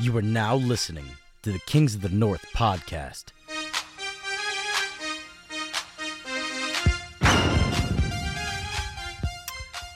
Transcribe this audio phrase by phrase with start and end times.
[0.00, 1.06] You are now listening
[1.42, 3.32] to the Kings of the North podcast.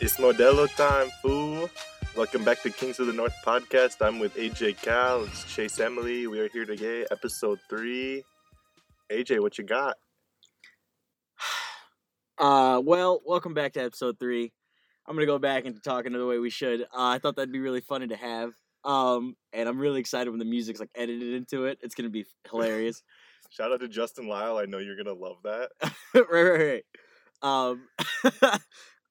[0.01, 1.71] It's Modelo time, fool.
[2.17, 4.05] Welcome back to Kings of the North podcast.
[4.05, 5.23] I'm with AJ Cal.
[5.23, 6.27] It's Chase Emily.
[6.27, 8.25] We are here today, episode three.
[9.09, 9.97] AJ, what you got?
[12.39, 14.53] Uh, well, welcome back to episode three.
[15.07, 16.81] I'm gonna go back into talking the way we should.
[16.83, 18.53] Uh, I thought that'd be really funny to have.
[18.85, 21.79] Um, and I'm really excited when the music's like edited into it.
[21.83, 23.03] It's gonna be hilarious.
[23.51, 24.57] Shout out to Justin Lyle.
[24.57, 25.71] I know you're gonna love that.
[26.15, 26.83] right, right,
[27.43, 27.81] right.
[28.43, 28.61] Um,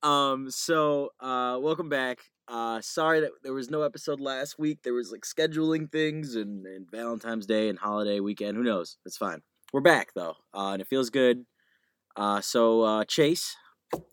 [0.10, 0.52] um.
[0.52, 2.20] So, uh, welcome back.
[2.48, 4.80] Uh, sorry that there was no episode last week.
[4.84, 8.58] There was like scheduling things and, and Valentine's Day and holiday weekend.
[8.58, 8.98] Who knows?
[9.06, 9.42] It's fine.
[9.72, 11.46] We're back though, uh, and it feels good.
[12.16, 13.56] Uh, so uh, Chase,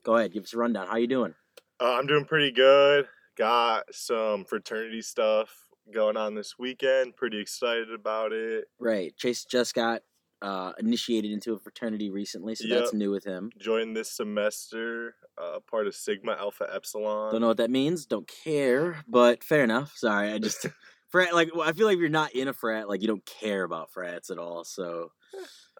[0.04, 0.86] go ahead, give us a rundown.
[0.86, 1.34] How you doing?
[1.80, 3.08] Uh, I'm doing pretty good.
[3.38, 7.16] Got some fraternity stuff going on this weekend.
[7.16, 8.64] Pretty excited about it.
[8.80, 10.02] Right, Chase just got
[10.42, 13.50] uh, initiated into a fraternity recently, so that's new with him.
[13.56, 17.32] Joined this semester, uh, part of Sigma Alpha Epsilon.
[17.32, 18.06] Don't know what that means.
[18.06, 19.92] Don't care, but fair enough.
[19.96, 20.66] Sorry, I just
[21.08, 23.24] frat like well, I feel like if you're not in a frat, like you don't
[23.24, 24.64] care about frats at all.
[24.64, 25.12] So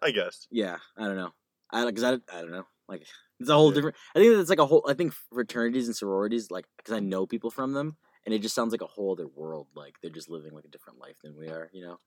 [0.01, 0.47] I guess.
[0.49, 1.33] yeah, I don't know.
[1.71, 2.67] I because I, I don't know.
[2.87, 3.05] Like
[3.39, 3.73] it's a whole Yeah.
[3.73, 3.95] different.
[4.15, 4.85] I think that's like a whole.
[4.87, 8.55] I think fraternities and sororities, like because I know people from them, and it just
[8.55, 9.67] sounds like a whole other world.
[9.75, 11.69] Like they're just living like a different life than we are.
[11.73, 11.99] You know,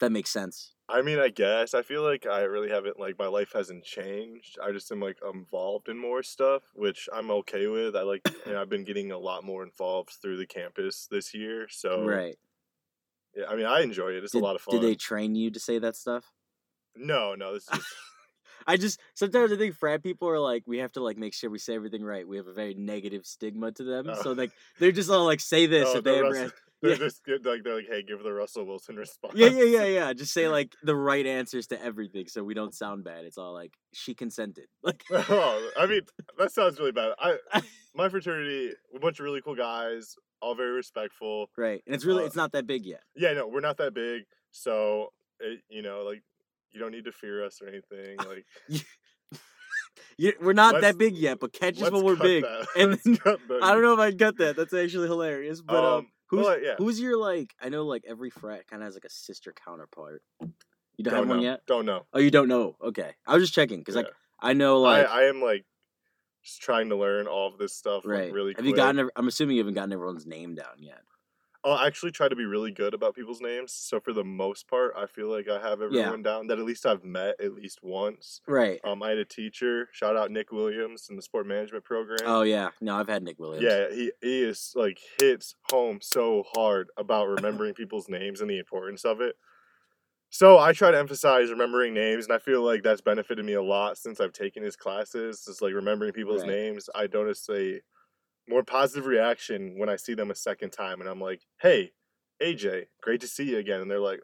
[0.00, 0.74] that makes sense.
[0.88, 4.58] I mean, I guess I feel like I really haven't like my life hasn't changed.
[4.62, 7.94] I just am like involved in more stuff, which I'm okay with.
[7.96, 11.34] I like, you know, I've been getting a lot more involved through the campus this
[11.34, 11.68] year.
[11.68, 12.36] So right.
[13.34, 14.24] yeah, I mean, I enjoy it.
[14.24, 14.80] It's Did, a lot of fun.
[14.80, 16.32] did they train you to say that stuff?
[16.96, 17.94] No, no, this is just,
[18.68, 21.48] I just sometimes I think frat people are like we have to like make sure
[21.50, 22.28] we say everything right.
[22.28, 24.22] We have a very negative stigma to them, Oh.
[24.22, 26.54] so like they're just all like say this oh, if the they ever Russell- ask.
[26.82, 26.96] they're yeah.
[26.98, 29.34] just good, like they're like, hey, give the Russell Wilson response.
[29.36, 30.12] Yeah, yeah, yeah, yeah.
[30.12, 33.24] Just say like the right answers to everything, so we don't sound bad.
[33.24, 34.66] It's all like she consented.
[34.84, 36.02] Like oh, I mean,
[36.38, 37.14] that sounds really bad.
[37.18, 37.38] I
[37.94, 41.50] my fraternity, a bunch of really cool guys, all very respectful.
[41.56, 43.00] right, and it's really Uh, it's not that big yet.
[43.16, 45.08] Yeah, no, we're not that big, so
[45.40, 46.22] it, you know, like
[46.72, 48.16] you don't need to fear us or anything.
[48.26, 48.82] Like
[50.16, 52.42] You, we're not that big yet, but catch us when we're big.
[52.44, 52.66] that.
[52.76, 53.36] And then-.
[53.62, 54.56] I don't know if I got that.
[54.56, 55.60] That's actually hilarious.
[55.60, 56.74] But um, Um, who's but, yeah.
[56.78, 57.54] who's your like?
[57.60, 60.22] I know like every frat kind of has like a sister counterpart.
[60.40, 61.60] You don't, Don't have one yet.
[61.66, 62.06] Don't know.
[62.12, 62.76] Oh, you don't know?
[62.82, 64.12] Okay, I was just checking because like Yeah.
[64.40, 65.64] I know like I, I am like
[66.44, 68.32] just trying to learn all of this stuff like, right.
[68.32, 68.66] really have quick.
[68.70, 69.10] you gotten?
[69.16, 71.00] I'm assuming you haven't gotten everyone's name down yet.
[71.70, 73.72] I'll actually try to be really good about people's names.
[73.72, 76.00] So for the most part, I feel like I have Yeah.
[76.00, 78.40] everyone down that at least I've met at least once.
[78.46, 78.80] Right.
[78.84, 79.88] Um, I had a teacher.
[79.92, 82.20] Shout out Nick Williams in the sport management program.
[82.24, 82.70] Oh yeah.
[82.80, 83.64] No, I've had Nick Williams.
[83.64, 88.58] Yeah, he, he is like hits home so hard about remembering people's names and the
[88.58, 89.36] importance of it.
[90.30, 93.62] So I try to emphasize remembering names, and I feel like that's benefited me a
[93.62, 95.42] lot since I've taken his classes.
[95.46, 96.50] Just like remembering people's Right.
[96.50, 97.80] names, I notice a
[98.48, 101.92] more positive reaction when I see them a second time, and I'm like, "Hey,
[102.42, 104.20] AJ, great to see you again." And they're like,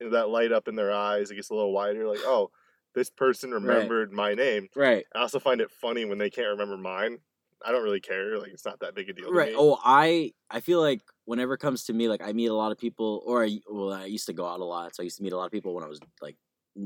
[0.00, 2.06] you know, that light up in their eyes, it gets a little wider.
[2.06, 2.50] Like, oh,
[2.94, 4.68] this person remembered my name.
[4.74, 5.04] Right.
[5.14, 7.18] I also find it funny when they can't remember mine.
[7.64, 8.38] I don't really care.
[8.38, 9.26] Like, it's not that big a deal.
[9.26, 9.54] to Right.
[9.56, 12.72] Oh, I I feel like whenever it comes to me, like I meet a lot
[12.72, 15.16] of people, or I well, I used to go out a lot, so I used
[15.18, 16.36] to meet a lot of people when I was like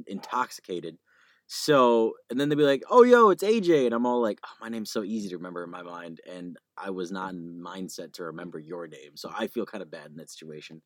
[0.07, 0.97] intoxicated.
[1.47, 4.51] So, and then they'd be like, "Oh, yo, it's AJ," and I'm all like, oh,
[4.61, 8.13] "My name's so easy to remember in my mind," and I was not in mindset
[8.15, 10.83] to remember your name, so I feel kind of bad in that situation.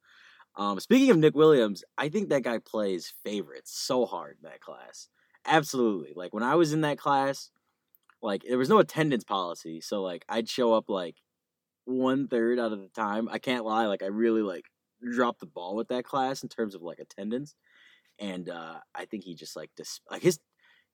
[0.57, 4.61] Um, speaking of Nick Williams, I think that guy plays favorites so hard in that
[4.61, 5.09] class.
[5.47, 6.13] Absolutely.
[6.17, 7.51] Like when I was in that class,
[8.23, 11.17] like there was no attendance policy, so like I'd show up like
[11.87, 13.29] one third out of the time.
[13.31, 14.65] I can't lie, like I really like
[15.15, 17.55] dropped the ball with that class in terms of like attendance,
[18.19, 20.39] and uh I think he just like dis- like his.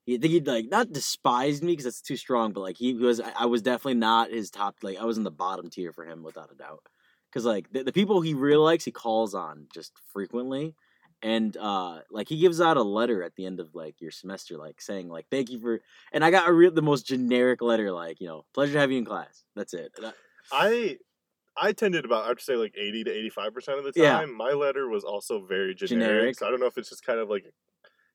[0.08, 3.20] I think he'd like not despised me because that's too strong, but like he was,
[3.20, 4.76] I I was definitely not his top.
[4.82, 6.82] Like I was in the bottom tier for him without a doubt.
[7.30, 10.74] Because like the, the people he really likes, he calls on just frequently,
[11.22, 14.58] and uh like he gives out a letter at the end of like your semester,
[14.58, 15.80] like saying like thank you for.
[16.12, 18.90] And I got a real the most generic letter, like you know pleasure to have
[18.90, 19.44] you in class.
[19.54, 19.92] That's it.
[20.50, 20.98] I
[21.56, 24.12] I tended about I'd say like eighty to eighty five percent of the Yeah.
[24.12, 24.34] time.
[24.36, 26.08] My letter was also very generic.
[26.08, 26.38] Generic.
[26.38, 27.44] So I don't know if it's just kind of like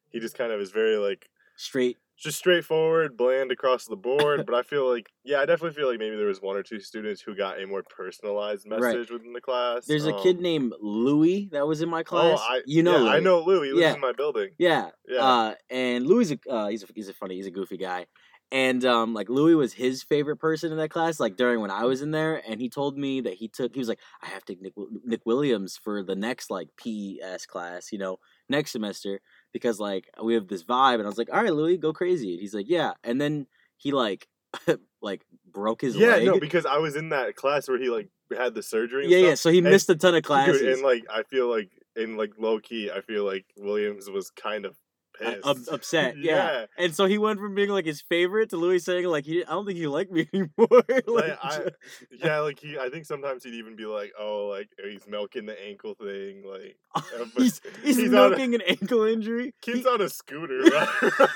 [0.10, 4.44] he just kind of is very like straight just straightforward, bland across the board.
[4.48, 6.80] but I feel like yeah, I definitely feel like maybe there was one or two
[6.80, 8.82] students who got a more personalized Right.
[8.82, 9.86] message within the class.
[9.86, 12.40] There's a kid Um, named Louis that was in my class.
[12.42, 13.68] Oh, I, you know, yeah, I know Louis.
[13.68, 13.94] He lives Yeah.
[13.94, 14.50] in my building.
[14.58, 14.90] Yeah.
[15.08, 15.24] Yeah.
[15.24, 18.08] Uh, and Louis, is a, uh, he's a, he's a funny, he's a goofy guy.
[18.52, 21.20] And um, like Louis was his favorite person in that class.
[21.20, 23.74] Like during when I was in there, and he told me that he took.
[23.74, 24.74] He was like, I have to take Nick,
[25.04, 29.20] Nick Williams for the next like PES class, you know, next semester
[29.52, 30.96] because like we have this vibe.
[30.96, 32.32] And I was like, all right, Louis, go crazy.
[32.34, 32.94] And he's like, yeah.
[33.04, 34.28] And then he like
[35.02, 35.22] like
[35.52, 36.04] broke his leg.
[36.08, 36.26] yeah, leg.
[36.26, 39.04] no, because I was in that class where he like had the surgery.
[39.04, 39.36] And yeah, yeah.
[39.36, 40.62] So he And- missed a ton of Dude, classes.
[40.62, 44.66] and like I feel like in like low key, I feel like Williams was kind
[44.66, 44.76] of
[45.20, 45.46] pissed.
[45.48, 46.36] up- upset, yeah.
[46.36, 46.66] yeah.
[46.78, 49.50] And so he went from being like his favorite to Louis saying like he I
[49.52, 50.68] don't think he liked me anymore.
[50.90, 51.66] like, Like, I,
[52.12, 52.78] yeah, like he.
[52.78, 56.78] I think sometimes he'd even be like, "Oh, like he's milking the ankle thing." Like
[56.96, 57.02] uh,
[57.38, 59.54] he's he's, he's on a- milking an ankle injury.
[59.62, 61.30] kid's He- on a scooter, right?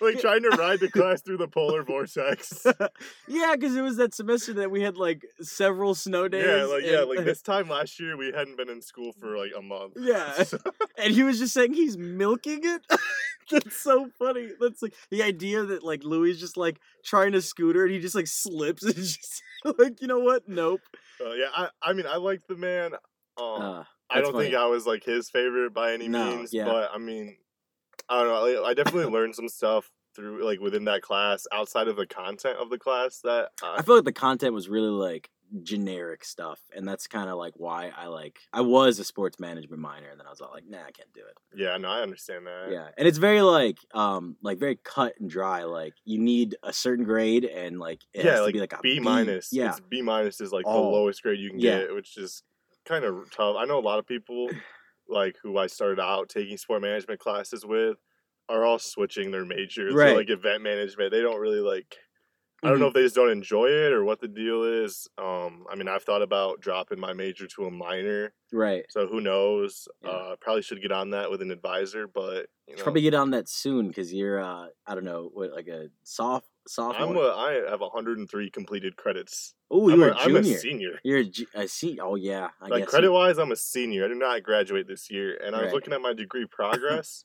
[0.00, 2.64] Like trying to ride the class through the polar vortex.
[3.28, 6.44] yeah, because it was that semester that we had like several snow days.
[6.46, 9.52] Yeah, like yeah, like this time last year we hadn't been in school for like
[9.56, 9.94] a month.
[9.98, 10.42] Yeah.
[10.44, 10.58] So-
[10.98, 12.82] and he was just saying he's milking it.
[13.50, 14.48] That's so funny.
[14.60, 18.14] That's like the idea that like Louis just like trying to scooter and he just
[18.14, 20.48] like slips and just like you know what?
[20.48, 20.80] Nope.
[21.24, 22.92] uh, yeah, I, I mean, I like the man.
[23.40, 24.54] Um, Uh, I don't think.
[24.54, 26.64] I was like his favorite by any No, means, yeah.
[26.66, 27.36] but I mean,
[28.08, 28.64] I don't know.
[28.64, 32.68] I definitely learned some stuff through like within that class outside of the content of
[32.70, 35.30] the class that uh, I feel like the content was really like
[35.62, 39.80] generic stuff, and that's kind of like why I like I was a sports management
[39.80, 41.36] minor, and then I was all like, nah, I can't do it.
[41.58, 42.68] yeah, no, I understand that.
[42.70, 45.64] Yeah, and it's very like um like very cut and dry.
[45.64, 48.72] Like you need a certain grade, and like it yeah, has to like be like
[48.74, 49.48] a B minus.
[49.52, 50.74] Yeah, it's B minus is like Oh.
[50.74, 51.80] the lowest grade you can Yeah.
[51.80, 52.42] get, which is
[52.84, 53.56] kind of tough.
[53.58, 54.48] I know a lot of people
[55.08, 57.98] like who I started out taking sport management classes with
[58.48, 60.10] are all switching their majors Right.
[60.10, 61.10] to like event management.
[61.12, 61.96] They don't really like.
[62.64, 65.08] I don't know if they just don't enjoy it or what the deal is.
[65.18, 68.84] Um, I mean, I've thought about dropping my major to a minor, right.
[68.88, 69.88] so who knows?
[70.04, 70.10] Yeah.
[70.10, 73.30] Uh, probably should get on that with an advisor, but you know, Probably get on
[73.32, 77.24] that soon because you're uh I don't know what like a soft I'm sophomore.
[77.24, 79.54] a, I have 103 completed credits.
[79.70, 81.00] Oh, I'm you're a, a I'm a senior.
[81.02, 84.04] You're a, ju- a se- Oh yeah, I like credit you- wise, I'm a senior.
[84.04, 85.74] I did not graduate this year, and I was Right.
[85.74, 87.24] looking at my degree progress.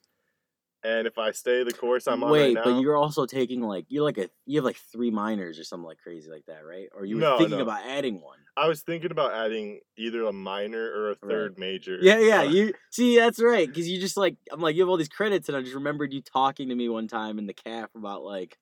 [0.83, 3.61] and if I stay the course I'm on Wait, right now, but you're also taking
[3.61, 6.65] like you're like a you have like three minors or something like crazy like that,
[6.65, 6.87] right?
[6.95, 7.63] Or you were No, thinking no.
[7.63, 8.37] about adding one.
[8.55, 11.29] I was thinking about adding either a minor or a Right.
[11.29, 11.97] third major.
[12.01, 12.39] Yeah, yeah.
[12.41, 13.67] Uh, You see, that's right.
[13.67, 16.13] Because you just like I'm like you have all these credits, and I just remembered
[16.13, 18.57] you talking to me one time in the calf about like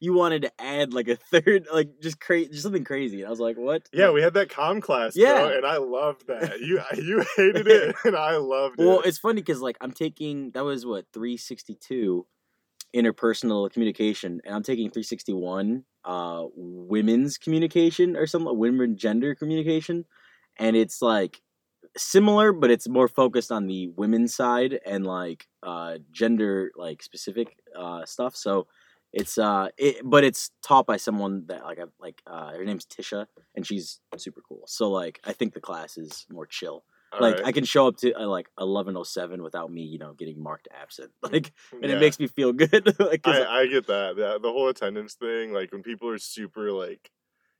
[0.00, 3.18] you wanted to add like a third, like just crazy, just something crazy.
[3.20, 3.88] And I was like, what?
[3.92, 5.34] yeah, we had that com class, Yeah.
[5.34, 6.60] bro, and I loved that.
[6.60, 8.86] You you hated it, and I loved it.
[8.86, 12.26] Well, it's funny because like I'm taking that was what 362
[12.94, 20.04] interpersonal communication, and I'm taking 361 uh women's communication or something, women gender communication,
[20.58, 21.40] and it's like
[21.96, 27.56] similar, but it's more focused on the women's side and like uh gender like specific
[27.76, 28.36] uh stuff.
[28.36, 28.66] So
[29.12, 32.84] it's uh it but it's taught by someone that like I like uh her name's
[32.86, 34.62] Tisha and she's super cool.
[34.66, 37.46] So like I think the class is more chill All like right.
[37.46, 40.42] I can show up to uh, like eleven oh seven without me, you know, getting
[40.42, 41.10] marked absent.
[41.22, 41.96] Like, and Yeah.
[41.96, 42.94] it makes me feel good.
[43.00, 44.16] like, I, I get that.
[44.16, 44.42] that.
[44.42, 47.10] The whole attendance thing, like when people are super like,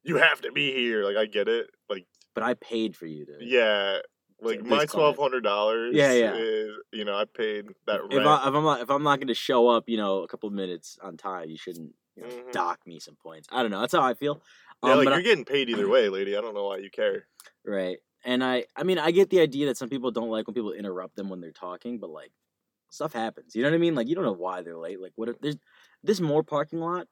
[0.02, 1.02] you have to be here.
[1.04, 1.70] Like I get it.
[1.88, 3.38] Like but I paid for you to.
[3.40, 3.98] yeah,
[4.40, 5.94] like my twelve hundred dollars.
[5.94, 6.34] Yeah, yeah.
[6.34, 8.26] Is you know I paid that If, rent.
[8.26, 10.48] I, if I'm not if I'm not going to show up, you know, a couple
[10.50, 12.52] minutes on time, you shouldn't you know, Mhm.
[12.52, 13.48] dock me some points.
[13.50, 13.80] I don't know.
[13.80, 14.40] That's how I feel.
[14.84, 16.36] yeah, Um, like you're I- getting paid either way, lady.
[16.36, 17.26] I don't know why you care.
[17.64, 17.98] right.
[18.24, 20.72] And I I mean I get the idea that some people don't like when people
[20.72, 22.32] interrupt them when they're talking, but like
[22.90, 23.54] stuff happens.
[23.54, 23.94] You know what I mean?
[23.94, 25.00] Like you don't know why they're late.
[25.00, 25.56] Like what if there's
[26.02, 27.06] this more parking lot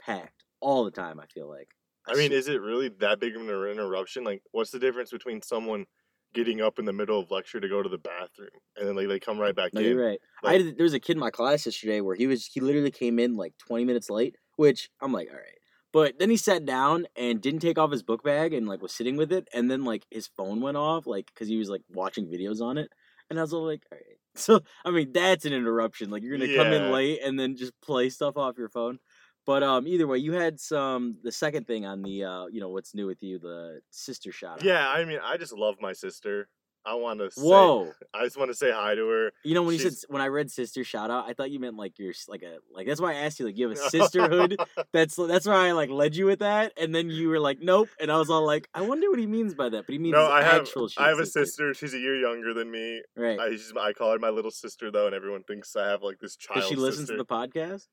[0.00, 1.20] packed all the time.
[1.20, 1.68] I feel like.
[2.06, 4.24] I mean, is it really that big of an interruption?
[4.24, 5.86] Like, what's the difference between someone
[6.34, 9.08] getting up in the middle of lecture to go to the bathroom and then like
[9.08, 9.88] they come right back No, in?
[9.88, 10.18] you're right.
[10.44, 12.90] I had, there was a kid in my class yesterday where he was he literally
[12.90, 15.58] came in like 20 minutes late, which I'm like, all right.
[15.92, 18.92] But then he sat down and didn't take off his book bag and like was
[18.92, 21.82] sitting with it, and then like his phone went off, like because he was like
[21.90, 22.90] watching videos on it,
[23.28, 24.06] and I was all like, all right.
[24.34, 26.08] So I mean, that's an interruption.
[26.08, 28.98] Like you're gonna come in late and then just play stuff off your phone.
[29.44, 32.68] But um, either way, you had some the second thing on the uh, you know,
[32.68, 34.64] what's new with you, the sister shout out.
[34.64, 36.48] Yeah, I mean, I just love my sister.
[36.84, 37.30] I want to.
[37.30, 37.92] Say, Whoa.
[38.14, 39.32] I just want to say hi to her.
[39.44, 41.76] You know when you said when I read sister shout out, I thought you meant
[41.76, 44.58] like you're like a like that's why I asked you like you have a sisterhood.
[44.92, 47.88] that's that's why I like led you with that, and then you were like nope,
[48.00, 50.14] and I was all like I wonder what he means by that, but he means
[50.14, 50.68] no, I have.
[50.98, 51.72] I have a sister.
[51.72, 51.74] sister.
[51.74, 53.02] She's a year younger than me.
[53.16, 53.38] Right?
[53.38, 56.36] I, I call her my little sister though, and everyone thinks I have like this
[56.36, 56.60] child.
[56.60, 57.16] Does she listen sister.
[57.16, 57.86] to the podcast?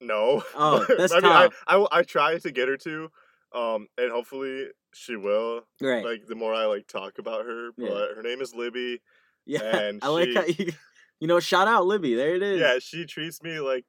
[0.00, 0.42] No.
[0.54, 1.64] Oh, that's I mean, I, tough.
[1.66, 3.10] I, will- I try to get her to,
[3.54, 5.62] um, and hopefully she will.
[5.80, 6.04] Right?
[6.04, 7.88] Like the more I like talk about her, Yeah.
[7.88, 9.00] but her name is Libby.
[9.46, 9.62] yeah.
[9.76, 10.72] and I like how you.
[11.20, 12.14] You know, shout out Libby.
[12.14, 12.60] There it is.
[12.60, 13.86] Yeah, she treats me like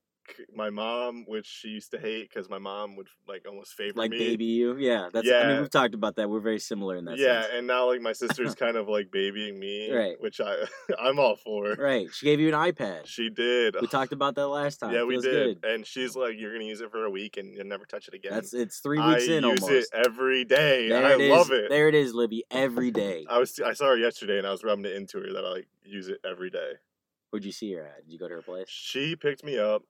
[0.53, 4.11] my mom, which she used to hate because my mom would like almost favor like
[4.11, 4.17] me.
[4.19, 4.75] baby you.
[4.77, 5.27] Yeah, that's.
[5.27, 5.39] Yeah.
[5.39, 6.29] I mean, we've talked about that.
[6.29, 7.53] We're very similar in that yeah, sense.
[7.55, 10.15] and now like my sister's kind of like babying me, Right.
[10.19, 10.55] which I
[10.99, 11.73] I'm all for.
[11.73, 12.07] Right.
[12.13, 13.05] She gave you an iPad.
[13.05, 13.75] She did.
[13.79, 14.93] We talked about that last time.
[14.93, 15.61] Yeah, we did.
[15.61, 15.69] Good.
[15.69, 18.13] And she's like, "You're gonna use it for a week and you'll never touch it
[18.13, 19.43] again." That's it's three weeks in.
[19.43, 19.93] I in use almost.
[19.93, 20.89] it every day.
[20.89, 21.69] there I it love it.
[21.69, 22.43] There it is, Libby.
[22.51, 23.25] Every day.
[23.29, 25.49] I was I saw her yesterday and I was rubbing it into her that I
[25.49, 26.73] like use it every day.
[27.29, 28.05] Where'd you see her at?
[28.05, 28.69] Did you go to her place?
[28.69, 29.83] She picked me up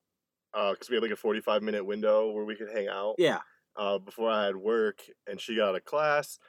[0.71, 3.15] because we had like a 45 minute window where we could hang out.
[3.17, 3.39] Yeah.
[3.75, 6.39] uh, before I had work, and she got a class.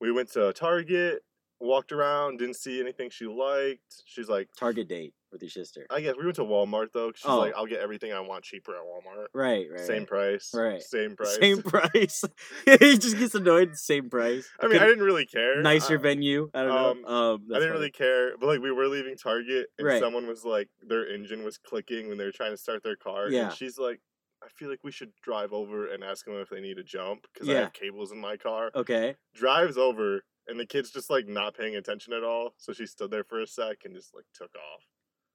[0.00, 1.22] We went to Target,
[1.58, 4.02] walked around, didn't see anything she liked.
[4.04, 5.86] She's like, Target date with your sister.
[5.90, 7.12] I guess we went to Walmart though.
[7.14, 7.38] She's Oh.
[7.38, 9.26] like, I'll get everything I want cheaper at Walmart.
[9.34, 9.80] Right, right.
[9.80, 10.50] Same price.
[10.54, 10.82] Right.
[10.82, 11.36] Same price.
[11.40, 12.24] Same price.
[12.64, 13.76] he just gets annoyed.
[13.76, 14.48] Same price.
[14.60, 15.60] I mean, I didn't really care.
[15.62, 16.50] nicer I, venue.
[16.54, 16.68] I don't
[17.02, 17.08] know.
[17.08, 20.00] um, Um, I didn't really care, but like we were leaving Target, and Right.
[20.00, 23.28] someone was like, their engine was clicking when they were trying to start their car,
[23.30, 23.46] Yeah.
[23.48, 24.00] and she's like.
[24.44, 27.26] I feel like we should drive over and ask them if they need a jump
[27.32, 28.70] because I have cables in my car.
[28.74, 29.16] Okay.
[29.34, 32.50] drives over and the kid's just like not paying attention at all.
[32.58, 34.82] So she stood there for a sec and just like took off.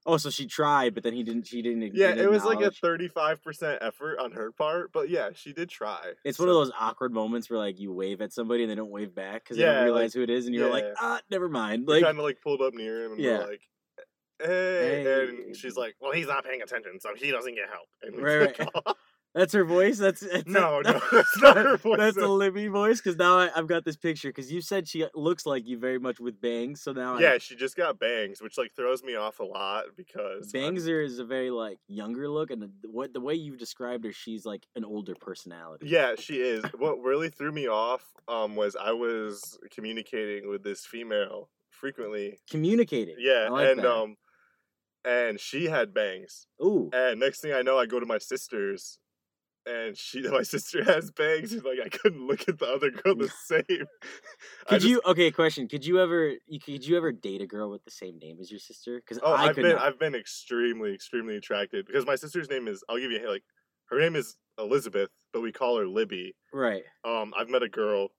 [0.06, 1.46] Oh, so she tried, but then he didn't.
[1.46, 1.94] She didn't.
[1.96, 5.70] Yeah, it was like a thirty-five percent effort on her part, but yeah, she did
[5.70, 6.14] try.
[6.24, 8.90] It's one of those awkward moments where like you wave at somebody and they don't
[8.90, 11.48] wave back because they don't like- realize who it is, and you're like, ah, never
[11.50, 11.88] mind.
[11.88, 13.38] Like, kind of like pulled up near him and Yeah.
[13.40, 13.62] we're like,
[14.42, 15.28] "Hey,", Hey.
[15.30, 18.58] and she's like, "Well, he's not paying attention, so he doesn't get help." And Right,
[18.58, 18.96] right.
[19.34, 19.98] That's her voice.
[19.98, 21.98] That's, that's No, no, that's not her voice.
[21.98, 23.00] That's the Libby voice.
[23.00, 24.30] Because now I, I've got this picture.
[24.30, 26.82] Because you said she looks like you very much with bangs.
[26.82, 29.84] So now Yeah, she just got bangs, which like throws me off a lot I,
[29.96, 33.58] because bangs are is a very like younger look, and the, what the way you've
[33.58, 35.88] described her, she's like an older personality.
[35.88, 36.64] Yeah, she is.
[36.78, 42.40] What really threw me off um, was I was communicating with this female frequently.
[42.50, 43.16] communicating.
[43.18, 43.92] Yeah, I like and that.
[43.92, 44.18] um,
[45.04, 46.48] and she had bangs.
[46.64, 49.00] Ooh, And next thing I know, I go to my sister's,
[49.66, 51.54] and she, my sister has bangs.
[51.54, 53.64] And like I couldn't look at the other girl the same.
[54.68, 55.02] Could just- you?
[55.06, 55.68] Okay, question.
[55.68, 56.34] Could you ever?
[56.48, 58.98] You, could you ever date a girl with the same name as your sister?
[59.00, 59.82] Because Oh, I I've been not.
[59.82, 63.44] I've been extremely extremely attracted because my sister's name is I'll give you like
[63.90, 66.36] her name is Elizabeth, but we call her Libby.
[66.54, 66.84] Right.
[67.04, 68.10] Um, I've met a girl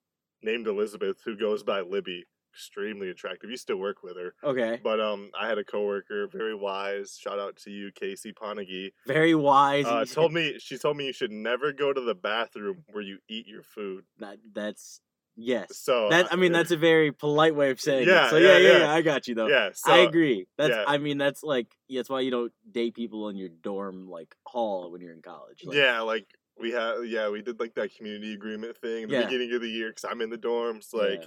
[0.43, 2.25] named Elizabeth who goes by Libby.
[2.53, 3.49] Extremely attractive.
[3.49, 4.79] You still work with her, Okay.
[4.83, 7.17] but um, I had a coworker, very wise.
[7.19, 8.91] Shout out to you, Casey Ponagi.
[9.07, 9.85] Very wise.
[9.87, 13.17] Uh, told me she told me you should never go to the bathroom where you
[13.27, 14.03] eat your food.
[14.19, 14.37] that.
[14.53, 15.01] That's
[15.35, 15.75] yes.
[15.77, 18.29] So That I mean, that's a very polite way of saying Yeah, it.
[18.29, 18.93] So yeah, yeah, yeah, yeah.
[18.93, 19.47] I got you though.
[19.47, 19.69] yeah.
[19.73, 20.45] So, I agree.
[20.57, 20.83] That's yeah.
[20.87, 24.91] I mean that's like that's why you don't date people in your dorm like hall
[24.91, 25.61] when you're in college.
[25.65, 26.27] Like, yeah, like
[26.59, 29.69] we had yeah we did like that community agreement thing in the beginning of the
[29.69, 30.93] year because I'm in the dorms.
[30.93, 31.23] Like.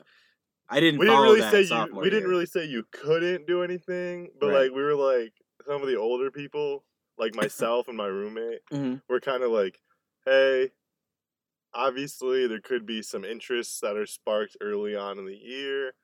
[0.69, 0.99] I didn't.
[0.99, 4.49] we didn't really that say you we didn't really say you couldn't do anything, but
[4.49, 4.53] Right.
[4.53, 5.35] like we were like
[5.67, 6.85] some of the older people,
[7.19, 9.01] like myself and my roommate, Mhm.
[9.09, 9.81] were kind of like,
[10.25, 10.73] hey.
[11.75, 15.95] Obviously, there could be some interests that are sparked early on in the year,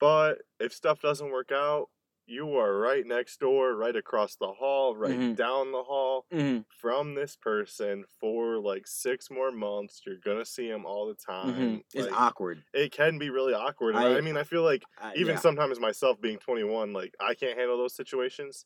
[0.00, 1.90] but if stuff doesn't work out,
[2.26, 5.36] you are right next door, right across the hall, right Mhm.
[5.36, 10.02] down the hall Mhm, from this person for like six more months.
[10.06, 11.54] You're gonna see him all the time.
[11.54, 11.84] mhm.
[11.94, 12.64] It's Like, awkward.
[12.72, 13.96] it can be really awkward.
[13.96, 15.40] I, I- mean, I feel like I- even yeah.
[15.40, 18.64] sometimes myself being 21, like I can't handle those situations,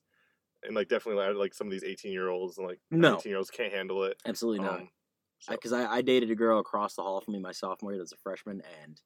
[0.63, 3.13] and like definitely like, like some of these 18 year olds and like No.
[3.13, 4.21] 19 year olds can't handle it.
[4.27, 4.81] absolutely not.
[4.81, 4.91] Um,
[5.39, 8.01] so- because I, I dated a girl across the hall from me my sophomore year
[8.01, 9.01] that's a freshman and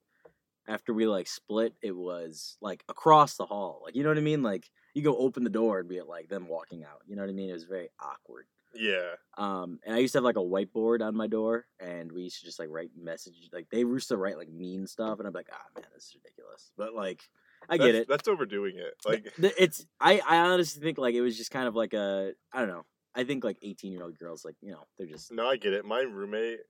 [0.70, 4.22] after we like split it was like across the hall like you know what i
[4.22, 7.22] mean like you go open the door and be like them walking out you know
[7.22, 10.36] what i mean it was very awkward yeah, um and i used to have like
[10.36, 13.80] a whiteboard on my door and we used to just like write messages like they
[13.80, 16.94] used to write like mean stuff and i'm like ah man this is ridiculous but
[16.94, 17.24] like
[17.68, 18.94] i get it That's overdoing it.
[19.04, 22.60] Like, it's I I honestly think like it was just kind of like a I
[22.60, 22.84] don't know.
[23.14, 25.72] I think like 18 year old girls like you know they're just no, I get
[25.72, 25.84] it.
[25.84, 26.60] My roommate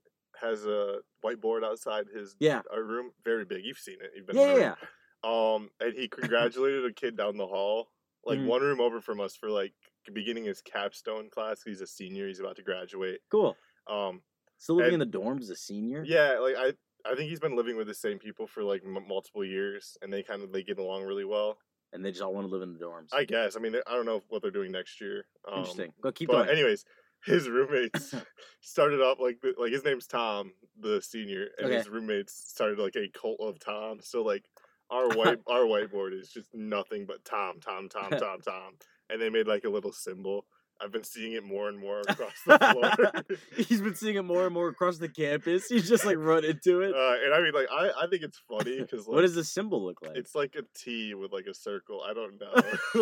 [0.41, 3.65] has a whiteboard outside his yeah our room, very big.
[3.65, 4.13] You've seen it.
[4.17, 4.75] You've been yeah yeah.
[5.23, 7.91] Um, and he congratulated a kid down the hall,
[8.25, 8.47] like Mhm.
[8.47, 9.75] one room over from us, for like
[10.13, 11.63] beginning his capstone class.
[11.63, 12.27] He's a senior.
[12.27, 13.21] He's about to graduate.
[13.31, 13.57] cool.
[13.87, 14.23] Um,
[14.59, 16.03] Still living in the dorms as a senior.
[16.07, 16.73] yeah, like I,
[17.11, 20.13] I think he's been living with the same people for like m- multiple years, and
[20.13, 21.59] they kind of they get along really well.
[21.93, 23.09] and they just all want to live in the dorms.
[23.13, 23.57] I guess.
[23.57, 25.27] I mean, I don't know what they're doing next year.
[25.51, 25.93] Um, Interesting.
[26.01, 26.49] Go keep but going.
[26.51, 26.85] anyways,
[27.25, 28.15] his roommates
[28.61, 31.73] started up like like his name's Tom, the senior, and Okay.
[31.73, 34.01] his roommates started like a cult of Tom.
[34.01, 34.49] So like
[34.91, 38.77] our white our whiteboard is just nothing but Tom, Tom, Tom, Tom, Tom,
[39.09, 40.47] and they made like a little symbol
[40.83, 43.37] I've been seeing it more and more across the floor.
[43.67, 45.67] He's been seeing it more and more across the campus.
[45.69, 46.95] He's just like run into it.
[46.95, 49.45] uh, and I mean, like, I, I think it's funny because like, what does the
[49.45, 50.17] symbol look like?
[50.17, 52.03] it's like a T with like a circle.
[52.09, 52.53] I don't know.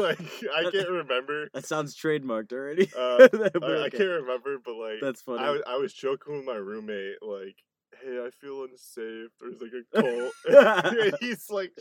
[0.00, 0.20] like
[0.56, 1.48] I can't remember.
[1.54, 2.90] That sounds trademarked already.
[2.96, 3.28] Uh,
[3.62, 5.44] I, I can't remember, but like That's funny.
[5.44, 7.56] I, was- I was joking with my roommate, like,
[8.02, 9.30] "Hey, I feel unsafe.
[9.40, 11.72] There's like a cult." and he's like,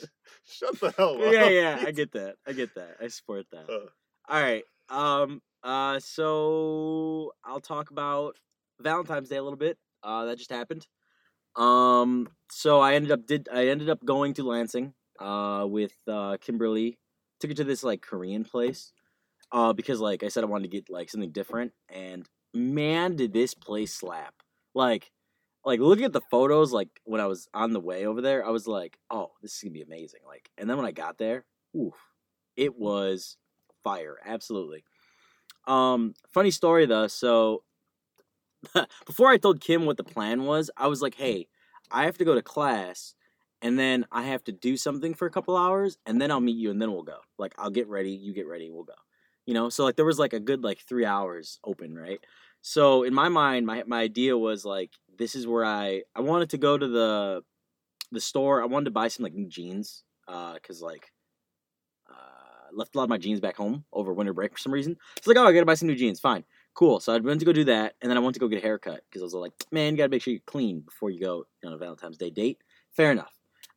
[0.47, 2.35] "Shut the hell up." yeah, yeah, I get that.
[2.45, 2.97] I get that.
[3.01, 3.69] I support that.
[3.69, 3.87] Uh.
[4.29, 4.63] All right.
[4.89, 5.41] Um.
[5.63, 5.99] Uh.
[5.99, 8.37] So I'll talk about
[8.79, 9.77] Valentine's Day a little bit.
[10.03, 10.25] Uh.
[10.25, 10.87] That just happened.
[11.55, 12.29] Um.
[12.51, 14.93] So I ended up did I ended up going to Lansing.
[15.19, 15.65] Uh.
[15.67, 16.97] With uh Kimberly.
[17.39, 18.93] Took her to this like Korean place.
[19.51, 19.73] Uh.
[19.73, 23.53] Because like I said, I wanted to get like something different, and man, did this
[23.53, 24.33] place slap!
[24.75, 25.11] Like.
[25.65, 28.51] Like looking at the photos, like when I was on the way over there, I
[28.51, 31.43] was like, "Oh, this is gonna be amazing!" Like, and then when I got there,
[31.75, 31.95] oof,
[32.55, 33.35] it was
[33.83, 34.85] fire absolutely
[35.67, 37.63] um funny story though so
[39.05, 41.47] before i told kim what the plan was i was like hey
[41.91, 43.13] i have to go to class
[43.61, 46.57] and then i have to do something for a couple hours and then i'll meet
[46.57, 47.19] you and then we'll go.
[47.37, 48.93] Like i'll get ready you get ready we'll go.
[49.45, 52.19] You know so like there was like a good like three hours open right?
[52.61, 56.49] So in my mind my, my idea was like this is where i i wanted
[56.51, 57.43] to go to the
[58.11, 58.61] the store.
[58.61, 61.11] I wanted to buy some like new jeans uh because like
[62.77, 64.95] left a lot of my jeans back home over winter break for some reason.
[65.17, 66.19] It's like, oh, I gotta buy some new jeans.
[66.19, 66.99] Fine, cool.
[66.99, 68.61] So I went to go do that, and then I went to go get a
[68.61, 71.45] haircut because I was like, man, you gotta make sure you're clean before you go
[71.65, 72.59] on a Valentine's Day date.
[72.91, 73.33] Fair enough.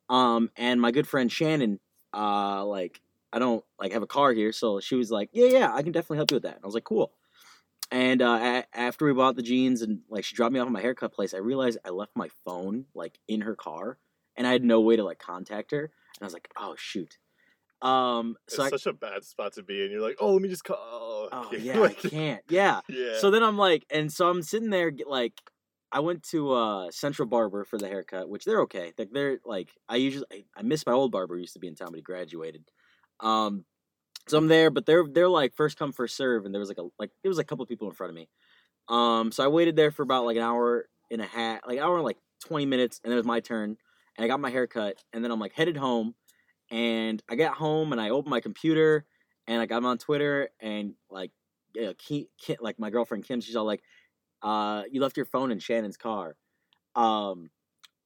[0.09, 1.79] Um, and my good friend Shannon,
[2.13, 3.01] uh, like,
[3.33, 5.91] I don't like have a car here, so she was like, yeah, yeah, I can
[5.91, 6.55] definitely help you with that.
[6.55, 7.13] And I was like, cool.
[7.91, 10.71] And uh, a- after we bought the jeans and like she dropped me off at
[10.71, 13.97] my haircut place, I realized I left my phone like in her car,
[14.35, 15.81] and I had no way to like contact her.
[15.83, 17.17] And I was like, oh shoot.
[17.81, 19.91] Um, It's I, such a bad spot to be in.
[19.91, 20.77] You're like, "Oh, let me just call."
[21.31, 22.43] oh okay." yeah, I can't.
[22.49, 22.81] Yeah.
[22.89, 23.17] yeah.
[23.19, 25.33] So then I'm like, and so I'm sitting there, like,
[25.91, 28.93] I went to uh Central Barber for the haircut, which they're okay.
[28.97, 31.75] Like they're like, I usually I, I miss my old barber used to be in
[31.75, 32.63] town, but he graduated.
[33.19, 33.65] Um,
[34.27, 36.77] so I'm there, but they're they're like first come first serve, and there was like
[36.77, 38.29] a like there was a couple people in front of me.
[38.87, 41.95] Um, so I waited there for about like an hour and a half, like hour
[41.95, 43.77] and like 20 minutes, and then it was my turn,
[44.17, 46.15] and I got my haircut, and then I'm like headed home,
[46.71, 49.05] and I got home and I opened my computer,
[49.47, 51.31] and I got on Twitter, and like
[51.75, 53.83] yeah, Ki, Ki, like my girlfriend Kim, she's all like,
[54.41, 56.35] uh, "You left your phone in Shannon's car,"
[56.95, 57.51] um,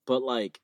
[0.08, 0.60] but like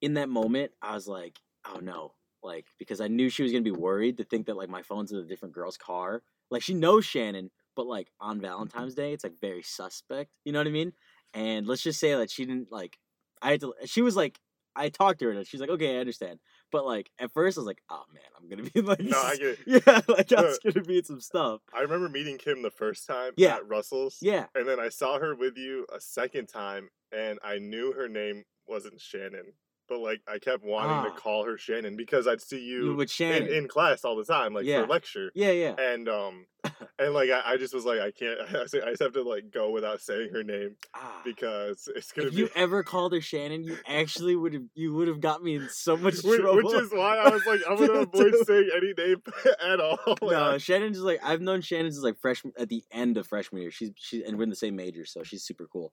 [0.00, 3.62] in that moment, I was like, "Oh no!" Like because I knew she was gonna
[3.62, 6.22] be worried to think that like my phone's in a different girl's car.
[6.50, 10.30] Like she knows Shannon, but like on Valentine's Day, it's like very suspect.
[10.44, 10.92] You know what I mean?
[11.34, 12.98] And let's just say that she didn't like.
[13.42, 13.74] I had to.
[13.84, 14.40] She was like,
[14.76, 16.38] I talked to her and she's like, okay, I understand.
[16.70, 19.36] But like at first, I was like, oh man, I'm gonna be like, No, I
[19.36, 19.58] get it.
[19.86, 21.60] yeah, like I Uh, was gonna be in some stuff.
[21.74, 23.56] I remember meeting Kim the first time Yeah.
[23.56, 24.18] at Russell's.
[24.20, 28.08] Yeah, And then I saw her with you a second time, and I knew her
[28.08, 29.52] name wasn't Shannon.
[29.88, 31.04] But like, I kept wanting Ah.
[31.04, 33.48] to call her Shannon because I'd see you you with in, Shannon.
[33.48, 34.82] in class all the time, like Yeah.
[34.82, 35.30] for lecture.
[35.34, 35.74] yeah, yeah.
[35.78, 36.46] And um,
[36.98, 38.40] and like I, I just was like, I can't.
[38.50, 41.20] I like, just have to like go without saying her name Ah.
[41.24, 42.40] because it's gonna If be.
[42.40, 45.68] you ever called her Shannon, you actually would have you would have got me in
[45.68, 46.56] so much Which, trouble.
[46.64, 49.22] which is why I was like, I'm gonna avoid saying any name
[49.64, 49.98] at all.
[50.22, 53.62] No, I- Shannon's like I've known Shannon since like freshman at the end of freshman
[53.62, 53.70] year.
[53.70, 55.92] She's she and we're in the same major, so she's super cool.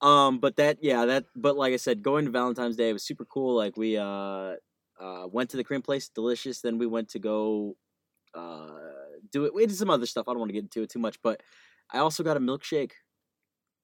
[0.00, 3.24] Um, but that yeah, that but like I said, going to Valentine's Day was super
[3.24, 3.56] cool.
[3.56, 4.54] Like we uh
[5.00, 6.60] uh went to the Korean place, delicious.
[6.60, 7.76] Then we went to go
[8.34, 8.68] uh
[9.32, 9.54] do it.
[9.54, 10.28] We did some other stuff.
[10.28, 11.42] I don't want to get into it too much, but
[11.90, 12.92] I also got a milkshake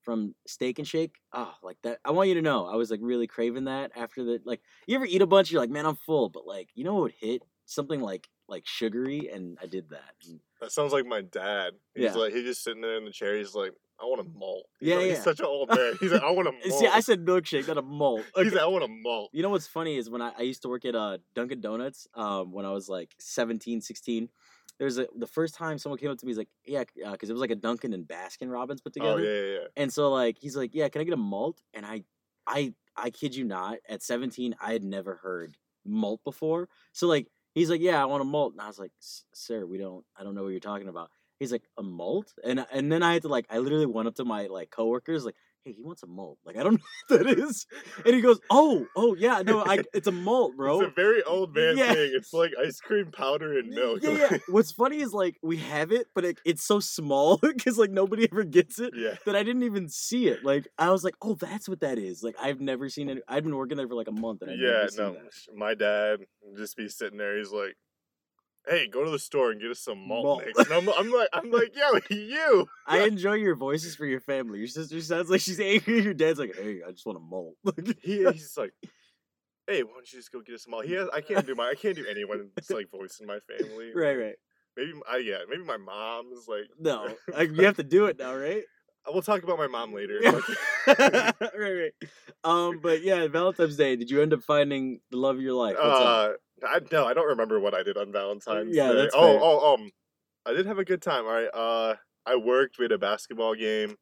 [0.02, 1.16] from Steak and Shake.
[1.32, 1.98] Oh, like that.
[2.04, 4.60] I want you to know, I was like really craving that after the like.
[4.86, 5.50] You ever eat a bunch?
[5.50, 6.28] You're like, man, I'm full.
[6.28, 10.14] But like, you know what would hit something like like sugary, and I did that.
[10.60, 11.72] That sounds like my dad.
[11.94, 12.12] He's Yeah.
[12.14, 13.36] like he's just sitting there in the chair.
[13.36, 14.66] He's like, I want a malt.
[14.80, 15.14] He's Yeah, like- yeah.
[15.14, 15.94] He's such an old man.
[16.00, 16.80] He's like, I want a malt.
[16.80, 18.24] See, I said milkshake, not a malt.
[18.36, 19.30] He's like, I want a malt.
[19.32, 22.08] You know what's funny is when I, I used to work at uh, Dunkin' Donuts
[22.14, 24.28] um, when I was like 17, 16.
[24.78, 27.32] There's a the first time someone came up to me, he's like, yeah, because it
[27.32, 29.20] was like a Dunkin' and Baskin Robbins put together.
[29.20, 29.66] Oh yeah, yeah, yeah.
[29.76, 31.60] And so like he's like, yeah, can I get a malt?
[31.72, 32.02] And I,
[32.46, 36.68] I, I kid you not, at 17, I had never heard malt before.
[36.92, 39.78] So like he's like, yeah, I want a malt, and I was like, sir, we
[39.78, 41.10] don't, I don't know what you're talking about.
[41.40, 44.14] He's like, a malt, and and then I had to like, I literally went up
[44.16, 45.34] to my like coworkers like.
[45.66, 46.36] Hey, he wants a malt.
[46.44, 46.74] Like I don't
[47.08, 47.66] know what that is,
[48.04, 51.22] and he goes, "Oh, oh yeah, no, I, it's a malt, bro." It's a very
[51.22, 51.94] old man Yeah.
[51.94, 52.12] thing.
[52.14, 54.00] It's like ice cream powder and milk.
[54.02, 54.38] Yeah, yeah.
[54.48, 58.28] What's funny is like we have it, but it, it's so small because like nobody
[58.30, 59.14] ever gets it yeah.
[59.24, 60.44] that I didn't even see it.
[60.44, 62.22] Like I was like, oh, that's what that is.
[62.22, 63.22] Like I've never seen it.
[63.26, 65.16] I've been working there for like a month and I've Yeah, no.
[65.54, 66.18] My dad
[66.58, 67.38] just be sitting there.
[67.38, 67.74] He's like,
[68.66, 70.42] "Hey, go to the store and get us some malt, Malt.
[70.46, 72.68] mix." And I'm, I'm like, I'm like, yo, you.
[72.86, 74.58] I enjoy your voices for your family.
[74.58, 76.02] Your sister sounds like she's angry.
[76.02, 77.56] Your dad's like, "Hey, I just want a malt."
[78.02, 78.72] He, he's like,
[79.66, 81.54] "Hey, why don't you just go get us some malt?" He has, I can't do
[81.54, 83.92] my, I can't do anyone's like voice in my family.
[83.94, 84.36] right, right.
[84.76, 86.64] Maybe, I yeah, maybe my mom's like.
[86.78, 88.64] No, like, you have to do it now, right?
[89.12, 90.20] We'll talk about my mom later.
[90.88, 91.92] right, right.
[92.42, 93.96] Um, but yeah, Valentine's Day.
[93.96, 95.76] Did you end up finding the love of your life?
[95.76, 96.32] What's uh,
[96.66, 98.96] I no, I don't remember what I did on Valentine's Yeah, Day.
[98.96, 99.40] that's oh, fair.
[99.42, 99.90] oh, um,
[100.46, 101.24] I did have a good time.
[101.26, 102.78] All right, uh, I worked.
[102.78, 103.96] We had a basketball game.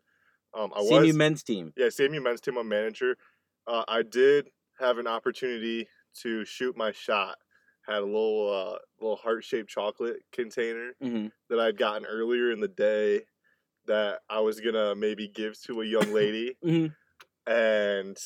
[0.55, 1.73] Um, I CMU was men's team.
[1.77, 2.59] yeah, CMU men's team.
[2.59, 3.17] I'm manager.
[3.67, 5.89] Uh, I did have an opportunity
[6.23, 7.37] to shoot my shot.
[7.87, 12.61] Had a little uh, little heart shaped chocolate container hmm that I'd gotten earlier in
[12.61, 13.23] the day
[13.87, 16.87] that I was gonna maybe give to a young lady, hmm
[17.47, 18.17] and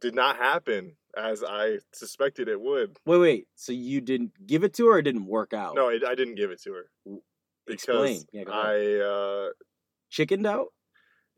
[0.00, 2.96] did not happen as I suspected it would.
[3.06, 3.48] Wait, wait.
[3.54, 5.74] So you didn't give it to her, or it didn't work out?
[5.76, 6.90] No, I, I didn't give it to her
[7.66, 8.24] because Explain.
[8.32, 8.50] Yeah.
[8.50, 9.48] I uh
[10.10, 10.68] chickened out.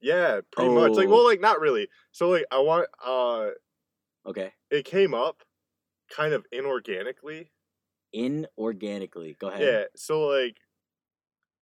[0.01, 1.11] yeah, pretty much like Oh.
[1.11, 1.89] well like not really.
[2.13, 3.51] So like I want uh
[4.27, 4.53] Okay.
[4.71, 5.43] it came up
[6.15, 7.49] kind of inorganically.
[8.15, 9.39] Inorganically.
[9.39, 9.63] Go ahead.
[9.63, 10.57] Yeah, so like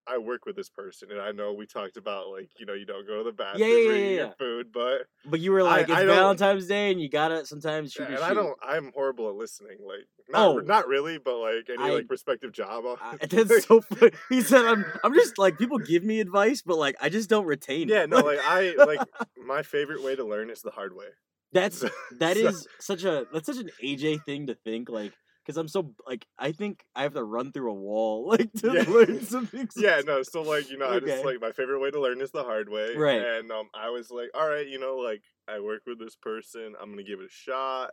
[0.06, 2.84] I work with this person and I know we talked about like, you know, you
[2.86, 4.10] don't go to the bathroom yeah, yeah, yeah.
[4.16, 7.44] your food, but But you were I- like, it's I Valentine's Day, and you gotta
[7.46, 9.78] sometimes shoot yeah, and I don't I'm horrible at listening.
[9.86, 10.58] Like not Oh.
[10.58, 12.84] not really, but like any I- like prospective job.
[13.00, 14.12] I, that's so funny.
[14.28, 17.46] He said, "I'm, I'm just like people give me advice, but like I just don't
[17.46, 19.00] retain it." yeah, no, like I like
[19.46, 21.06] my favorite way to learn is the hard way.
[21.52, 21.84] That's
[22.18, 25.12] that So- is such a that's such an AJ thing to think like
[25.44, 28.70] because I'm so like I think I have to run through a wall like to
[28.70, 28.84] Yeah.
[28.86, 29.68] learn something.
[29.76, 31.00] yeah, no, so like, you know, I Okay.
[31.00, 33.02] just like my favorite way to learn is the hard way.
[33.02, 33.28] Right.
[33.38, 36.74] And um I was like, all right, you know, like I work with this person,
[36.80, 37.92] I'm gonna give it a shot.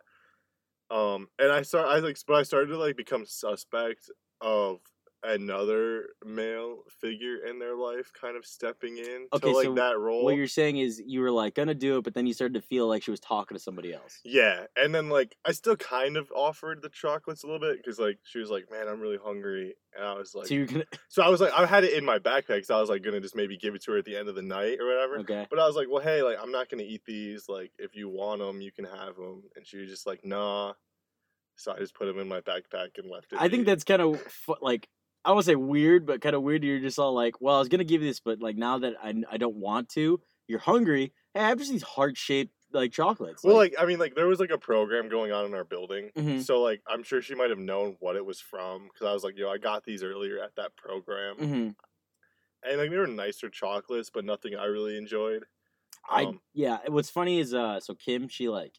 [0.91, 4.09] Um and I start I like but I started to like become suspect
[4.41, 4.79] of
[5.23, 9.97] another male figure in their life kind of stepping in Okay, to like so that
[9.97, 10.23] role.
[10.23, 12.61] What you're saying is you were like gonna do it, but then you started to
[12.61, 14.19] feel like she was talking to somebody else.
[14.23, 17.99] Yeah, and then like I still kind of offered the chocolates a little bit because
[17.99, 20.85] like she was like, "Man, I'm really hungry," and I was like, so you're gonna
[21.09, 23.21] so I was like, I had it in my backpack, so I was like gonna
[23.21, 25.19] just maybe give it to her at the end of the night or whatever.
[25.19, 25.47] okay.
[25.49, 27.49] But I was like, well, hey, like I'm not gonna eat these.
[27.49, 29.43] Like if you want them, you can have them.
[29.55, 30.73] And she was just like, nah.
[31.59, 33.41] So I just put them in my backpack and left it.
[33.41, 34.21] I think that's kind of
[34.61, 34.87] like
[35.27, 36.63] I would say weird, but kind of weird.
[36.63, 38.95] You're just all like, well, I was gonna give you this, but like now that
[39.03, 41.13] I I don't want to, you're hungry.
[41.33, 43.43] Hey, I have just these heart shaped like chocolates.
[43.43, 46.11] Well, like I mean, like there was like a program going on in our building,
[46.15, 46.41] Mhm.
[46.43, 49.23] so like I'm sure she might have known what it was from because I was
[49.23, 51.35] like, yo, I got these earlier at that program.
[51.37, 51.75] Mhm.
[52.63, 55.43] and like they were nicer chocolates, but nothing I really enjoyed.
[56.09, 56.79] I Um, yeah.
[56.87, 58.75] What's funny is uh, so Kim she like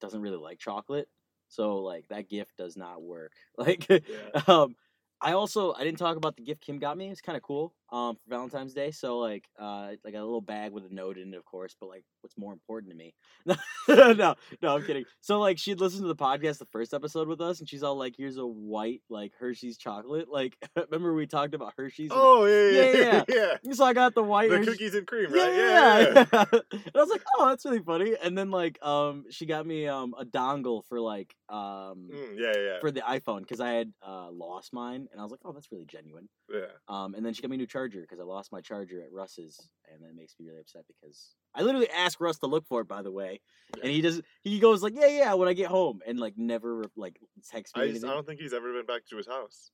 [0.00, 1.08] doesn't really like chocolate,
[1.48, 3.32] so like that gift does not work.
[3.58, 4.42] Like, Yeah.
[4.46, 4.76] um,
[5.20, 7.10] I also I didn't talk about the gift Kim got me.
[7.10, 7.72] It's kind of cool.
[7.92, 11.32] Um, for Valentine's Day, so like uh, like a little bag with a note in
[11.32, 11.76] it, of course.
[11.80, 13.14] But like, what's more important to me?
[13.88, 15.04] no, no, I'm kidding.
[15.20, 17.96] So like, she'd listened to the podcast, the first episode with us, and she's all
[17.96, 20.56] like, "Here's a white like Hershey's chocolate." Like,
[20.90, 22.10] remember we talked about Hershey's?
[22.10, 23.72] and- Oh yeah, yeah, Yeah, yeah.
[23.72, 25.54] so I got the white The Hershey- cookies and cream, yeah, right?
[25.54, 26.24] yeah, yeah.
[26.32, 26.44] yeah.
[26.72, 28.16] and I was like, oh, that's really funny.
[28.20, 32.52] And then like, um, she got me um a dongle for like um Mm, yeah,
[32.56, 35.52] yeah, for the iPhone because I had uh lost mine, and I was like, oh,
[35.52, 36.28] that's really genuine.
[36.52, 36.66] yeah.
[36.88, 39.12] Um, and then she got me a new charger because I lost my charger at
[39.12, 42.80] Russ's, and that makes me really upset because I literally asked Russ to look for
[42.80, 43.40] it, by the way,
[43.82, 44.22] and he does.
[44.42, 47.18] He goes like, yeah, yeah, when I get home, and like never like
[47.50, 47.82] text me.
[47.82, 49.70] I, just, I don't think he's ever been back to his house.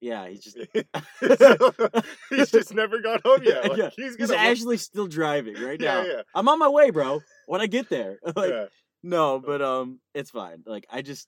[0.00, 0.56] Yeah, he's just.
[2.30, 3.68] he's just never got home yet.
[3.68, 6.02] Like, Yeah, He's He's actually still driving right now.
[6.02, 7.20] yeah, yeah, I'm on my way, bro.
[7.46, 8.66] When I get there, like, yeah.
[9.02, 10.62] No, but um, it's fine.
[10.66, 11.26] Like I just,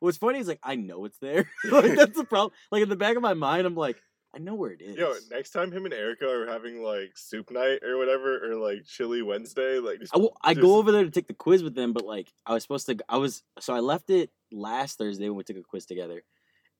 [0.00, 1.50] what's funny is like I know it's there.
[1.64, 2.52] like that's the problem.
[2.70, 3.96] Like in the back of my mind, I'm like,
[4.38, 4.94] I know where it is.
[4.96, 8.84] Yo, next time him and Erica are having like soup night or whatever, or like
[8.86, 11.64] chili Wednesday, like just I, will, I just- go over there to take the quiz
[11.64, 12.96] with them, but like I was supposed to.
[13.08, 16.22] I was so I left it last Thursday when we took a quiz together,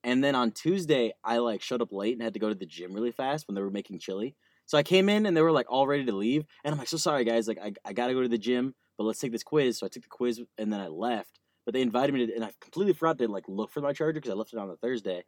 [0.04, 2.64] and then on Tuesday I like showed up late and had to go to the
[2.64, 4.36] gym really fast when they were making chili.
[4.66, 6.88] So I came in and they were like all ready to leave, and I'm like,
[6.88, 9.42] so sorry guys, like I, I gotta go to the gym, but let's take this
[9.42, 9.78] quiz.
[9.78, 11.40] So I took the quiz and then I left.
[11.64, 14.20] But they invited me to, and I completely forgot to like look for my charger
[14.20, 15.24] because I left it on the Thursday.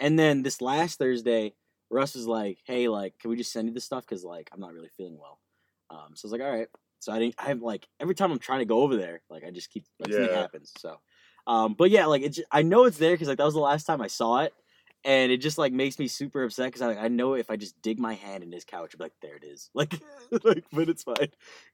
[0.00, 1.54] And then this last Thursday,
[1.90, 4.04] Russ was like, "Hey, like, can we just send you this stuff?
[4.06, 5.40] Because like I'm not really feeling well."
[5.90, 6.68] Um, so I was like, "All right."
[6.98, 7.34] So I didn't.
[7.38, 9.84] I have like every time I'm trying to go over there, like I just keep
[10.00, 10.38] like something Yeah.
[10.42, 10.72] happens.
[10.78, 10.98] So,
[11.46, 13.84] um, but yeah, like it's I know it's there because like that was the last
[13.84, 14.52] time I saw it,
[15.04, 17.80] and it just like makes me super upset because I I know if I just
[17.82, 20.00] dig my hand in his couch, I'd be like, "There it is." Like,
[20.44, 21.28] like, but it's fine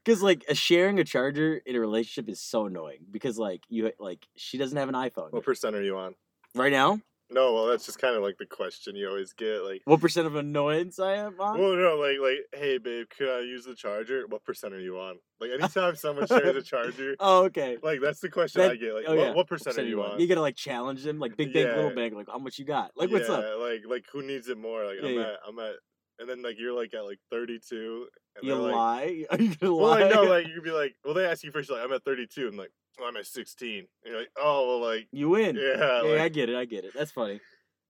[0.05, 3.91] because like a sharing a charger in a relationship is so annoying because like you
[3.99, 6.15] like she doesn't have an iPhone What percent are you on?
[6.55, 7.01] right now.
[7.33, 9.65] No, well, that's just kind of like the question you always get.
[9.65, 11.59] Like, What percent of annoyance I am on?
[11.59, 14.27] well, no, like, like, hey, babe, could I use the charger?
[14.29, 15.17] What percent are you on?
[15.41, 17.79] Like, anytime someone shares a charger, oh, okay.
[17.83, 18.95] like, that's the question That- I get.
[18.95, 19.33] Like, oh, what, yeah.
[19.35, 20.21] what percent are you on?
[20.21, 21.95] You gotta like challenge them, like big bank, little Yeah.
[21.95, 22.91] bank, like how much you got?
[22.97, 23.45] Like what's up?
[23.61, 24.85] Like, like, who needs it more?
[24.85, 25.23] Like, Yeah, I'm yeah.
[25.23, 25.75] at, I'm at,
[26.19, 28.07] and then like you're like at like 32.
[28.37, 29.25] And You they're like, lie?
[29.31, 30.03] Are you gonna Well, lie?
[30.03, 32.05] like, no, like you could be like, well, they ask you first, like, I'm at
[32.05, 32.71] 32, and like,
[33.05, 33.87] I'm at 16.
[34.05, 35.57] You're like, oh, well, like, you win.
[35.57, 36.57] yeah, Yeah, I get it.
[36.57, 36.93] I get it.
[36.95, 37.41] That's funny.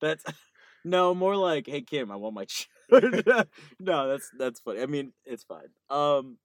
[0.01, 0.25] That's
[0.85, 2.47] no more like, hey Kim, I want my
[3.81, 4.83] no, that's that's funny.
[4.83, 5.69] I mean, it's fine.
[5.89, 6.39] Um,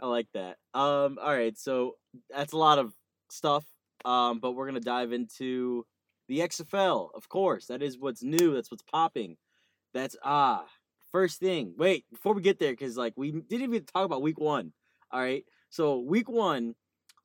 [0.00, 0.56] I like that.
[0.74, 1.96] Um, all right, so
[2.28, 2.92] that's a lot of
[3.30, 3.64] stuff.
[4.04, 5.84] Um, but we're gonna dive into
[6.28, 7.66] the XFL, of course.
[7.66, 8.54] That is what's new.
[8.54, 9.36] That's what's popping.
[9.94, 10.64] That's ah
[11.12, 11.74] first thing.
[11.76, 14.72] Wait, before we get there, because like we didn't even talk about week one.
[15.12, 16.74] All right, so week one,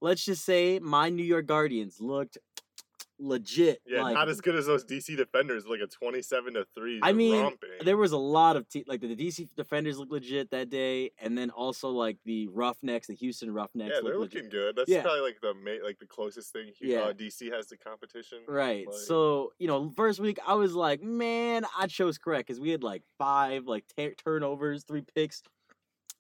[0.01, 2.37] let's just say my New York Guardians looked
[3.19, 3.81] legit.
[3.87, 6.99] yeah, like, not as good as those DC defenders, like a 27 to 3.
[7.01, 7.69] I mean, romping.
[7.85, 11.37] there was a lot of te- like the, DC defenders looked legit that day, and
[11.37, 13.93] then also like the Roughnecks, the Houston Roughnecks.
[13.95, 14.51] yeah, they're looking legit.
[14.51, 14.75] good.
[14.75, 15.01] That's Yeah.
[15.01, 17.03] probably like the ma- like the closest thing Yeah.
[17.03, 18.39] uh, DC has to competition.
[18.47, 18.85] Right.
[18.85, 22.69] Like- so you know, first week I was like, man, I chose correct because we
[22.71, 23.85] had like five like
[24.17, 25.41] turnovers, three picks,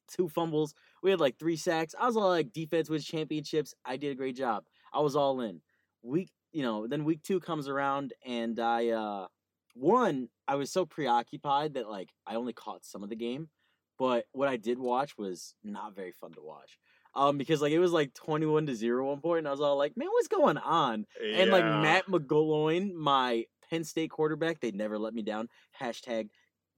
[0.07, 0.73] two fumbles.
[1.05, 1.93] We had like three sacks.
[1.99, 3.75] I was all like, defense wins championships.
[3.85, 4.63] I did a great job.
[4.91, 5.61] I was all in.
[6.01, 9.27] Week, you know, then week two comes around and I uh
[9.75, 13.49] one, I was so preoccupied that like I only caught some of the game,
[13.99, 16.79] but what I did watch was not very fun to watch.
[17.13, 19.61] Um, because like it was like twenty one to zero one point, and I was
[19.61, 24.71] all like, "Man, what's going on?" And like Matt McGloin, my Penn State quarterback, they
[24.71, 25.49] never let me down.
[25.79, 26.29] Hashtag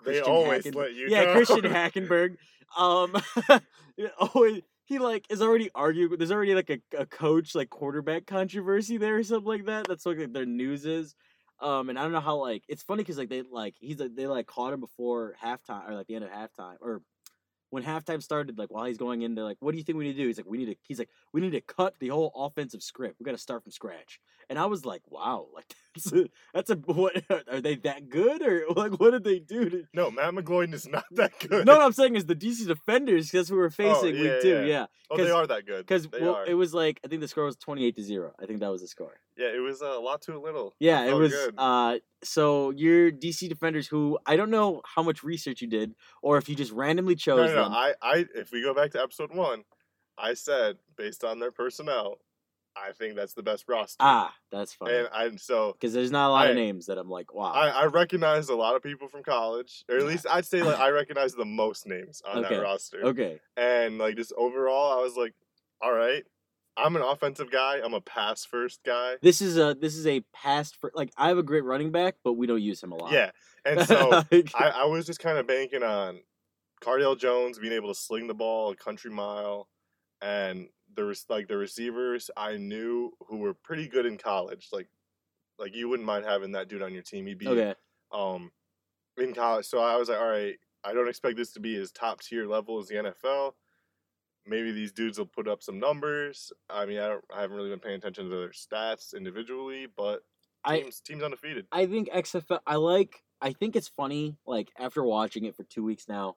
[0.05, 1.36] they always Hacken- let you yeah, down.
[1.36, 2.38] Christian Hackenberg.
[2.77, 3.15] Um,
[4.19, 6.17] always he like is already arguing.
[6.17, 9.88] There's already like a, a coach like quarterback controversy there or something like that.
[9.88, 11.15] That's what like, their news is.
[11.60, 14.15] Um, and I don't know how like it's funny because like they like he's like
[14.15, 17.01] they like caught him before halftime or like the end of halftime or
[17.69, 20.06] when halftime started, like while he's going in, they're like, "What do you think we
[20.06, 22.10] need to do?" He's like, "We need to." He's like, "We need to cut the
[22.10, 23.19] whole offensive script.
[23.19, 26.69] We got to start from scratch." And I was like, "Wow, like that's a, that's
[26.69, 27.23] a what?
[27.51, 29.84] Are they that good or like what did they do?" To...
[29.93, 31.65] No, Matt McGloin is not that good.
[31.65, 34.41] No, what I'm saying is the DC defenders because oh, we were facing yeah, week
[34.41, 34.65] two, yeah.
[34.65, 34.86] yeah.
[35.12, 35.86] oh, they are that good.
[35.86, 36.45] Because well, are.
[36.45, 38.34] it was like I think the score was 28 to zero.
[38.41, 39.19] I think that was the score.
[39.38, 40.76] Yeah, it was a lot too little.
[40.80, 41.32] Yeah, it was.
[41.32, 41.56] good.
[41.58, 46.38] Uh, so your DC defenders, who I don't know how much research you did, or
[46.38, 47.63] if you just randomly No, chose no, no.
[47.63, 47.71] them.
[47.73, 49.63] I, I, if we go back to episode one,
[50.17, 52.17] I said based on their personnel,
[52.76, 54.04] I think that's the best roster.
[54.04, 54.97] ah, that's funny.
[54.97, 57.52] and I so Because there's not a lot of names that I'm like, wow.
[57.54, 60.08] I, I recognize a lot of people from college, or at Yeah.
[60.10, 63.02] least I'd say like I recognize the most names on Okay, that roster.
[63.08, 63.39] okay.
[63.56, 65.34] And like just overall, I was like,
[65.82, 66.23] all right,
[66.77, 67.79] I'm an offensive guy.
[67.83, 69.15] I'm a pass first guy.
[69.21, 72.15] This is a this is a pass for like I have a great running back,
[72.23, 73.11] but we don't use him a lot.
[73.11, 73.31] Yeah,
[73.65, 76.19] and so Like, I, I was just kind of banking on
[76.81, 79.67] Cardale Jones being able to sling the ball a country mile,
[80.21, 84.69] and there was like the receivers I knew who were pretty good in college.
[84.71, 84.87] Like,
[85.57, 87.25] like you wouldn't mind having that dude on your team.
[87.25, 87.73] He'd be okay.
[88.11, 88.51] um
[89.17, 89.65] in college.
[89.65, 92.47] So I was like, all right, I don't expect this to be as top tier
[92.47, 93.53] level as the NFL.
[94.47, 96.51] Maybe these dudes will put up some numbers.
[96.69, 97.23] I mean, I don't.
[97.36, 100.23] I haven't really been paying attention to their stats individually, but
[100.63, 101.67] I teams teams undefeated.
[101.71, 102.60] I think XFL.
[102.65, 103.23] I like.
[103.41, 104.38] I think it's funny.
[104.45, 106.36] Like after watching it for two weeks now,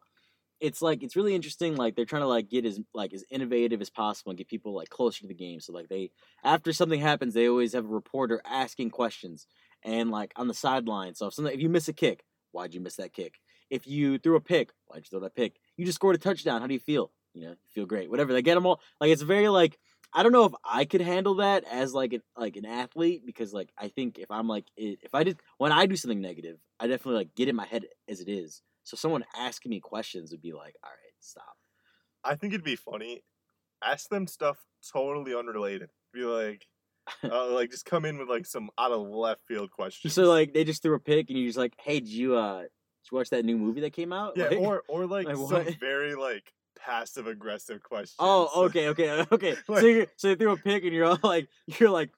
[0.61, 1.77] it's like it's really interesting.
[1.77, 4.75] Like they're trying to like get as like as innovative as possible and get people
[4.75, 5.61] like closer to the game.
[5.61, 6.11] So like they
[6.45, 9.47] after something happens, they always have a reporter asking questions
[9.83, 11.15] and like on the sideline.
[11.15, 13.41] So if something if you miss a kick, why'd you miss that kick?
[13.71, 15.57] If you threw a pick, why'd you throw that pick?
[15.77, 16.61] You just scored a touchdown.
[16.61, 17.11] How do you feel?
[17.35, 18.11] You know, you feel great.
[18.11, 18.33] Whatever.
[18.33, 18.81] They get them all.
[19.01, 19.79] Like it's very like
[20.13, 23.53] I don't know if I could handle that as like an like an athlete because
[23.53, 26.87] like I think if I'm like if I did when I do something negative, I
[26.89, 28.63] definitely like get in my head as it is.
[28.83, 31.57] So someone asking me questions would be like, all right, stop.
[32.25, 33.23] I think it'd be funny.
[33.85, 34.59] Ask them stuff
[34.93, 35.91] totally unrelated.
[36.13, 36.67] Be like,
[37.25, 40.13] uh, like just come in with like some out of left field questions.
[40.15, 42.63] So like they just threw a pick and you're just like, hey, did you uh
[42.63, 42.69] did
[43.13, 44.33] you watch that new movie that came out?
[44.37, 46.53] yeah, Like- or or like, like some very like
[46.85, 48.17] passive aggressive questions.
[48.19, 49.55] Oh, okay, okay, okay.
[49.67, 52.11] so Like- you so they threw a pick and you're all like you're like,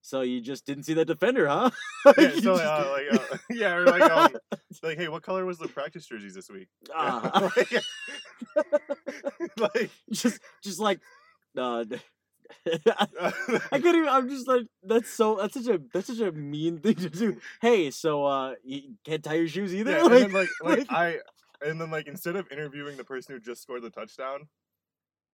[0.00, 1.70] so you just didn't see that defender, huh?
[2.06, 4.36] yeah, so just- uh, like uh, yeah, or like um,
[4.82, 6.68] like hey, what color was the practice jerseys this week?
[6.94, 7.50] Ah.
[9.58, 11.00] like, just just like
[11.56, 11.84] uh,
[12.86, 13.06] uh,
[13.72, 14.08] I couldn't even.
[14.08, 17.36] I'm just like that's so that's such a that's such a mean thing to do.
[17.60, 19.90] Hey, so uh, you can't tie your shoes either.
[19.92, 21.16] yeah, and like, then like like like- I
[21.64, 24.48] and then like instead of interviewing the person who just scored the touchdown,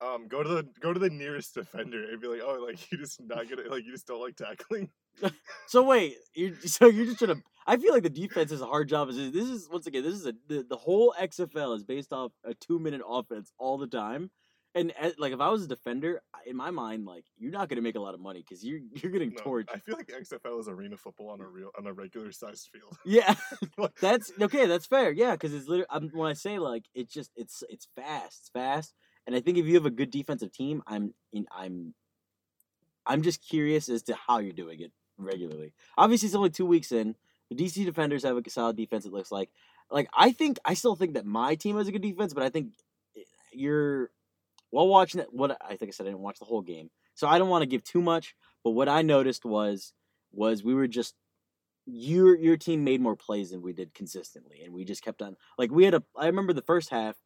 [0.01, 2.99] um, go to the go to the nearest defender and be like, oh, like you
[2.99, 4.91] just not gonna like you just don't like tackling.
[5.69, 7.43] So wait, you're, so you're just trying to.
[7.67, 9.09] I feel like the defense is a hard job.
[9.11, 12.33] Is- This is once again, this is a the, the whole XFL is based off
[12.45, 14.31] a two minute offense all the time.
[14.75, 17.95] And like if I was a defender, in my mind, like you're not gonna make
[17.95, 19.69] a lot of money because you're you're getting No, torched.
[19.73, 22.97] I feel like XFL is arena football on a real on a regular sized field.
[23.05, 23.35] Yeah,
[24.01, 24.67] that's okay.
[24.67, 25.13] That's fair.
[25.13, 28.49] Yeah, because it's literally um, when I say like it's just it's it's fast, it's
[28.49, 28.95] fast,
[29.27, 31.95] and I think if you have a good defensive team, I'm in, I'm
[33.07, 35.73] I'm just curious as to how you're doing it regularly.
[35.97, 37.15] Obviously, it's only two weeks in.
[37.49, 39.05] The DC defenders have a solid defense.
[39.05, 39.51] It looks like.
[39.91, 42.49] Like I think I still think that my team has a good defense, but I
[42.49, 42.73] think
[43.17, 43.21] eh,
[43.53, 44.11] you're
[44.75, 45.29] while watching it.
[45.31, 47.63] What I think I said I didn't watch the whole game, so I don't want
[47.63, 48.35] to give too much.
[48.65, 49.93] But what I noticed was
[50.33, 51.15] was we were just
[51.87, 55.37] your your team made more plays than we did consistently, and we just kept on
[55.59, 56.03] like we had a.
[56.17, 57.17] I remember the first half.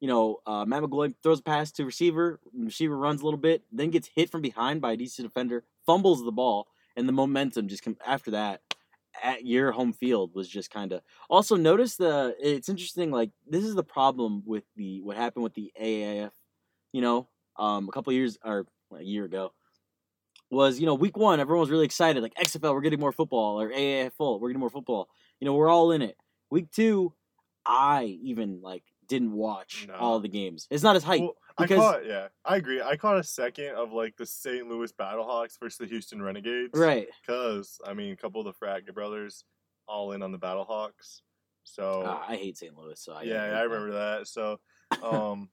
[0.00, 2.40] You know, uh, Matt McGloin throws a pass to receiver.
[2.58, 6.24] Receiver runs a little bit, then gets hit from behind by a DC defender, fumbles
[6.24, 8.62] the ball, and the momentum just come after that.
[9.22, 11.02] At your home field was just kind of.
[11.28, 12.34] Also, notice the.
[12.40, 13.10] It's interesting.
[13.10, 16.30] Like this is the problem with the what happened with the AAF.
[16.92, 19.52] You know, um, a couple years or a year ago
[20.50, 23.60] was you know week one everyone was really excited like XFL we're getting more football
[23.60, 26.16] or AAF full we're getting more football you know we're all in it
[26.50, 27.12] week two
[27.64, 29.94] I even like didn't watch No.
[29.94, 32.82] all the games it's not as hype well, because- I caught yeah, I agree.
[32.82, 34.66] I caught a second of like the St.
[34.68, 36.76] Louis Battlehawks versus the Houston Renegades.
[36.76, 39.44] right Because I mean, a couple of the Fragga brothers
[39.86, 41.20] all in on the Battlehawks.
[41.62, 42.76] So Uh, I hate St.
[42.76, 43.68] Louis so I yeah, I that.
[43.70, 44.26] remember that.
[44.26, 44.58] So,
[45.04, 45.48] um,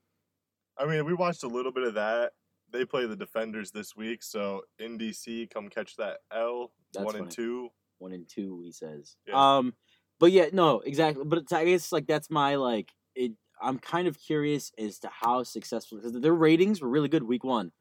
[0.78, 2.32] I mean, we watched a little bit of that.
[2.70, 7.16] They play the Defenders this week, so in DC, come catch that L That's one
[7.16, 7.70] and two.
[7.98, 9.56] one and two he says Yeah.
[9.58, 9.74] um
[10.20, 14.06] but yeah no exactly but it's, I guess like that's my like it I'm kind
[14.06, 17.72] of curious as to how successful because their ratings were really good week one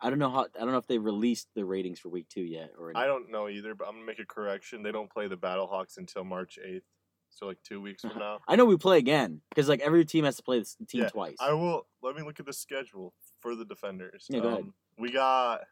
[0.00, 2.42] I don't know how I don't know if they released the ratings for week two
[2.42, 4.82] yet or I don't know either, but I'm gonna make a correction.
[4.82, 6.84] They don't play the Battlehawks until March eighth,
[7.34, 8.38] so like two weeks from now.
[8.48, 11.08] I know we play again because like every team has to play this team Yeah,
[11.08, 11.36] twice.
[11.40, 11.86] I will.
[12.02, 14.26] Let me look at the schedule for the Defenders.
[14.28, 14.60] Yeah, go ahead.
[14.60, 15.62] Um, We got.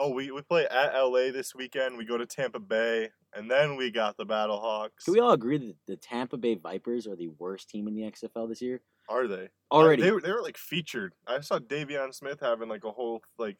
[0.00, 1.98] Oh, we, we play at LA this weekend.
[1.98, 5.04] We go to Tampa Bay, and then we got the Battlehawks.
[5.04, 8.02] Can we all agree that the Tampa Bay Vipers are the worst team in the
[8.02, 8.80] XFL this year?
[9.08, 10.02] Are they Already.
[10.02, 11.14] Uh, they were they were like featured.
[11.26, 13.56] I saw De'Veon Smith having like a whole like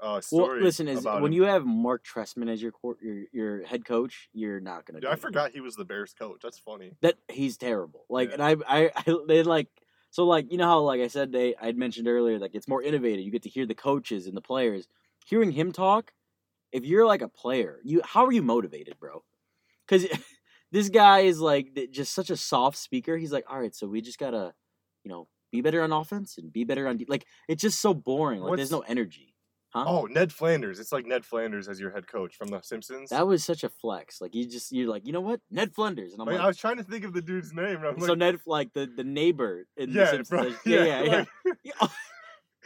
[0.00, 1.32] uh well, listen, is when him.
[1.32, 5.00] you have Marc Trestman as your court, your your head coach, you're not gonna.
[5.00, 6.40] Dude, I forgot he was the Bears coach.
[6.42, 6.92] That's funny.
[7.00, 8.04] that he's terrible.
[8.10, 8.34] Like, Yeah.
[8.34, 9.68] and I, I, I, they like,
[10.10, 12.68] so like, you know how like I said, they, I had mentioned earlier, like it's
[12.68, 13.24] more innovative.
[13.24, 14.86] You get to hear the coaches and the players.
[15.26, 16.12] Hearing him talk,
[16.72, 19.24] if you're like a player, you, how are you motivated, bro?
[19.88, 20.06] Because
[20.72, 23.16] this guy is like just such a soft speaker.
[23.16, 24.52] He's like, all right, so we just gotta,
[25.04, 27.06] you know, be better on offense and be better on de-.
[27.08, 27.24] like.
[27.48, 28.40] It's just so boring.
[28.42, 29.32] Like, there's no energy.
[29.76, 29.84] Huh?
[29.86, 30.80] Oh, Ned Flanders.
[30.80, 33.10] It's like Ned Flanders as your head coach from The Simpsons.
[33.10, 34.20] That was such a flex.
[34.22, 36.12] Like you just, you're like, you know what, Ned Flanders.
[36.12, 37.78] and I'm like, like, I was trying to think of the dude's name.
[37.98, 40.42] So like, Ned, like the the neighbor in The yeah, Simpsons, bro.
[40.72, 41.24] yeah, yeah, yeah.
[41.44, 41.88] like- Yeah,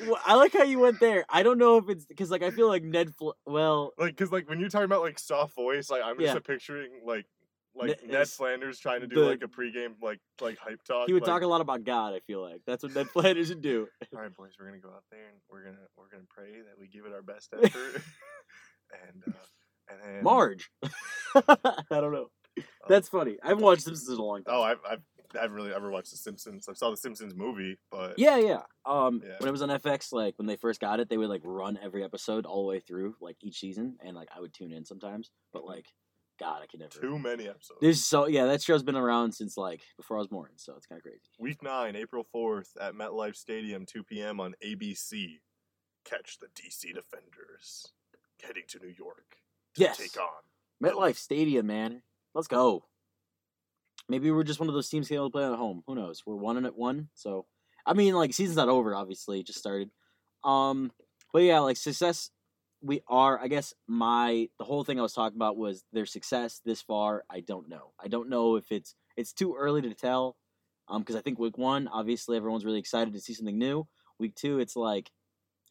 [0.06, 1.24] Well, I like how you went there.
[1.28, 3.12] I don't know if it's because like I feel like Ned.
[3.18, 6.26] Fl- well, like because like when you're talking about like soft voice like i'm just
[6.26, 6.36] Yeah.
[6.36, 7.26] uh, picturing like
[7.74, 11.06] like Ne- ned flanders trying to do the- like a pregame like like hype talk
[11.06, 12.14] he would like, talk a lot about God.
[12.14, 13.86] I feel like that's what Ned Flanders would do.
[14.14, 16.78] all right boys we're gonna go out there and we're gonna we're gonna pray that
[16.78, 18.02] we give it our best effort
[19.12, 19.38] and uh
[19.92, 20.70] and then Marge.
[21.34, 22.28] I don't know.
[22.88, 23.36] That's funny.
[23.42, 24.54] I haven't watched Simpsons in a long time.
[24.56, 25.00] oh I've, I've
[25.36, 26.66] I haven't really ever watched The Simpsons.
[26.68, 28.62] I saw The Simpsons movie, but Yeah, yeah.
[28.84, 29.34] Um, Yeah.
[29.38, 31.78] when it was on FX, like when they first got it, they would like run
[31.80, 34.84] every episode all the way through, like each season, and like I would tune in
[34.84, 35.30] sometimes.
[35.52, 35.86] But like,
[36.40, 36.98] God, I can never.
[36.98, 37.78] too many episodes.
[37.82, 40.86] There's so yeah, that show's been around since like before I was born, so it's
[40.86, 41.20] kind of crazy.
[41.38, 44.40] Week nine, April fourth, at MetLife Stadium, two p.m.
[44.40, 45.38] on ABC.
[46.04, 47.92] Catch the DC Defenders
[48.42, 49.36] heading to New York
[49.74, 50.28] to Yes, take on.
[50.82, 52.02] MetLife Stadium, man.
[52.34, 52.84] Let's go.
[54.08, 55.82] Maybe we're just one of those teams able to play at home.
[55.86, 56.22] Who knows?
[56.26, 57.44] We're one and at one, so
[57.84, 58.94] I mean, like season's not over.
[58.94, 59.90] Obviously, it just started.
[60.42, 60.90] Um,
[61.34, 62.30] but yeah, like success.
[62.82, 63.38] We are.
[63.38, 67.24] I guess my the whole thing I was talking about was their success this far.
[67.30, 67.92] I don't know.
[68.02, 70.36] I don't know if it's it's too early to tell.
[70.88, 73.86] Um, because I think week one, obviously, everyone's really excited to see something new.
[74.18, 75.10] Week two, it's like,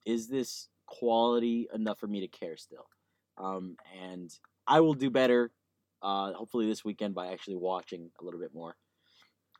[0.05, 2.87] is this quality enough for me to care still?
[3.37, 4.31] Um, and
[4.65, 5.51] I will do better.
[6.01, 8.77] Uh, hopefully this weekend by actually watching a little bit more.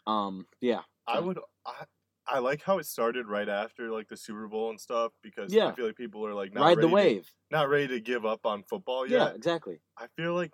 [0.07, 1.39] Um, yeah, I would.
[1.65, 1.83] I,
[2.31, 5.67] I like how it started right after like the Super Bowl and stuff because Yeah.
[5.67, 7.33] I feel like people are like not ride the ready to- wave.
[7.51, 9.17] not ready to give up on football yet.
[9.19, 9.79] Yeah, exactly.
[9.97, 10.53] I feel like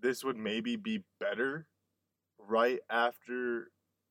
[0.00, 1.66] this would maybe be better
[2.38, 3.70] right after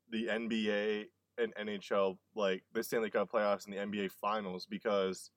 [0.10, 1.06] the NBA
[1.38, 5.32] and NHL like the Stanley Cup playoffs and the NBA Finals because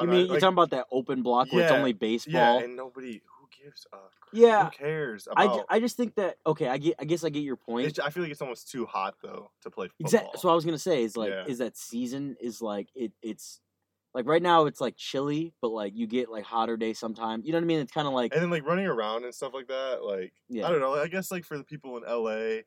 [0.00, 1.96] You know, mean you're like- talking about that open block where it's Yeah, only yeah,
[1.98, 2.58] baseball?
[2.62, 3.20] and nobody
[3.56, 4.10] who gives a crap?
[4.32, 5.56] Yeah, who cares I, about?
[5.56, 7.86] ju- I just think that okay, I get I guess I get your point.
[7.86, 10.06] it's, I feel like it's almost too hot though to play football.
[10.06, 10.40] Exactly.
[10.40, 11.44] So I was gonna say is like Yeah.
[11.46, 13.60] is that season is like it it's
[14.14, 17.44] like right now it's like chilly, but like you get like hotter days sometimes.
[17.46, 17.80] You know what I mean?
[17.80, 20.02] It's kind of like and then like running around and stuff like that.
[20.02, 20.66] Like Yeah.
[20.66, 20.94] I don't know.
[20.94, 22.62] I guess like for the people in LA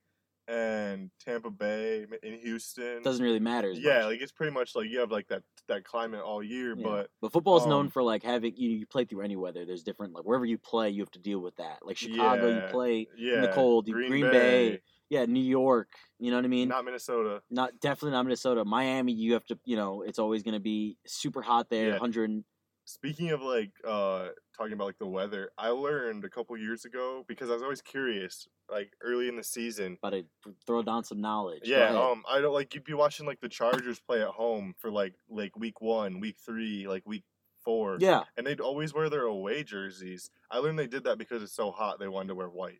[0.48, 3.72] and Tampa Bay in Houston, doesn't really matter.
[3.72, 4.06] Yeah, much.
[4.06, 6.76] like it's pretty much like you have like that that climate all year.
[6.78, 7.04] Yeah.
[7.22, 9.66] But football is known um, for like having you, you play through any weather.
[9.66, 11.80] There's different like wherever you play, you have to deal with that.
[11.84, 13.88] Like Chicago, you play yeah, in the cold.
[13.88, 15.89] you- Green, Bay, yeah, New York.
[16.20, 16.70] You know what I mean?
[16.70, 17.42] not Minnesota.
[17.50, 18.64] not definitely not Minnesota.
[18.66, 21.88] Miami, you have to, you know, it's always going to be super hot there.
[21.88, 21.92] Yeah.
[21.94, 22.44] 100.
[22.84, 27.24] Speaking of like uh talking about like the weather, I learned a couple years ago
[27.28, 29.98] because I was always curious, like early in the season.
[30.02, 30.24] But I
[30.66, 31.62] throw down some knowledge.
[31.66, 34.92] Yeah, um, I don't like you'd be watching like the Chargers play at home for
[34.92, 37.24] like like week one, week three, like week
[37.64, 37.98] four.
[38.00, 40.30] yeah, and they'd always wear their away jerseys.
[40.50, 42.80] I learned they did that because it's so hot they wanted to wear white.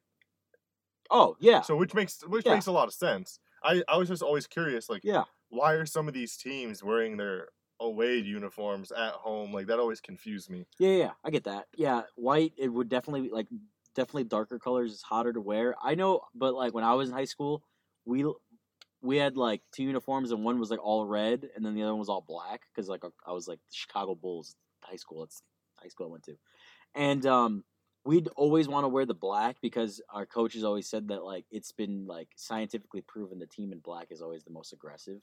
[1.10, 2.54] oh yeah, So which makes which Yeah.
[2.56, 3.40] makes a lot of sense.
[3.64, 5.26] I I was just always curious, like yeah.
[5.50, 7.50] why are some of these teams wearing their
[7.82, 9.54] away uniforms at home?
[9.54, 10.66] Like that always confused me.
[10.80, 11.68] Yeah, yeah, I get that.
[11.76, 13.48] Yeah, white it would definitely like
[13.96, 15.76] definitely darker colors is hotter to wear.
[15.82, 17.64] I know, but like when I was in high school,
[18.06, 18.26] we
[19.02, 21.92] we had like two uniforms and one was like all red and then the other
[21.92, 25.24] one was all black because like I was like the Chicago Bulls high school.
[25.24, 25.42] It's
[25.76, 26.38] high school I went to,
[26.96, 27.64] and um
[28.04, 31.72] we'd always want to wear the black because our coaches always said that like it's
[31.72, 35.22] been like scientifically proven the team in black is always the most aggressive.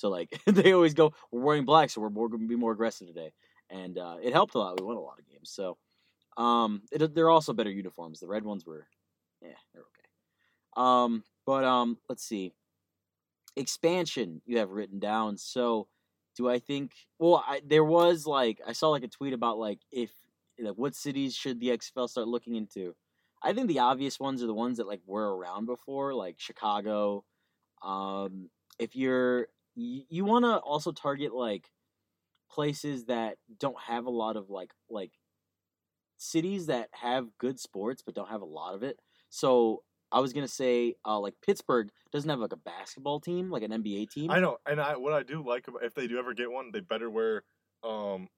[0.00, 3.06] So like they always go, we're wearing black, so we're going to be more aggressive
[3.06, 3.32] today,
[3.68, 4.80] and uh, it helped a lot.
[4.80, 5.76] We won a lot of games, so
[6.36, 8.20] um, it, they're also better uniforms.
[8.20, 8.86] The red ones were,
[9.42, 10.08] yeah, they're okay.
[10.76, 12.54] Um, but um, let's see,
[13.56, 15.36] expansion you have written down.
[15.36, 15.88] So
[16.36, 16.92] do I think?
[17.18, 20.10] Well, I there was like I saw like a tweet about like if
[20.58, 22.94] like what cities should the XFL start looking into.
[23.42, 27.24] I think the obvious ones are the ones that like were around before, like Chicago.
[27.82, 31.70] Um, if you're you, you want to also target like
[32.50, 35.12] places that don't have a lot of like like
[36.18, 38.98] cities that have good sports but don't have a lot of it.
[39.30, 43.62] So I was gonna say uh, like Pittsburgh doesn't have like a basketball team, like
[43.62, 44.30] an NBA team.
[44.30, 46.70] I know, and I what I do like about if they do ever get one,
[46.72, 47.44] they better wear
[47.84, 48.28] um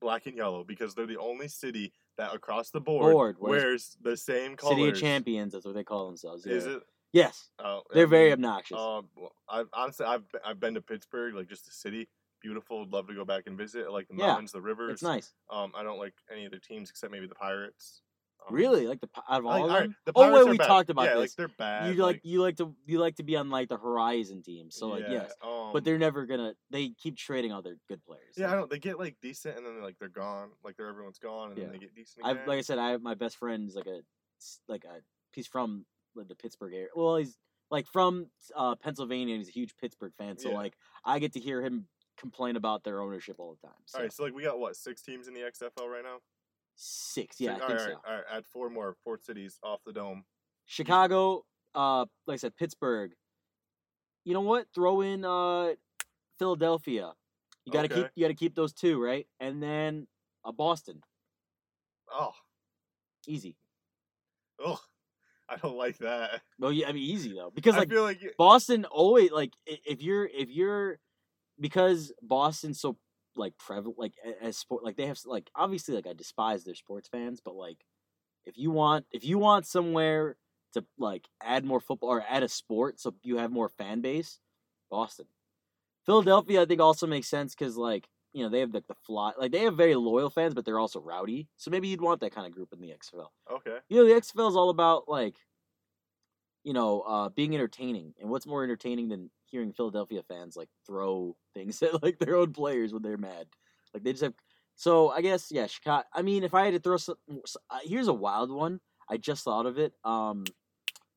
[0.00, 3.96] black and yellow because they're the only city that across the board, Board wears- wears
[4.02, 4.76] the same colors.
[4.76, 6.46] City of Champions, that's what they call themselves.
[6.46, 6.52] Yeah.
[6.54, 6.82] Is it?
[7.16, 8.76] Yes, Oh, they're very mean, obnoxious.
[8.78, 9.08] Um,
[9.48, 12.08] I've honestly I've I've been to Pittsburgh, like just the city,
[12.42, 12.80] beautiful.
[12.80, 13.86] Would love to go back and visit.
[13.86, 14.92] I like the Yeah, mountains, the rivers.
[14.94, 15.32] it's nice.
[15.50, 18.02] Um, I don't like any of the teams except maybe the Pirates.
[18.46, 19.96] Um, Really, like the Pi- out of I all think- of alright, them.
[20.04, 20.66] the oh Pirates wait, are we bad.
[20.66, 21.20] talked about yeah, this.
[21.20, 21.94] like they're bad.
[21.96, 24.70] you like you like to you like to be on like the Horizon team.
[24.70, 26.54] So like yeah, yes, um, but they're never gonna.
[26.70, 28.34] They keep trading all their good players.
[28.36, 28.70] yeah, I don't.
[28.70, 30.50] They get like decent, and then like they're gone.
[30.62, 31.64] Like they're everyone's gone, and Yeah.
[31.64, 32.24] then they get decent.
[32.26, 32.48] I've Again.
[32.48, 34.00] like I said, I have my best friend is like a
[34.40, 35.00] s- like a
[35.32, 35.84] he's from like,
[36.24, 36.88] the Pittsburgh area.
[36.94, 37.36] Well, he's
[37.70, 39.34] like from uh, Pennsylvania.
[39.34, 40.56] and He's a huge Pittsburgh fan, so Yeah.
[40.56, 43.76] like I get to hear him complain about their ownership all the time.
[43.86, 46.18] So all right, so like we got what six teams in the XFL right now?
[46.76, 47.92] six, yeah, Six- I all think right, so.
[47.92, 50.24] all right, all right, add four more, four cities off the dome.
[50.66, 51.44] Chicago,
[51.74, 53.12] uh, like I said, Pittsburgh.
[54.24, 54.66] You know what?
[54.74, 55.74] Throw in uh,
[56.38, 57.12] Philadelphia.
[57.64, 59.26] You gotta keep you gotta keep those two, right?
[59.40, 60.06] And then
[60.44, 61.00] uh, Boston,
[62.12, 62.32] Oh,
[63.26, 63.56] easy.
[64.64, 64.78] ugh,
[65.48, 66.42] I don't like that.
[66.58, 69.52] Well, yeah, I mean easy though because I like feel like you- Boston always like
[69.66, 70.98] if you're if you're
[71.60, 72.96] because Boston's so
[73.36, 77.08] like prevalent like as sport like they have like obviously like I despise their sports
[77.08, 77.84] fans but like
[78.46, 80.36] if you want if you want somewhere
[80.72, 84.40] to like add more football or add a sport so you have more fan base
[84.90, 85.26] Boston
[86.04, 89.32] Philadelphia I think also makes sense because like you know they have like the fly
[89.38, 91.48] like they have very loyal fans but they're also rowdy.
[91.56, 93.78] So maybe you'd want that kind of group in the XFL okay.
[93.88, 95.36] you know the XFL is all about like
[96.62, 98.12] you know uh being entertaining.
[98.20, 102.52] And what's more entertaining than hearing Philadelphia fans like throw things at like their own
[102.52, 103.46] players when they're mad?
[103.94, 104.34] Like they just have
[104.74, 107.16] so I guess yeah Chicago I mean if I had to throw some
[107.70, 108.80] uh, here's a wild one.
[109.08, 109.94] I just thought of it.
[110.04, 110.44] Um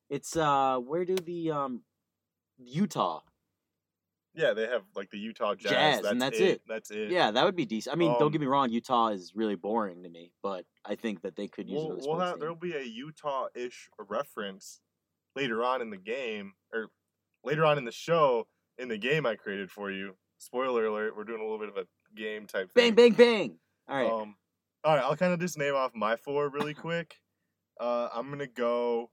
[0.08, 1.82] it's uh where do the um
[2.56, 3.20] Utah
[4.34, 5.70] Yeah, they have like the Utah Jazz.
[5.72, 6.48] Jazz, that's and that's it.
[6.48, 6.62] it.
[6.68, 7.10] That's it.
[7.10, 9.56] yeah that would be decent I mean don't Um, get me wrong Utah is really
[9.56, 12.74] boring to me but I think that they could use We'll, we'll have there'll be
[12.74, 14.80] a Utah-ish reference
[15.36, 16.90] later on in the game, or
[17.44, 18.46] later on in the show
[18.78, 20.14] in the game I created for you.
[20.38, 22.94] Spoiler alert: We're doing a little bit of a game type thing.
[22.94, 23.12] bang thing.
[23.14, 23.58] bang bang
[23.88, 24.36] all right Um,
[24.82, 27.16] all right, I'll kind of just name off my four really quick.
[27.78, 29.10] Uh, I'm gonna go.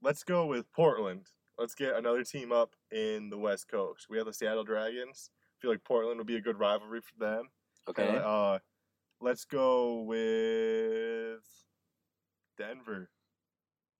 [0.00, 1.26] Let's go with Portland.
[1.62, 4.06] Let's get another team up in the West Coast.
[4.10, 5.30] We have the Seattle Dragons.
[5.32, 7.44] I feel like Portland would be a good rivalry for them.
[7.88, 8.08] Okay.
[8.08, 8.58] And, uh,
[9.20, 11.40] let's go with
[12.58, 13.10] Denver.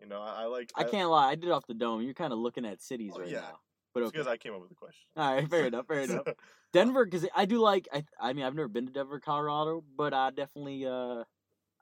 [0.01, 0.73] You know, I, I like.
[0.75, 1.29] I can't lie.
[1.31, 2.03] I did off the dome.
[2.03, 3.41] You're kind of looking at cities Oh, right yeah.
[3.43, 3.61] now.
[3.95, 4.11] But okay.
[4.13, 5.05] because I came up with the question.
[5.17, 5.87] All right, fair enough.
[5.87, 6.27] Fair enough.
[6.73, 7.87] Denver, because I do like.
[7.93, 11.23] I I mean, I've never been to Denver, Colorado, but I definitely uh,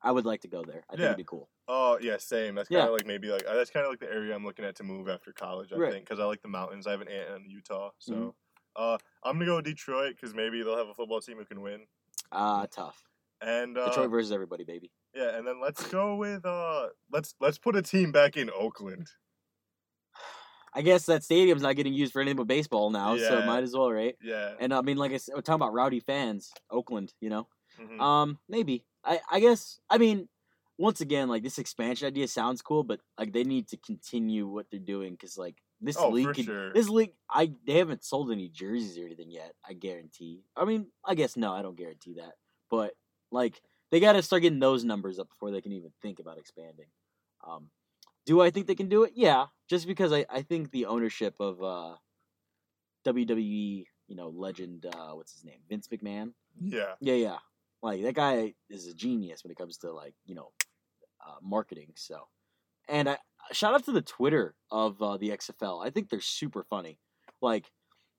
[0.03, 0.83] I would like to go there.
[0.91, 1.07] I think Yeah.
[1.07, 1.49] it'd be cool.
[1.73, 2.57] Oh yeah, same.
[2.57, 4.65] That's kind of like maybe like uh, that's kind of like the area I'm looking
[4.65, 5.73] at to move after college.
[5.73, 5.93] I Right.
[5.93, 6.89] think because I like the mountains.
[6.89, 8.35] I have an aunt in Utah, so Mhm.
[8.75, 11.61] uh, I'm gonna go with Detroit because maybe they'll have a football team who can
[11.61, 11.87] win.
[12.33, 13.05] Ah, tough.
[13.41, 14.91] And uh, Detroit versus everybody, baby.
[15.15, 19.09] yeah, and then let's go with uh, let's let's put a team back in Oakland.
[20.75, 23.47] I guess that stadium's not getting used for anything but baseball now, so Yeah.
[23.47, 24.17] might as well, right?
[24.21, 24.55] Yeah.
[24.59, 27.15] And I mean, like I said, we're talking about rowdy fans, Oakland.
[27.21, 27.49] You know,
[27.79, 28.01] mhm.
[28.01, 28.85] um, maybe.
[29.05, 29.81] I I guess.
[29.89, 30.29] I mean,
[30.81, 34.65] once again, like this expansion idea sounds cool, but like they need to continue what
[34.71, 36.73] they're doing because like this oh, league could sure.
[36.73, 39.53] This league, I they haven't sold any jerseys or anything yet.
[39.63, 40.43] I guarantee.
[40.57, 42.33] I mean, I guess no, I don't guarantee that.
[42.71, 42.95] But
[43.31, 43.61] like,
[43.91, 46.87] they got to start getting those numbers up before they can even think about expanding.
[47.47, 47.69] Um,
[48.25, 49.13] do I think they can do it?
[49.15, 51.97] Yeah, just because I, I think the ownership of uh,
[53.07, 56.33] WWE, you know, legend, uh, what's his name, Vince McMahon.
[56.59, 56.95] yeah.
[57.01, 57.39] Yeah, yeah,
[57.83, 60.53] like that guy is a genius when it comes to like you know,
[61.27, 61.93] uh, marketing.
[61.97, 62.29] So,
[62.89, 63.19] and I
[63.53, 65.85] shout out to the Twitter of uh, the XFL.
[65.85, 66.99] I think they're super funny.
[67.43, 67.67] Like,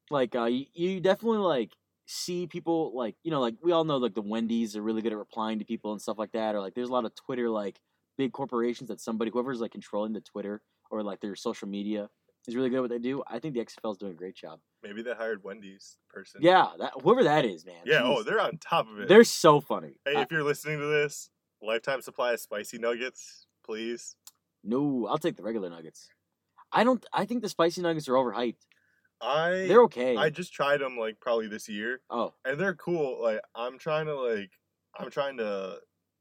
[0.10, 1.72] like uh, you, you definitely like
[2.08, 5.14] see people like you know like we all know like the Wendy's are really good
[5.14, 6.56] at replying to people and stuff like that.
[6.56, 7.80] Or like there's a lot of Twitter like
[8.18, 12.10] big corporations that somebody whoever's like controlling the Twitter or like their social media
[12.48, 13.24] is really good at what they do.
[13.28, 14.60] I think the XFL is doing a great job.
[14.84, 16.42] Maybe they hired Wendy's person.
[16.44, 17.76] Yeah, that whoever that is, man.
[17.86, 18.02] Yeah.
[18.04, 19.08] Oh, they're on top of it.
[19.08, 20.00] they're so funny.
[20.06, 21.30] Hey, Uh, if you're listening to this,
[21.62, 24.16] lifetime supply of spicy nuggets, please.
[24.64, 26.08] No, I'll take the regular nuggets.
[26.72, 27.06] I don't.
[27.14, 28.66] I think the spicy nuggets are overhyped.
[29.22, 30.18] I They're okay.
[30.18, 33.22] I just tried them like probably this year, oh, and they're cool.
[33.22, 34.52] Like I'm trying to like
[34.98, 35.78] I'm trying to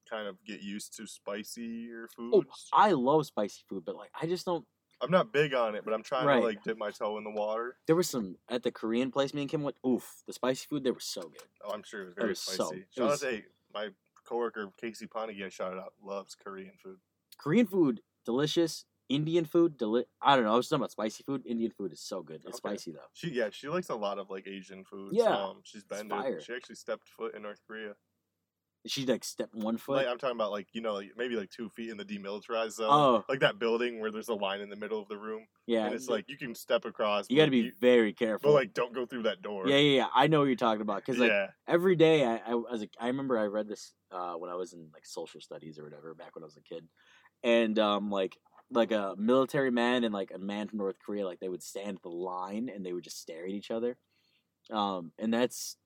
[0.08, 2.68] kind of get used to spicier oh, foods.
[2.72, 4.66] oh, I love spicy food, but like I just don't.
[5.02, 6.40] I'm not big on it, but I'm trying Right.
[6.40, 7.76] to like dip my toe in the water.
[7.86, 9.76] There was some at the Korean place me and Kim went.
[9.86, 11.40] Oof, the spicy food they were so good.
[11.64, 12.80] Oh, I'm sure it was very was so- spicy.
[12.82, 13.88] it Shout was- out to my
[14.30, 16.98] coworker Casey I shouted out, loves Korean food.
[17.38, 18.84] Korean food delicious.
[19.08, 20.04] Indian food deli.
[20.22, 20.52] I don't know.
[20.52, 21.42] I was talking about spicy food.
[21.44, 22.36] Indian food is so good.
[22.46, 22.76] It's Okay.
[22.76, 23.08] spicy though.
[23.12, 25.14] She yeah, she likes a lot of like Asian food.
[25.14, 26.40] Yeah, um, she's been to.
[26.40, 27.94] She actually stepped foot in North Korea.
[28.86, 29.96] She like stepped one foot.
[29.96, 32.72] Like I'm talking about like you know like maybe like two feet in the demilitarized
[32.72, 32.88] zone.
[32.90, 33.24] Oh.
[33.28, 35.94] like that building where there's a line in the middle of the room, yeah, and
[35.94, 37.28] it's like you can step across.
[37.28, 38.50] you got to be you- very careful.
[38.50, 39.68] but like don't go through that door.
[39.68, 40.06] yeah, yeah, yeah.
[40.14, 42.94] I know what you're talking about because like yeah, every day I, I was like,
[42.98, 46.14] I remember I read this uh, when I was in like social studies or whatever
[46.14, 46.88] back when I was a kid,
[47.42, 48.38] and um like
[48.70, 51.96] like a military man and like a man from North Korea like they would stand
[51.96, 53.98] at the line and they would just stare at each other,
[54.70, 55.76] um and that's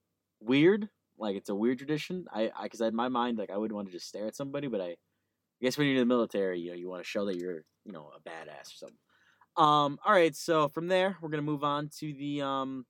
[0.41, 0.89] weird.
[1.19, 2.27] Like it's a weird tradition.
[2.33, 4.67] I I because in my mind like I wouldn't want to just stare at somebody,
[4.69, 4.97] but I, I
[5.63, 7.93] guess when you're in the military, you know, you want to show that you're you
[7.93, 8.99] know a badass or something.
[9.57, 9.99] Um.
[10.05, 10.35] All right.
[10.35, 12.87] So from there, we're gonna move on to the um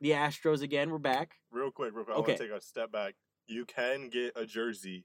[0.00, 0.90] the Astros again.
[0.90, 1.32] We're back.
[1.50, 2.16] real quick, real quick.
[2.16, 2.32] I Okay.
[2.32, 3.14] want to take a step back.
[3.46, 5.04] You can get a jersey.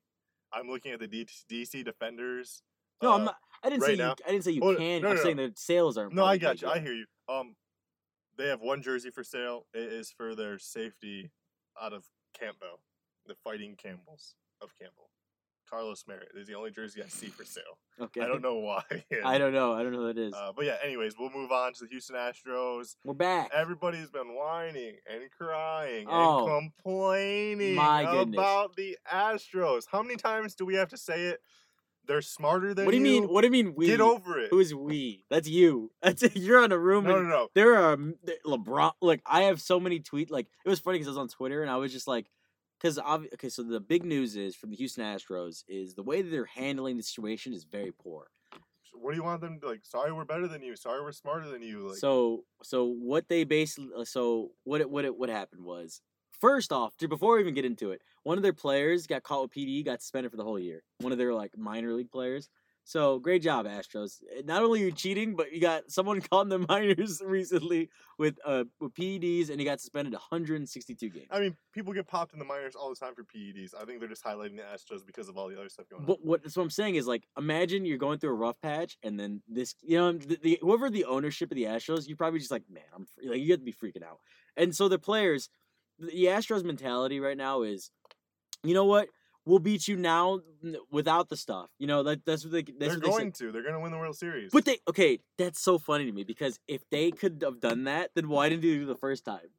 [0.53, 2.61] I'm looking at the D- DC Defenders.
[3.01, 3.35] No, I'm uh, not.
[3.63, 3.97] I didn't right say you.
[3.99, 5.01] now- I didn't say you can.
[5.01, 6.13] no, no, I'm no, saying the sales aren't.
[6.13, 6.67] No, I got you.
[6.67, 7.05] I hear you.
[7.29, 7.55] Um,
[8.37, 9.65] they have one jersey for sale.
[9.73, 11.31] It is for their safety
[11.81, 12.05] out of
[12.37, 12.79] Campbell,
[13.27, 15.09] the Fighting Campbells of Campbell.
[15.69, 17.63] Carlos Merritt is the only jersey I see for sale.
[18.01, 18.19] Okay.
[18.19, 18.83] I don't know why.
[19.25, 19.71] I don't know.
[19.73, 20.33] I don't know who that is.
[20.33, 22.97] Uh, but yeah, anyways, we'll move on to the Houston Astros.
[23.05, 23.51] We're back.
[23.53, 28.37] Everybody's been whining and crying Oh, and complaining my goodness.
[28.37, 29.83] about the Astros.
[29.89, 31.39] How many times do we have to say it?
[32.11, 33.29] They're smarter than What do you mean?
[33.29, 33.73] What do you mean?
[33.73, 33.87] We.
[33.87, 34.49] Get over it.
[34.51, 35.23] Who's we?
[35.29, 35.91] That's you.
[36.01, 37.05] That's you're on a room.
[37.05, 37.47] no, and no, no.
[37.55, 37.95] There are
[38.45, 38.91] LeBron.
[39.01, 40.29] Like I have so many tweets.
[40.29, 42.25] Like it was funny because I was on Twitter and I was just like,
[42.77, 46.29] because okay, so the big news is from the Houston Astros is the way that
[46.29, 48.27] they're handling the situation is very poor.
[48.93, 49.85] What do you want them to like?
[49.85, 50.75] Sorry, we're better than you.
[50.75, 51.87] Sorry, we're smarter than you.
[51.87, 56.01] Like, so so what they basically so what it, what it, what happened was
[56.41, 59.43] first off dude, before we even get into it one of their players got caught
[59.43, 62.49] with PD got suspended for the whole year one of their like minor league players
[62.83, 66.41] so great job Astros Eh, not only are you cheating but you got someone caught
[66.41, 71.39] in the minors recently with uh with PEDs and he got suspended 162 games I
[71.39, 73.73] mean, people get popped in the minors all the time for PEDs.
[73.79, 76.05] I think they're just highlighting the Astros because of all the other stuff going on.
[76.07, 78.97] But what that's what I'm saying is like imagine you're going through a rough patch
[79.03, 82.39] and then this you know the, the whoever the ownership of the Astros you probably
[82.39, 83.29] just like man I'm free.
[83.29, 84.19] like you have to be freaking out
[84.57, 85.49] and so the players
[86.01, 87.91] the Astros mentality right now is
[88.63, 89.09] you know what
[89.45, 90.39] we'll beat you now
[90.91, 91.69] without the stuff.
[91.79, 92.61] You know, that, that's what they.
[92.61, 93.17] That's They're what they said.
[93.17, 93.51] going to.
[93.51, 94.51] They're going to win the World Series.
[94.51, 98.11] But they okay, that's so funny to me because if they could have done that,
[98.15, 99.49] then why didn't they do it the first time?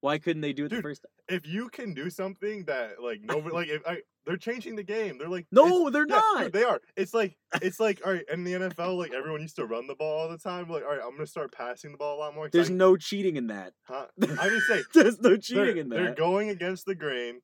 [0.00, 1.36] Why couldn't they do it the first time?
[1.36, 5.16] if you can do something that like nobody like if I they're changing the game.
[5.18, 6.42] They're like No, they're yeah, not.
[6.44, 6.80] dude, they are.
[6.96, 8.24] It's like it's like all right.
[8.32, 10.68] In the NFL, like everyone used to run the ball all the time.
[10.68, 12.48] Like all right, I'm gonna start passing the ball a lot more.
[12.48, 13.72] There's I- no cheating in that.
[13.84, 14.06] huh?
[14.22, 15.94] I just say There's no cheating in that.
[15.96, 17.40] they're going against the grain.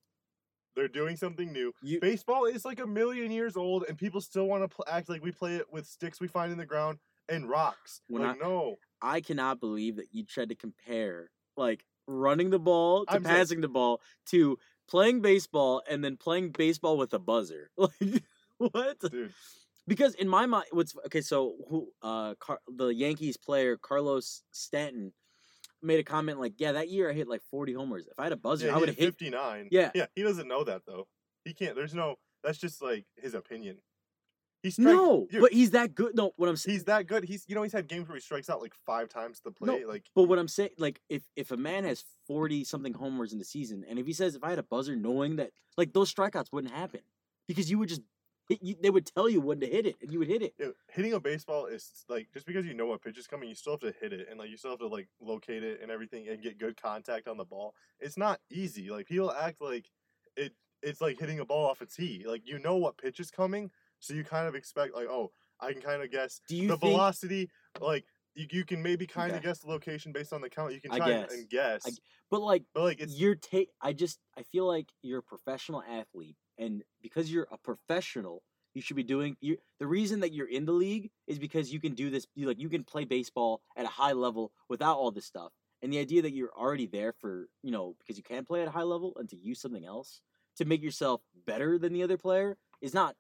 [0.77, 1.73] They're doing something new.
[1.83, 5.09] You- Baseball is like a million years old, and people still want to pl- act
[5.09, 6.99] like we play it with sticks we find in the ground
[7.29, 8.01] and rocks.
[8.11, 13.13] Like no, I cannot believe that you tried to compare like running the ball to
[13.15, 14.01] I'm passing the ball
[14.31, 17.71] to playing baseball and then playing baseball with a buzzer.
[17.79, 18.23] Like
[18.73, 19.01] what?
[19.11, 19.33] dude.
[19.89, 21.21] Because in my mind, what's okay?
[21.21, 21.89] So who?
[22.01, 25.13] Uh, Car- the Yankees player Carlos Stanton
[25.83, 28.07] made a comment like, "Yeah, that year I hit like 40 homers.
[28.07, 29.69] If I had a buzzer, Yeah, I would hit have hit." 59.
[29.73, 29.91] Yeah.
[29.95, 30.07] yeah.
[30.15, 31.09] He doesn't know that though.
[31.45, 31.75] He can't.
[31.75, 32.15] There's no.
[32.45, 33.79] That's just like his opinion.
[34.65, 36.17] He strike, No, dude, but he's that good.
[36.17, 36.75] No, what I'm saying.
[36.75, 37.25] he's that good.
[37.25, 39.75] He's you know he's had games where he strikes out like five times the No,
[39.75, 39.87] plate.
[39.87, 43.39] like But what I'm saying, like, if if a man has forty something homers in
[43.39, 46.13] the season, and if he says, if I had a buzzer, knowing that, like, those
[46.13, 47.01] strikeouts wouldn't happen
[47.47, 48.01] because you would just,
[48.49, 50.55] hit, you, they would tell you when to hit it, and you would hit it.
[50.59, 53.55] know, hitting a baseball is like just because you know what pitch is coming, you
[53.55, 55.91] still have to hit it and like you still have to like locate it and
[55.91, 57.75] everything and get good contact on the ball.
[58.01, 58.89] It's not easy.
[58.91, 59.91] Like people act like
[60.39, 60.55] it.
[60.83, 62.25] It's like hitting a ball off a tee.
[62.27, 63.71] Like you know what pitch is coming,
[64.05, 66.77] so you kind of expect like oh I can kind of guess Do you the
[66.77, 66.93] think?
[66.93, 67.49] velocity.
[67.81, 69.47] Like you, you can maybe kind of Okay.
[69.47, 70.75] guess the location based on the count.
[70.75, 71.33] You can I try and- guess.
[71.39, 71.91] and guess, I
[72.31, 73.71] but like, but like it's you're take.
[73.81, 78.43] I just, I feel like you're a professional athlete, and because you're a professional,
[78.75, 79.37] you should be doing.
[79.41, 82.27] You the reason that you're in the league is because you can do this.
[82.35, 85.53] You like, you can play baseball at a high level without all this stuff.
[85.83, 88.69] And the idea that you're already there for, you know, because you can play at
[88.69, 90.21] a high level and to use something else
[90.57, 93.15] to make yourself better than the other player is not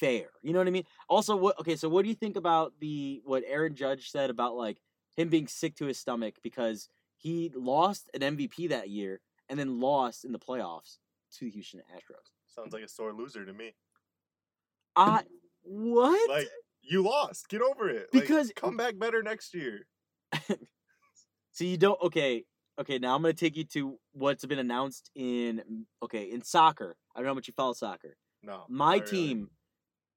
[0.00, 0.26] fair.
[0.42, 0.84] You know what I mean?
[1.08, 4.56] Also, what okay, so what do you think about the what Aaron Judge said about
[4.56, 4.78] like
[5.16, 9.80] him being sick to his stomach because he lost an MVP that year and then
[9.80, 10.98] lost in the playoffs
[11.38, 12.30] to the Houston Astros?
[12.54, 13.74] sounds like a sore loser to me.
[14.94, 15.22] I
[15.62, 16.30] what?
[16.30, 16.48] Like
[16.82, 17.48] you lost.
[17.48, 18.08] Get over it.
[18.12, 19.86] Like, Because- come back better next year.
[21.52, 22.44] So you don't okay,
[22.78, 26.96] okay, now I'm gonna take you to what's been announced in okay, in soccer.
[27.14, 28.18] I don't know how much you follow soccer.
[28.42, 29.48] No, My team,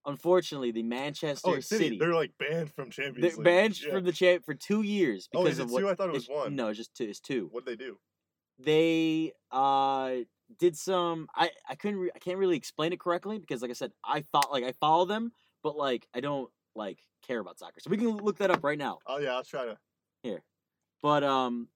[0.05, 1.83] unfortunately, the Manchester Oh, City.
[1.85, 3.43] City, They're like banned from Champions they're League.
[3.43, 3.91] banned Yeah.
[3.93, 5.89] from the champ for two years Oh, because is it of what two?
[5.89, 6.55] I thought it was one.
[6.55, 7.05] No, it's just two.
[7.05, 7.47] It's two.
[7.51, 7.97] What'd they do?
[8.57, 10.15] They uh
[10.59, 11.27] did some.
[11.35, 11.99] I I couldn't.
[11.99, 14.71] Re- I can't really explain it correctly because, like I said, I thought like I
[14.73, 15.31] follow them,
[15.63, 17.79] but like I don't like care about soccer.
[17.79, 18.99] So we can look that up right now.
[19.07, 19.77] Oh yeah, I'll try to.
[20.23, 20.43] Here,
[21.01, 21.69] but um,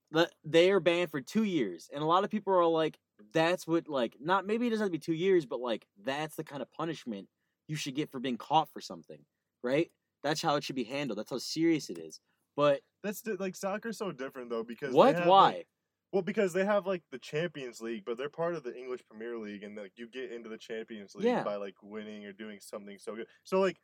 [0.43, 2.99] they are banned for two years, and a lot of people are like,
[3.31, 6.35] "That's what like not maybe it doesn't have to be two years, but like that's
[6.35, 7.29] the kind of punishment
[7.67, 9.19] you should get for being caught for something,
[9.63, 9.91] right?
[10.23, 11.19] That's how it should be handled.
[11.19, 12.19] That's how serious it is."
[12.55, 15.15] But That's di- like soccer's so different though because what?
[15.15, 15.45] have, Why?
[15.53, 15.67] like-
[16.11, 19.35] well, because they have like the Champions League, but they're part of the English Premier
[19.37, 21.43] League, and like you get into the Champions League Yeah.
[21.43, 23.25] by like winning or doing something so good.
[23.43, 23.79] So like,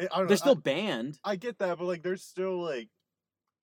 [0.00, 0.26] I I don't know.
[0.28, 1.18] They're still I, banned.
[1.24, 2.88] I get that, but like, they're still like,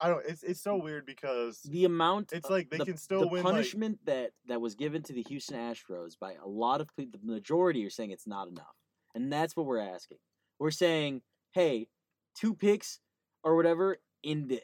[0.02, 0.26] I don't.
[0.28, 3.44] It's it's so weird because The amount it's like they the, can still the win.
[3.46, 7.18] Like, punishment that that was given to the Houston Astros by a lot of people,
[7.24, 8.76] the majority are saying it's not enough,
[9.16, 10.20] and that's what we're asking.
[10.60, 11.22] We're saying,
[11.54, 11.88] hey,
[12.36, 13.00] two picks
[13.44, 14.62] or whatever in the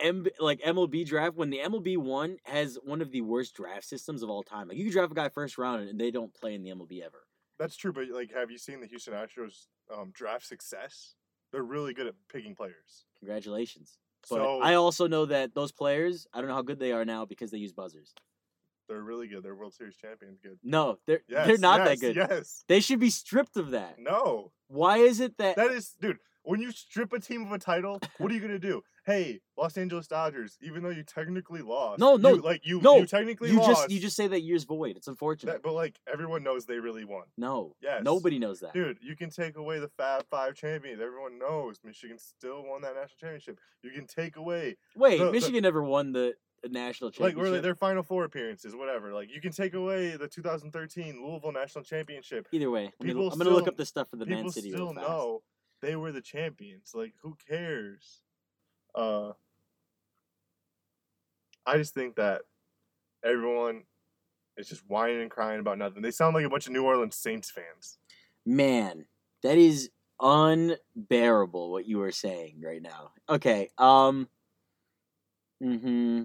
[0.00, 4.22] M like MLB draft when the MLB one has one of the worst draft systems
[4.22, 4.68] of all time.
[4.68, 7.02] Like you can draft a guy first round and they don't play in the MLB
[7.02, 7.22] ever.
[7.58, 9.66] that's true, but like, have you seen the Houston Astros
[9.96, 11.14] um, draft success?
[11.52, 13.06] They're really good at picking players.
[13.20, 13.96] Congratulations.
[14.28, 17.04] But So I also know that those players, I don't know how good they are
[17.04, 18.12] now because they use buzzers.
[18.88, 19.42] They're really good.
[19.42, 20.38] They're World Series champions.
[20.42, 20.58] Good.
[20.62, 22.16] No, they're Yes, they're not yes, that good.
[22.16, 22.64] Yes.
[22.68, 23.96] They should be stripped of that.
[23.98, 24.52] No.
[24.68, 26.18] Why is it that, That is, dude.
[26.46, 28.82] When you strip a team of a title, what are you gonna do?
[29.06, 32.00] Hey, Los Angeles Dodgers, even though you technically lost.
[32.00, 33.68] No, no, you, like you, no, you technically you lost.
[33.68, 34.96] just you just say that year's void?
[34.96, 35.52] It's unfortunate.
[35.52, 38.02] that, but like everyone knows they really won, no, Yes.
[38.02, 38.72] nobody knows that.
[38.72, 38.96] dude.
[39.02, 41.02] You can take away the Fab Five champions.
[41.02, 43.58] Everyone knows Michigan still won that national championship.
[43.82, 46.32] You can take away Wait, the- the- Michigan never won the,
[46.68, 49.12] national championship like really their Final Four appearances, whatever.
[49.12, 52.46] Like you can take away the 2013 Louisville national championship.
[52.52, 54.52] Either way, I'm gonna, People I'm gonna look up the stuff for the Man People
[54.52, 55.42] City still know
[55.82, 56.92] they were the champions.
[56.94, 58.22] Like, who cares?
[58.94, 59.32] Uh,
[61.66, 62.42] I just think that
[63.24, 63.84] everyone
[64.56, 66.02] is just whining and crying about nothing.
[66.02, 67.98] They sound like a bunch of New Orleans Saints fans.
[68.46, 69.06] Man,
[69.42, 69.90] that is
[70.20, 73.10] unbearable what you are saying right now.
[73.28, 74.28] Okay, um,
[75.62, 76.24] mm-hmm.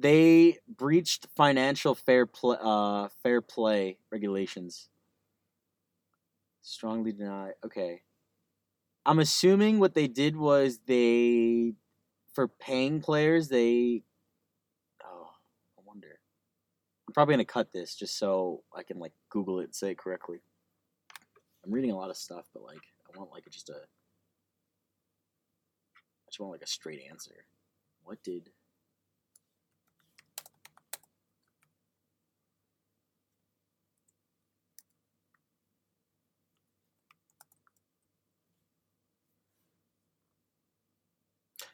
[0.00, 4.88] They breached financial fair play uh fair play regulations.
[6.60, 7.52] Strongly deny.
[7.64, 8.02] Okay.
[9.06, 11.74] I'm assuming what they did was they
[12.34, 14.02] for paying players they
[15.04, 15.30] oh,
[15.78, 16.20] I wonder.
[17.06, 19.98] I'm probably to cut this just so I can like google it and say it
[19.98, 20.40] correctly.
[21.64, 22.80] I'm reading a lot of stuff but like
[23.12, 23.86] I want like just a I
[26.30, 27.46] just want like a straight answer.
[28.02, 28.50] What did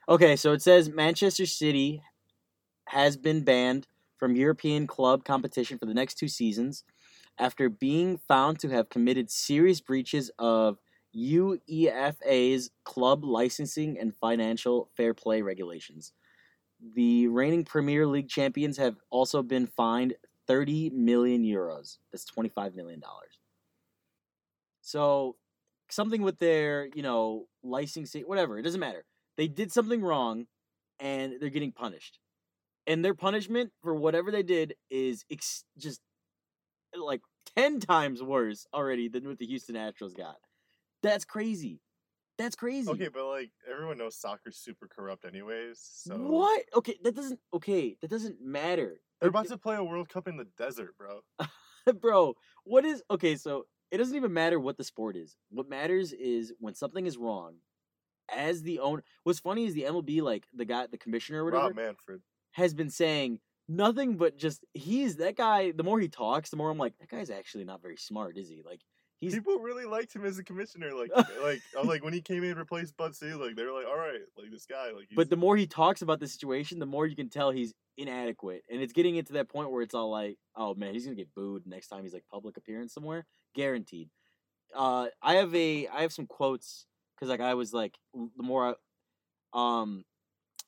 [0.08, 2.02] Okay, so it says Manchester City
[2.88, 3.88] has been banned
[4.18, 6.84] from European club competition for the next two seasons
[7.38, 10.78] after being found to have committed serious breaches of
[11.12, 16.12] UEFA's club licensing and financial fair play regulations.
[16.94, 21.98] The reigning Premier League champions have also been fined 30 million euros.
[22.12, 23.38] That's 25 million dollars.
[24.80, 25.36] So,
[25.90, 29.04] something with their, you know, licensing, whatever, it doesn't matter
[29.36, 30.46] they did something wrong
[31.00, 32.18] and they're getting punished.
[32.86, 36.00] And their punishment for whatever they did is ex- just
[36.94, 37.22] eh, like
[37.56, 40.36] 10 times worse already than what the Houston Astros got.
[41.02, 41.80] That's crazy.
[42.36, 42.90] That's crazy.
[42.90, 45.78] Okay, but like everyone knows soccer's super corrupt anyways.
[45.78, 46.64] So What?
[46.76, 49.00] Okay, that doesn't okay, that doesn't matter.
[49.20, 51.20] They're about to play a World Cup in the desert, bro.
[52.00, 55.36] Bro, what is okay, so it doesn't even matter what the sport is.
[55.50, 57.56] What matters is when something is wrong
[58.34, 59.02] as the owner.
[59.22, 62.20] What's funny is the MLB, like the guy, the commissioner or whatever, Rob Manfred.
[62.52, 65.72] has been saying nothing but just he's that guy.
[65.72, 68.48] The more he talks, the more I'm like, that guy's actually not very smart, is
[68.48, 68.62] he?
[68.64, 68.80] Like
[69.20, 70.94] he's People really liked him as a commissioner.
[70.94, 71.10] Like,
[71.42, 73.96] like, I'm like when he came in and replaced Bud Selig, they were like, "All
[73.96, 76.86] right, like this guy." Like, he's, but the more he talks about the situation, the
[76.86, 80.10] more you can tell he's inadequate, and it's getting into that point where it's all
[80.10, 84.10] like, oh man, he's gonna get booed next time he's like public appearance somewhere, guaranteed.
[84.74, 88.74] Uh, I have a I have some quotes because like I was like the more
[89.54, 90.04] I, um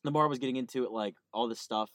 [0.05, 1.91] the more I was getting into it like all this stuff.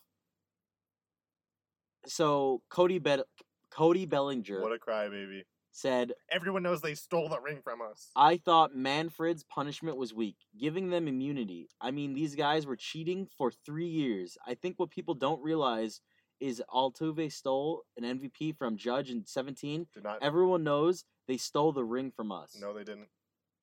[2.07, 3.21] So Cody Bet
[3.69, 5.41] Cody Bellinger what a crybaby.
[5.71, 8.09] said, Everyone knows they stole the ring from us.
[8.15, 11.69] "I thought Manfred's punishment was weak, giving them immunity.
[11.79, 14.37] I mean, these guys were cheating for three years.
[14.45, 16.01] I think what people don't realize."
[16.41, 19.85] Is Altuve stole an MVP from Judge in 17?
[19.93, 20.23] Did not.
[20.23, 22.57] Everyone knows they stole the ring from us.
[22.59, 23.09] No, they didn't.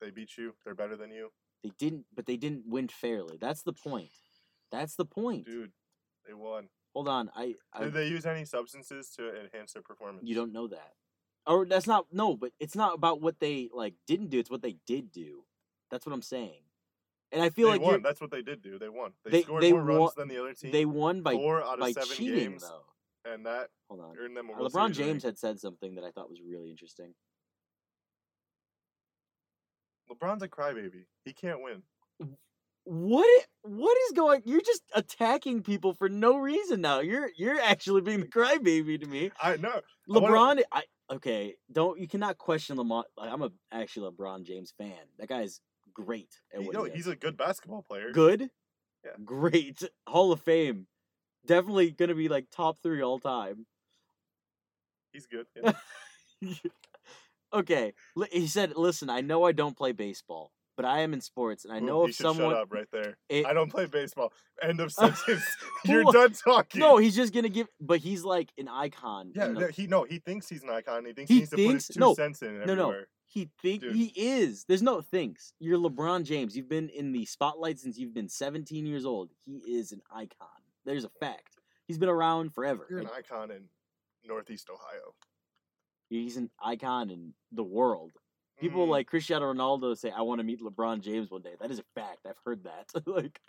[0.01, 0.53] They beat you.
[0.63, 1.29] They're better than you,
[1.63, 3.37] They didn't, but they didn't win fairly.
[3.39, 4.09] That's the point.
[4.71, 5.45] That's the point.
[5.45, 5.71] dude.
[6.27, 6.69] They won.
[6.93, 10.27] Hold on, I, I Did they use any substances to enhance their performance?
[10.27, 10.93] you don't know that,
[11.45, 14.39] or that's not no, but it's not about what they like didn't do.
[14.39, 15.43] It's what they did do.
[15.91, 16.61] That's what I'm saying.
[17.31, 18.01] And I feel they like won.
[18.01, 18.79] That's what they did do.
[18.79, 19.11] They won.
[19.23, 20.71] They, They- scored they more runs won- than the other team.
[20.71, 23.31] they won by four out of by seven cheating games, though.
[23.33, 24.91] and that Hold on, earned them a Uh, LeBron.
[24.93, 27.13] James had said something that I thought was really interesting.
[30.11, 31.05] LeBron's a crybaby.
[31.25, 31.83] He can't win.
[32.85, 34.41] What what is going?
[34.45, 37.01] You're just attacking people for no reason now.
[37.01, 39.31] You're you're actually being the crybaby to me.
[39.39, 39.81] I know.
[40.09, 41.55] LeBron, I okay.
[41.71, 42.77] Don't you cannot question.
[42.77, 44.97] Like, I'm a actually LeBron James fan.
[45.19, 45.61] That guy's
[45.93, 48.11] great at what no, he he's a good basketball player.
[48.11, 48.49] good.
[49.05, 49.11] Yeah.
[49.23, 50.87] Great Hall of Fame.
[51.45, 53.65] Definitely gonna be like top three all time.
[55.13, 55.45] He's good.
[55.55, 55.73] yeah.
[57.53, 57.93] okay,
[58.31, 61.73] he said, "Listen, I know I don't play baseball, but I am in sports, and
[61.73, 63.17] I know he if someone." shut up right there.
[63.29, 64.31] it- I don't play baseball.
[64.61, 65.43] End of sentence.
[65.85, 66.79] You're done talking.
[66.79, 67.67] no, he's just gonna give.
[67.79, 69.31] But he's like an icon.
[69.35, 71.05] Yeah, the- he no, he thinks he's an icon.
[71.05, 73.01] He thinks He he, needs to put thinks- his two no, cents in no, no.
[73.31, 73.95] He think Dude.
[73.95, 74.65] he is.
[74.67, 75.53] There's no thinks.
[75.59, 76.57] You're LeBron James.
[76.57, 79.29] You've been in the spotlight since you've been 17 years old.
[79.45, 80.47] He is an icon.
[80.83, 81.55] There's a fact.
[81.85, 82.87] He's been around forever.
[82.89, 83.65] You're an icon in
[84.25, 85.13] Northeast Ohio.
[86.09, 88.11] He's an icon in the world.
[88.59, 91.71] People Mm, like Cristiano Ronaldo say, "I want to meet LeBron James one day." That
[91.71, 92.25] is a fact.
[92.25, 92.91] I've heard that.
[93.07, 93.39] like,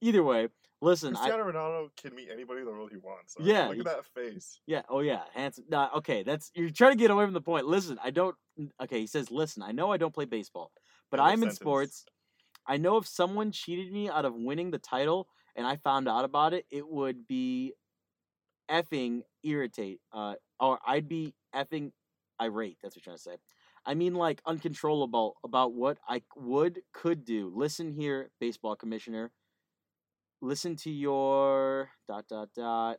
[0.00, 0.48] either way,
[0.80, 1.16] listen.
[1.16, 3.36] I, Cristiano Ronaldo can meet anybody in the world he wants.
[3.36, 4.60] Like, Yeah, look at that face.
[4.66, 4.82] Yeah.
[4.88, 5.22] Oh yeah.
[5.34, 5.64] Handsome.
[5.68, 6.22] Nah, okay.
[6.22, 7.66] That's you're trying to get away from the point.
[7.66, 8.36] Listen, I don't.
[8.80, 9.00] Okay.
[9.00, 10.70] He says, "Listen, I know I don't play baseball,
[11.10, 12.04] but I'm in sports.
[12.66, 16.24] I know if someone cheated me out of winning the title and I found out
[16.24, 17.72] about it, it would be
[18.70, 20.00] effing irritate.
[20.12, 21.90] Uh, or I'd be effing
[22.40, 22.78] irate.
[22.82, 23.36] That's what you're trying to say.
[23.86, 27.52] I mean, like uncontrollable about what I would could do.
[27.54, 29.32] Listen here, baseball commissioner.
[30.42, 32.98] Listen to your dot dot dot.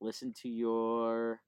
[0.00, 1.40] Listen to your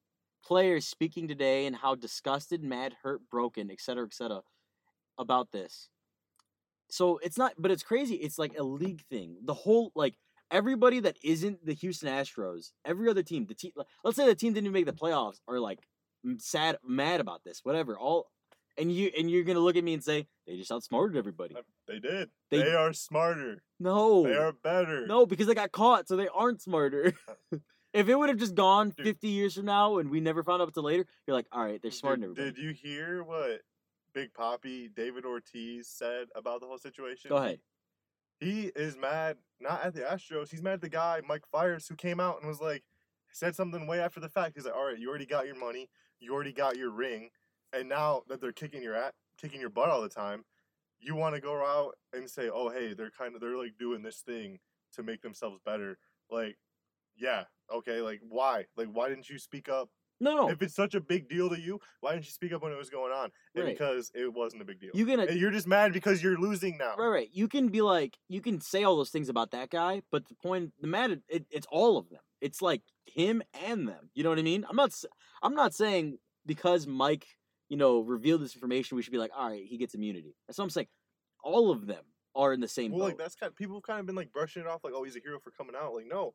[0.45, 4.43] players speaking today and how disgusted, mad, hurt, broken, etc., etc.
[5.19, 5.89] about this.
[6.89, 8.17] So it's not, but it's crazy.
[8.17, 9.37] It's like a league thing.
[9.45, 10.15] The whole like
[10.51, 13.73] everybody that isn't the Houston Astros, every other team, the team,
[14.03, 15.79] let's say the team didn't even make the playoffs, are like
[16.39, 17.97] sad, mad about this, whatever.
[17.99, 18.31] All
[18.79, 21.55] and you and you're gonna look at me and say they just outsmarted everybody.
[21.87, 22.31] They did.
[22.51, 23.63] They- They, are smarter.
[23.79, 25.07] No, They are better.
[25.07, 27.13] no, because they got caught, so they aren't smarter.
[27.93, 29.07] if it would have just gone Dude.
[29.07, 31.81] 50 years from now and we never found out until later, you're like, all right,
[31.83, 32.51] they're smart Did, everybody.
[32.53, 33.61] did you hear what
[34.15, 37.29] Big Poppy David Ortiz said about the whole situation?
[37.31, 37.61] Go ahead.
[38.39, 40.51] He is mad not at the Astros.
[40.51, 42.83] He's mad at the guy Mike Fiers who came out and was like
[43.33, 44.53] said something way after the fact.
[44.57, 45.89] He's like, "All right, you already got your money.
[46.21, 47.31] You already got your ring,
[47.73, 50.45] and now that they're kicking your at kicking your butt all the time,
[51.01, 54.03] you want to go out and say, "Oh, hey, they're kind of they're like doing
[54.03, 54.59] this thing
[54.95, 55.99] to make themselves better."
[56.31, 56.57] Like,
[57.17, 57.45] yeah,
[57.75, 58.67] okay, like why?
[58.77, 59.89] Like why didn't you speak up
[60.21, 62.63] No, no, if it's such a big deal to you, why didn't you speak up
[62.63, 63.31] when it was going on?
[63.55, 63.73] And Right.
[63.79, 64.91] because it wasn't a big deal.
[64.95, 66.95] you can and you're just mad because you're losing now.
[66.97, 67.31] Right, right.
[67.33, 70.35] You can be like, you can say all those things about that guy, but the
[70.35, 72.21] point, the matter, it, it's all of them.
[72.43, 72.83] It's like
[73.15, 74.11] him and them.
[74.15, 74.65] You know what I mean?
[74.69, 74.93] I'm not,
[75.43, 77.27] I'm not saying because Mike,
[77.69, 80.35] you know, revealed this information, we should be like, all right, he gets immunity.
[80.47, 80.89] That's what I'm saying.
[81.43, 82.05] All of them
[82.35, 83.05] are in the same Well, boat.
[83.07, 85.03] like that's kind of people have kind of been like brushing it off, like, oh,
[85.05, 85.95] he's a hero for coming out.
[85.95, 86.35] Like, no,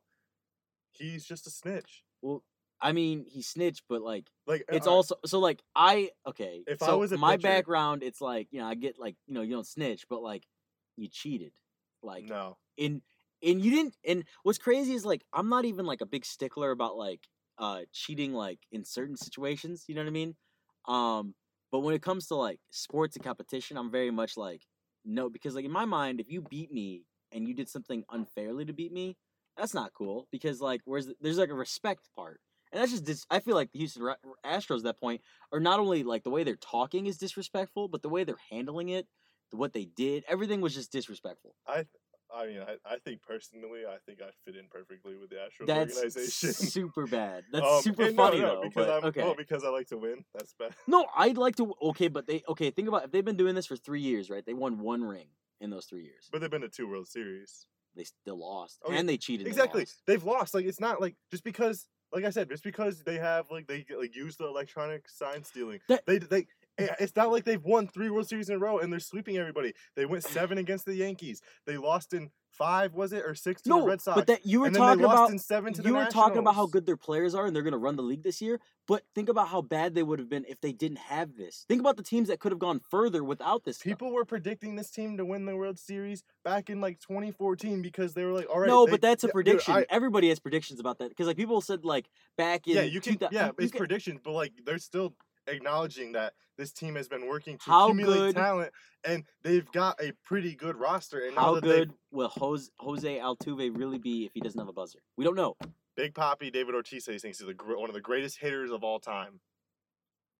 [0.92, 2.02] he's just a snitch.
[2.22, 2.42] well,
[2.80, 6.62] I mean, he snitched, but like, Like, it's uh, also so like I okay.
[6.66, 9.40] If I was my pitcher- background, it's like you know, I get like you know,
[9.42, 10.44] you don't snitch, but like,
[10.96, 11.52] you cheated,
[12.02, 12.58] like no.
[12.76, 13.00] in
[13.42, 16.70] and you didn't and what's crazy is like i'm not even like a big stickler
[16.70, 17.20] about like
[17.58, 20.34] uh cheating like in certain situations you know what i mean?
[20.88, 21.34] Um
[21.72, 24.62] but when it comes to like sports and competition i'm very much like
[25.04, 28.64] no because like in my mind if you beat me and you did something unfairly
[28.64, 29.16] to beat me
[29.56, 32.40] that's not cool because like where's the, there's like a respect part.
[32.72, 34.02] And that's just dis- i feel like the houston
[34.44, 35.20] astros at that point
[35.52, 38.88] are not only like the way they're talking is disrespectful but the way they're handling
[38.90, 39.06] it
[39.52, 41.54] what they did everything was just disrespectful.
[41.66, 41.86] I
[42.46, 45.96] mean, I, I think personally, I think I fit in perfectly with the Astros That's
[45.96, 46.52] organization.
[46.70, 47.44] super bad.
[47.52, 48.62] That's Um, super and no, funny no, though.
[48.68, 49.22] because but, I'm okay.
[49.22, 50.24] well, because I like to win.
[50.34, 50.74] That's bad.
[50.86, 51.74] no, I'd like to.
[51.82, 52.70] Okay, but they okay.
[52.70, 54.44] Think about if they've been doing this for three years, right?
[54.44, 55.28] They won one ring
[55.60, 56.28] in those three years.
[56.30, 57.66] But they've been to two World Series.
[57.94, 59.46] They still lost, Okay, and they cheated.
[59.46, 59.82] they Exactly.
[59.82, 60.02] lost.
[60.06, 60.54] They've lost.
[60.54, 63.86] Like it's not like just because like I said, just because they have like they
[63.98, 65.80] like use the electronic sign stealing.
[65.88, 66.46] That- they they
[66.78, 69.72] it's not like they've won three World Series in a row and they're sweeping everybody.
[69.94, 71.40] They went seven against the Yankees.
[71.66, 74.16] They lost in five, was it, or six to No, the Red Sox.
[74.16, 75.30] but that you were talking about.
[75.30, 77.62] in seven to the You were talking about how good their players are, and they're
[77.62, 78.60] going to run the league this year.
[78.88, 81.66] But think about how bad they would have been if they didn't have this.
[81.68, 83.76] Think about the teams that could have gone further without this.
[83.76, 83.84] stuff.
[83.84, 88.14] People were predicting this team to win the World Series back in like 2014 because
[88.14, 88.68] they were like, all right.
[88.68, 89.74] no, they- but that's a yeah, dude, prediction.
[89.74, 92.08] I- Everybody has predictions about that because like people said like
[92.38, 93.14] back in yeah, you can.
[93.14, 95.14] 2000 Yeah, you it's can- predictions, but like they're still
[95.46, 98.72] acknowledging that this team has been working to How accumulate good- talent,
[99.04, 101.20] and they've got a pretty good roster.
[101.20, 105.00] And How good will Jose, Jose Altuve really be if he doesn't have a buzzer?
[105.16, 105.56] We don't know.
[105.96, 108.98] Big Poppy David Ortiz he thinks he's the, one of the greatest hitters of all
[109.00, 109.40] time.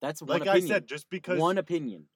[0.03, 0.69] That's one Like I opinion.
[0.69, 2.09] said, just because one opinion.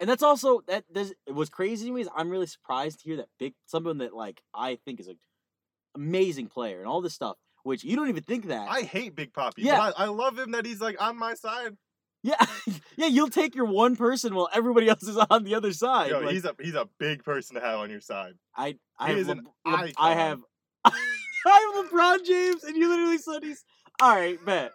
[0.00, 3.04] And that's also that there's it was crazy to me is I'm really surprised to
[3.04, 5.18] hear that big someone that like I think is an
[5.94, 8.68] amazing player and all this stuff, which you don't even think that.
[8.68, 9.76] I hate Big Poppy, Yeah.
[9.78, 11.76] but I, I love him that he's like on my side.
[12.22, 12.44] Yeah,
[12.96, 16.10] yeah, you'll take your one person while everybody else is on the other side.
[16.10, 18.34] Yo, Like, he's a he's a big person to have on your side.
[18.56, 19.34] I I he have Le-
[19.66, 20.40] Le- I have
[20.84, 20.90] I
[21.76, 23.64] have LeBron James, and you literally said he's
[24.00, 24.42] all right.
[24.44, 24.72] Bet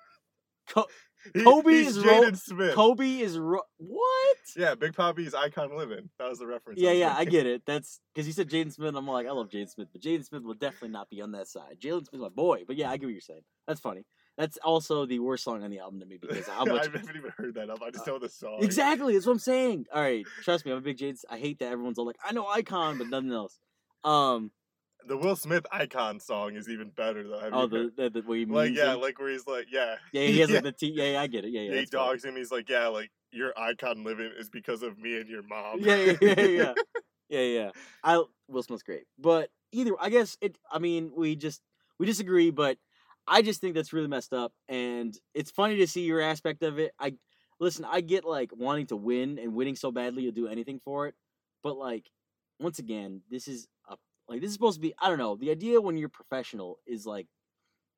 [0.68, 0.88] Co-
[1.34, 2.74] He- Kobe is ro- Jaden Smith.
[2.74, 4.38] Kobe is ro- what?
[4.56, 6.10] Yeah, Big Poppy's icon living.
[6.20, 6.80] That was the reference.
[6.80, 7.64] I Yeah, was yeah, I get it.
[7.66, 8.96] That's because you said Jaden Smith.
[8.96, 11.48] I'm like, I love Jaden Smith, but Jaden Smith will definitely not be on that
[11.48, 11.78] side.
[11.80, 13.44] Jalen Smith's my boy, but yeah, I get what you're saying.
[13.68, 14.06] That's funny.
[14.42, 17.32] That's also the worst song on the album to me because how I haven't even
[17.38, 17.84] heard that up.
[17.84, 18.58] I just know the song.
[18.64, 19.86] exactly, that's what I'm saying.
[19.94, 21.24] All right, trust me, I'm a big Jaden.
[21.30, 23.60] I hate that everyone's all like, I know Icon, but nothing else.
[24.04, 24.50] Um,
[25.06, 27.38] The Will Smith icon song is even better though.
[27.40, 29.98] Have oh, you the, the, the where he like yeah, like where he's like yeah,
[30.12, 30.56] yeah, he has yeah.
[30.56, 30.88] like the T.
[30.88, 31.52] Yeah, yeah, I get it.
[31.52, 32.10] Yeah, yeah, Yeah, he that's funny.
[32.10, 32.36] dogs him.
[32.36, 35.82] He's like, yeah, like your icon living is because of me and your mom.
[35.82, 36.74] yeah, yeah, yeah, yeah,
[37.30, 37.70] yeah, yeah.
[38.04, 40.58] I Will Smith's great, but either I guess it.
[40.72, 41.62] I mean, we just
[42.00, 42.80] we disagree, but
[43.32, 46.80] I just think that's really messed up, and it's funny to see your aspect of
[46.80, 46.92] it.
[47.00, 47.14] I
[47.62, 47.86] listen.
[47.86, 51.16] I get like wanting to win and winning so badly you'll do anything for it,
[51.64, 52.12] but like
[52.60, 53.96] once again, this is a
[54.28, 54.94] like this is supposed to be.
[55.00, 55.38] I don't know.
[55.38, 57.28] The idea when you're professional is like.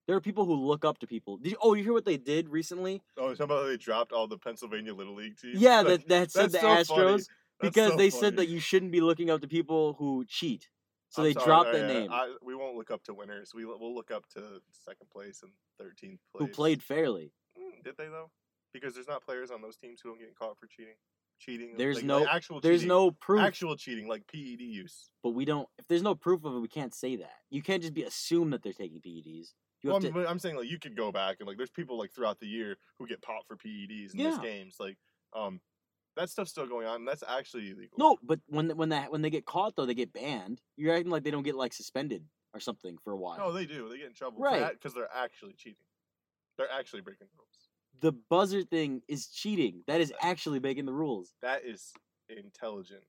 [0.06, 1.38] There are people who look up to people.
[1.38, 3.02] Did you, oh, you hear what they did recently?
[3.18, 5.62] Oh, talking about how they dropped all the Pennsylvania Little League teams.
[5.62, 6.68] Yeah, that that said the so.
[6.68, 7.28] Astros
[7.64, 10.70] because so they said that you shouldn't be looking up to people who cheat.
[11.14, 12.12] So I'm they sorry, dropped uh, that yeah, name.
[12.12, 13.52] I, we won't look up to winners.
[13.54, 14.40] We we'll look up to
[14.72, 16.48] second place and thirteenth place.
[16.48, 17.32] who played fairly.
[17.56, 18.32] Mm, Did they though?
[18.74, 20.96] Because there's not players on those teams who don't get caught for cheating.
[21.40, 21.76] cheating?
[21.78, 22.88] There's Like- no- like actual There's cheating.
[22.88, 25.12] no proof, actual cheating like PED use.
[25.22, 25.70] but we don't.
[25.78, 27.42] If there's no proof of it, we can't say that.
[27.52, 29.54] You can't just be assume that they're taking PEDs.
[29.84, 30.28] You Well, to.
[30.28, 32.78] I'm saying like you could go back and like there's people like throughout the year
[32.98, 34.78] who get popped for PEDs in these games.
[34.80, 34.98] Like
[35.34, 35.60] um,
[36.16, 36.98] that stuff's still going on.
[36.98, 37.98] and That's actually illegal.
[37.98, 40.62] No, but when when that when they get caught though, they get banned.
[40.78, 43.38] You're acting like they don't get like suspended or something for a while.
[43.38, 43.90] no, they do.
[43.90, 44.72] They get in trouble Right.
[44.74, 45.78] because they're actually cheating.
[46.58, 47.70] They're actually breaking the rules.
[48.02, 49.84] the buzzer thing is cheating.
[49.88, 51.34] That is actually making the rules.
[51.42, 51.94] That is
[52.30, 53.04] intelligent.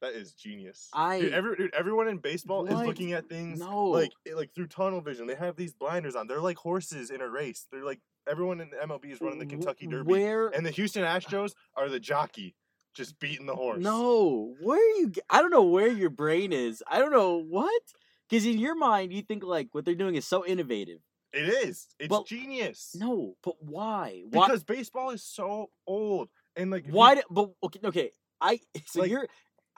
[0.00, 0.88] That is genius.
[0.94, 3.86] I- dude, every, dude, everyone in baseball is looking at things No.
[3.86, 5.26] like like through tunnel vision.
[5.26, 6.26] They have these blinders on.
[6.28, 7.66] They're like horses in a race.
[7.70, 10.48] They're like everyone in the MLB is running the Kentucky Derby, Where?
[10.48, 12.54] and the Houston Astros are the jockey,
[12.94, 13.82] just beating the horse.
[13.82, 15.12] No, where are you?
[15.30, 16.82] I don't know where your brain is.
[16.88, 17.82] I don't know what.
[18.28, 21.00] Because in your mind, you think like what they're doing is so innovative.
[21.32, 21.86] it is.
[21.98, 22.94] It's Well, genius.
[22.94, 24.22] No, but why?
[24.30, 24.46] Why?
[24.46, 27.14] because baseball is so old and like if you- Why?
[27.16, 28.10] Do, but okay, okay.
[28.40, 29.26] I so Like- you're.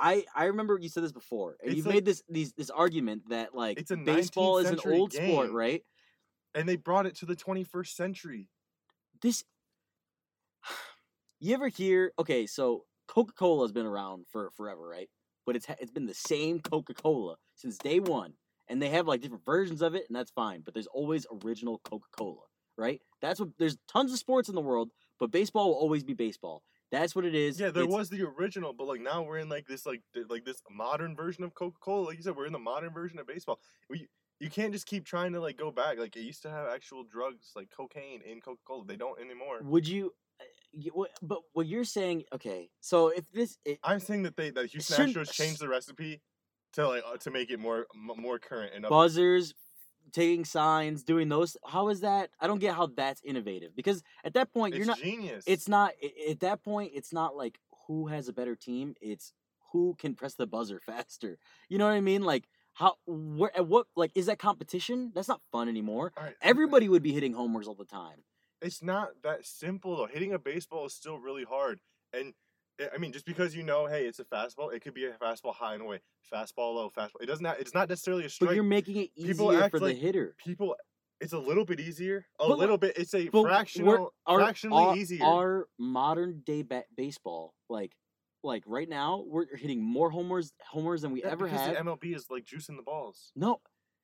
[0.03, 3.29] I I remember you said this before, and you've like- made this these this argument
[3.29, 5.85] that like It's a baseball is an old sport, right?
[6.55, 8.49] And they brought it to the 21st century.
[9.23, 9.45] This.
[11.43, 12.13] You ever hear?
[12.19, 15.09] Okay, so Coca Cola has been around for forever, right?
[15.47, 18.35] But it's it's been the same Coca Cola since day one,
[18.69, 20.61] and they have like different versions of it, and that's fine.
[20.63, 22.43] But there's always original Coca Cola,
[22.77, 23.01] right?
[23.23, 23.49] That's what.
[23.59, 26.63] There's tons of sports in the world, but baseball will always be baseball.
[26.93, 27.59] That's what it is.
[27.59, 30.45] Yeah, there It's- was the original, but like now we're in like this like like
[30.45, 32.05] this modern version of Coca Cola.
[32.09, 33.61] Like you said, we're in the modern version of baseball.
[33.89, 34.09] We
[34.41, 35.99] you can't just keep trying to like go back.
[35.99, 38.85] Like it used to have actual drugs like cocaine in Coca Cola.
[38.87, 39.61] They don't anymore.
[39.63, 40.13] Would you?
[40.41, 42.71] uh, But what you're saying, okay?
[42.81, 46.21] So if this, it, I'm saying that they that Houston Shouldn't- Astros changed the recipe
[46.73, 48.91] to like uh, to make it more m- more current and up.
[48.91, 49.55] buzzers,
[50.13, 52.31] taking signs, doing those, how is that?
[52.41, 54.99] I don't get how that's innovative because at that point you're not.
[54.99, 55.45] genius.
[55.47, 55.93] It's not
[56.29, 56.93] at that point.
[56.95, 58.95] It's not like who has a better team.
[59.01, 59.33] It's
[59.73, 61.39] who can press the buzzer faster.
[61.69, 62.23] You know what I mean?
[62.23, 62.49] Like
[62.81, 65.13] how where at what like is that competition?
[65.15, 66.13] That's not fun anymore.
[66.19, 68.25] Right, Everybody would be hitting homers all the time.
[68.63, 70.07] it's not that simple though.
[70.07, 71.81] Hitting a baseball is still really hard.
[72.13, 72.33] And
[72.81, 75.13] I- I mean, just because you know, hey, it's a fastball, it could be a
[75.13, 76.01] fastball high and away,
[76.33, 77.21] fastball low, fastball.
[77.21, 77.45] It doesn't.
[77.45, 78.55] Have, it's not necessarily a But strike.
[78.55, 80.35] you're making it people easier act for the like hitter.
[80.39, 80.75] People,
[81.21, 82.25] it's a little bit easier.
[82.39, 82.97] A But, little bit.
[82.97, 85.23] It's a But fractional, our- fractionally our, easier.
[85.27, 87.93] Our modern day ba- baseball, like
[88.43, 91.75] like right now, we're hitting more homers homers than we Yeah, ever because have.
[91.75, 93.33] the MLB is like juicing the balls.
[93.37, 93.61] no,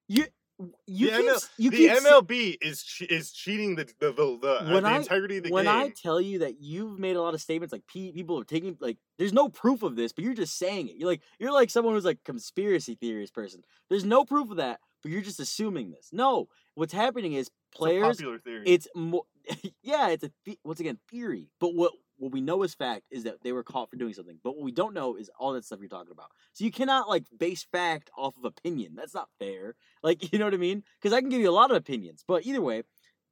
[0.08, 0.26] you
[0.86, 4.48] you the keep, ML you the MLB is che- is cheating the the the, the,
[4.62, 5.74] uh, When the I- integrity of the when game.
[5.74, 8.76] When I tell you that you've made a lot of statements like people are taking
[8.80, 10.96] like there's no proof of this, but you're just saying it.
[10.96, 13.62] You're like you're like someone who's like conspiracy theorist person.
[13.90, 16.08] There's no proof of that, but you're just assuming this.
[16.10, 18.16] No, what's happening is It's a players.
[18.16, 18.62] popular theory.
[18.66, 19.24] It's more,
[19.82, 21.50] yeah, it's a the- once again theory.
[21.60, 24.38] But what what we know is fact is that they were caught for doing something.
[24.42, 26.30] But what we don't know is all that stuff you're talking about.
[26.52, 28.94] So you cannot like base fact off of opinion.
[28.96, 29.74] That's not fair.
[30.02, 30.84] Like you know what I mean?
[31.00, 32.24] Because I can give you a lot of opinions.
[32.26, 32.84] But either way,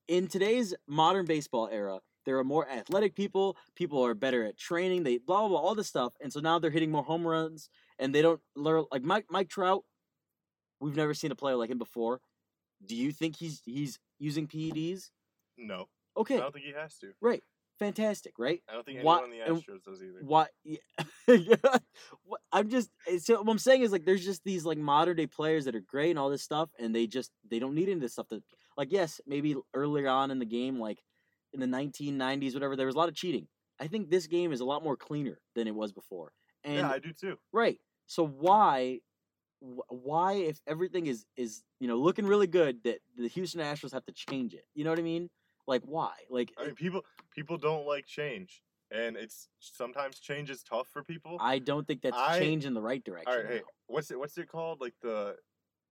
[0.09, 3.57] in today's modern baseball era, there are more athletic people.
[3.77, 5.03] People are better at training.
[5.05, 7.69] They blah blah, blah all this stuff, and so now they're hitting more home runs.
[7.99, 9.85] And they don't learn like Mike Mike Trout.
[10.81, 12.21] We've never seen a player like him before.
[12.85, 15.11] Do you think he's he's using PEDs?
[15.57, 17.13] no, Okay, I don't think he has to.
[17.21, 17.43] right,
[17.79, 18.63] fantastic, right?
[18.69, 20.21] I don't think Why- anyone on the Astros does either.
[20.23, 20.47] Why?
[21.29, 21.57] Yeah.
[22.25, 25.17] What- I'm just eh, so what I'm saying is like there's just these like modern
[25.17, 27.85] day players that are great and all this stuff, and they just they don't need
[27.85, 28.29] any of this stuff.
[28.29, 28.43] That
[28.77, 31.03] like yes, maybe earlier on in the game, like
[31.53, 33.47] in the 1990s, whatever, there was a lot of cheating.
[33.81, 36.33] I think this game is a lot more cleaner than it was before.
[36.63, 37.37] And yeah, I do too.
[37.53, 39.01] right, so why?
[39.89, 44.05] Why, if everything is is you know looking really good, that the Houston Astros have
[44.07, 44.65] to change it?
[44.75, 45.31] You know what I mean?
[45.67, 46.13] Like why?
[46.31, 47.03] Like I mean, people
[47.35, 51.37] people don't like change, and it's sometimes change is tough for people.
[51.41, 53.33] I don't think that's I- change in the right direction.
[53.33, 54.19] All right, hey, what's it?
[54.19, 54.81] What's it called?
[54.81, 55.37] Like the,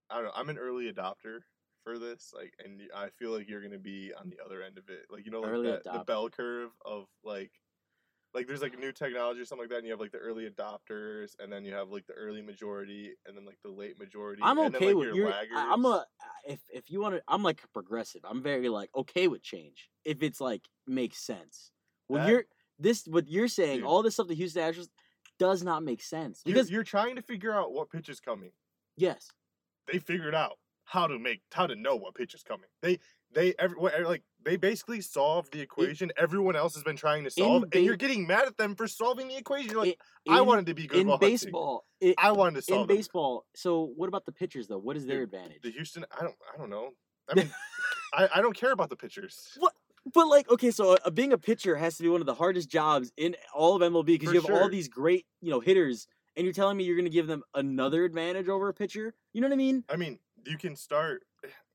[0.09, 0.31] I don't know.
[0.35, 1.39] I'm an early adopter
[1.83, 4.89] for this, like, and I feel like you're gonna be on the other end of
[4.89, 5.05] it.
[5.09, 7.51] Like, you know, like Early that, the bell curve of like,
[8.33, 10.17] like there's like a new technology or something like that, and you have like the
[10.17, 13.99] early adopters, and then you have like the early majority, and then like the late
[13.99, 14.41] majority.
[14.43, 15.33] I'm and then, okay like, with your you.
[15.55, 16.05] I'm a
[16.47, 17.21] if if you want to.
[17.27, 18.21] I'm like a progressive.
[18.23, 21.71] I'm very like okay with change if it's like makes sense.
[22.09, 22.43] Well, That- you're
[22.79, 23.79] this what you're saying.
[23.79, 23.87] Dude.
[23.87, 24.89] All this stuff the Houston Astros
[25.39, 28.51] does not make sense You're- because you're trying to figure out what pitch is coming.
[28.97, 29.29] yes,
[29.91, 32.67] they figured out how to make how to know what pitch is coming.
[32.81, 32.99] They
[33.31, 37.65] they every like they basically solved the equation everyone else has been trying to solve,
[37.73, 39.71] and you're getting mad at them for solving the equation.
[39.71, 41.85] You're like, in, I wanted to be good in baseball.
[42.01, 42.97] It, I wanted to solve in them.
[42.97, 43.45] baseball.
[43.55, 44.77] So what about the pitchers though?
[44.77, 45.61] What is their Dude, advantage?
[45.61, 46.91] The Houston, I don't I don't know.
[47.29, 47.49] I mean,
[48.13, 49.57] I, I don't care about the pitchers.
[49.57, 49.73] What?
[50.13, 52.69] But like, okay, so uh, being a pitcher has to be one of the hardest
[52.69, 56.43] jobs in all of MLB because you have all these great, you know, hitters, and
[56.43, 59.13] you're telling me you're going to give them another advantage over a pitcher.
[59.31, 59.83] You know what I mean?
[59.87, 61.23] I mean, you can start.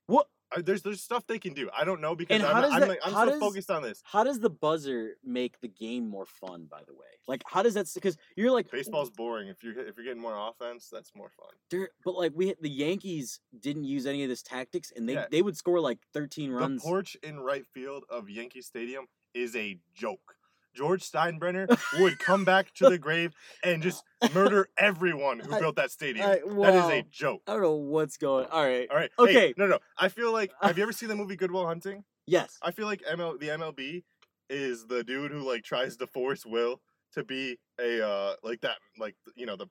[0.06, 0.26] What?
[0.57, 1.68] I, there's there's stuff they can do.
[1.76, 4.03] I don't know because And I'm, I'm that- like I'm so does- focused on this.
[4.05, 6.66] How does the buzzer make the game more fun?
[6.70, 7.90] By the way, like, how does that?
[7.94, 9.49] Because you're like Baseball's boring.
[9.49, 11.86] If you're if you're getting more offense, that's more fun.
[12.05, 15.26] But like we, the Yankees didn't use any of this tactics, and they Yeah.
[15.30, 16.82] they would score like 13 runs.
[16.82, 20.34] The porch in right field of Yankee Stadium is a joke.
[20.78, 21.66] George Steinbrenner
[22.00, 26.24] would come back to the grave and just murder everyone who I- built that stadium.
[26.24, 27.42] I- That is a joke.
[27.48, 28.46] I don't know what's going.
[28.46, 28.88] All right.
[28.88, 29.10] All right.
[29.18, 29.32] Okay.
[29.32, 29.78] Hey, no, no.
[29.98, 30.52] I feel like.
[30.62, 32.04] Have you ever seen the movie Goodwill Hunting?
[32.26, 32.58] Yes.
[32.62, 34.04] I feel like ML, the MLB
[34.48, 36.80] is the dude who like tries to force Will
[37.14, 39.66] to be a uh like that like you know the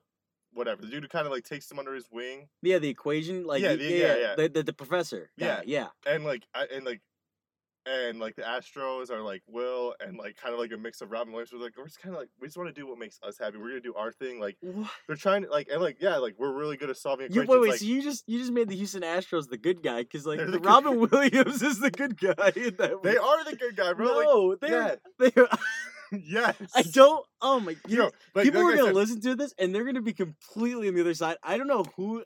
[0.52, 3.44] whatever the dude who kind of like takes him under his wing Yeah, the equation.
[3.44, 4.34] Like Yeah, the- yeah, yeah, yeah.
[4.36, 5.30] The, the the professor.
[5.36, 5.60] Yeah.
[5.66, 5.88] yeah.
[6.06, 7.00] and like I, and like
[7.88, 11.10] and like the Astros are like Will and like kind of like a mix of
[11.10, 11.50] Robin Williams.
[11.52, 13.38] We're like we're just kind of like we just want to do what makes us
[13.38, 13.56] happy.
[13.58, 14.38] We're gonna do our thing.
[14.40, 14.90] Like What?
[15.06, 17.48] they're trying to like and like yeah like we're really good at solving You, equations.
[17.48, 17.70] wait, wait.
[17.70, 20.38] like, so you just you just made the Houston Astros the good guy because like
[20.38, 23.00] the the good Robin Williams is the good guy in that.
[23.02, 24.06] they are the good guy, bro.
[24.06, 24.70] No, they're
[25.18, 25.30] yeah.
[25.30, 25.48] they're.
[26.10, 26.56] Yes.
[26.74, 27.22] I don't.
[27.42, 27.76] Oh my.
[27.86, 30.14] You know, like, people like are gonna said, listen to this and they're gonna be
[30.14, 31.36] completely on the other side.
[31.42, 32.24] I don't know who.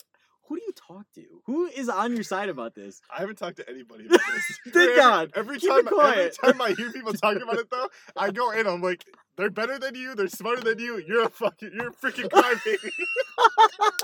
[0.49, 1.24] Who do you talk to?
[1.47, 3.01] Who is on your side about this?
[3.14, 4.59] I haven't talked to anybody about this.
[4.72, 5.32] Thank Every- God.
[5.34, 8.66] Every Keep time, every time I hear people talking about it, though, I go in.
[8.66, 9.05] I'm like,
[9.36, 10.14] they're better than you.
[10.14, 11.03] They're smarter than you.
[11.07, 12.90] You're a fucking, you're a freaking crybaby.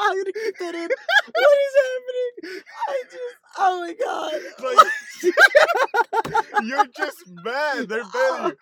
[0.01, 0.89] I'm gonna keep that in.
[1.35, 2.63] What is happening?
[2.89, 3.37] I just.
[3.59, 4.33] Oh my god.
[4.65, 7.89] like, you're just mad.
[7.89, 8.57] They're better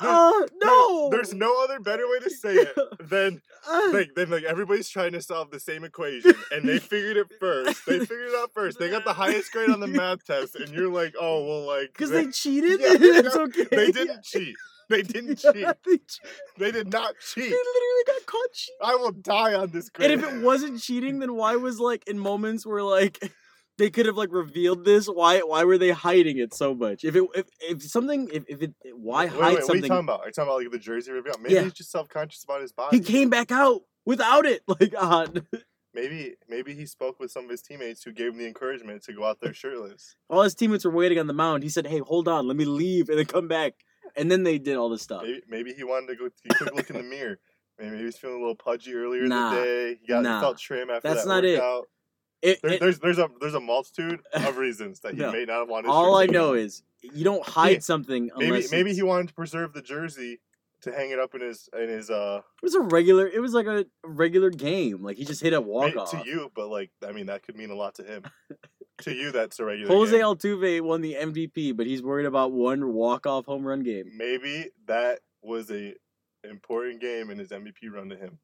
[0.00, 1.10] Oh there- no.
[1.10, 5.12] There's no other better way to say it than Uh, like then like everybody's trying
[5.12, 7.86] to solve the same equation and they figured it first.
[7.86, 8.78] They figured it out first.
[8.78, 11.92] They got the highest grade on the math test, and you're like, oh well, like
[11.92, 12.80] Because they cheated.
[12.80, 13.64] Yeah, they okay.
[13.70, 14.56] they didn't cheat.
[14.90, 15.66] They didn't Yeah, cheat.
[15.86, 16.28] they, che-
[16.58, 17.44] They did not cheat.
[17.44, 18.76] they literally got caught cheating.
[18.84, 22.18] I will die on this And if it wasn't cheating, then why was like in
[22.18, 23.32] moments where like
[23.78, 25.06] they could have like revealed this?
[25.06, 27.04] Why why were they hiding it so much?
[27.04, 29.62] If it if, if something if, if it why Wait, hide wait, wait.
[29.64, 30.20] What are you talking about?
[30.20, 31.34] Are you talking about like the jersey reveal?
[31.40, 31.62] Maybe Yeah.
[31.64, 32.96] he's just self conscious about his body.
[32.98, 34.62] He came back out without it.
[34.68, 35.46] Like on
[35.92, 39.12] Maybe maybe he spoke with some of his teammates who gave him the encouragement to
[39.12, 40.16] go out there shirtless.
[40.28, 41.62] all his teammates were waiting on the mound.
[41.62, 43.74] He said, "Hey, hold on, let me leave and then come back."
[44.16, 45.22] And then they did all this stuff.
[45.22, 47.38] Maybe maybe he wanted to go take a look in the mirror.
[47.78, 49.50] Maybe he was feeling a little pudgy earlier Nah.
[49.50, 49.98] in the day.
[50.00, 50.38] He got Nah.
[50.38, 51.82] he felt trim after That's that not workout.
[51.84, 51.88] It-
[52.44, 55.32] There, it- there's there's a there's a multitude of reasons that he No.
[55.32, 55.88] may not have wanted.
[55.88, 55.92] To.
[55.92, 59.34] All I know is you don't hide something maybe unless maybe it's- he wanted to
[59.34, 60.40] preserve the jersey
[60.82, 63.26] to hang it up in his in his uh It was a regular.
[63.26, 65.02] It was like a regular game.
[65.02, 66.10] Like he just hit a walk off.
[66.10, 68.22] to you, but like I mean that could mean a lot to him.
[69.02, 69.90] to you, that's a regular.
[69.94, 70.20] Jose game.
[70.24, 74.12] Altuve won the MVP, but he's worried about one walk off home run game.
[74.16, 75.94] maybe that was a
[76.44, 78.38] important game in his MVP run to him.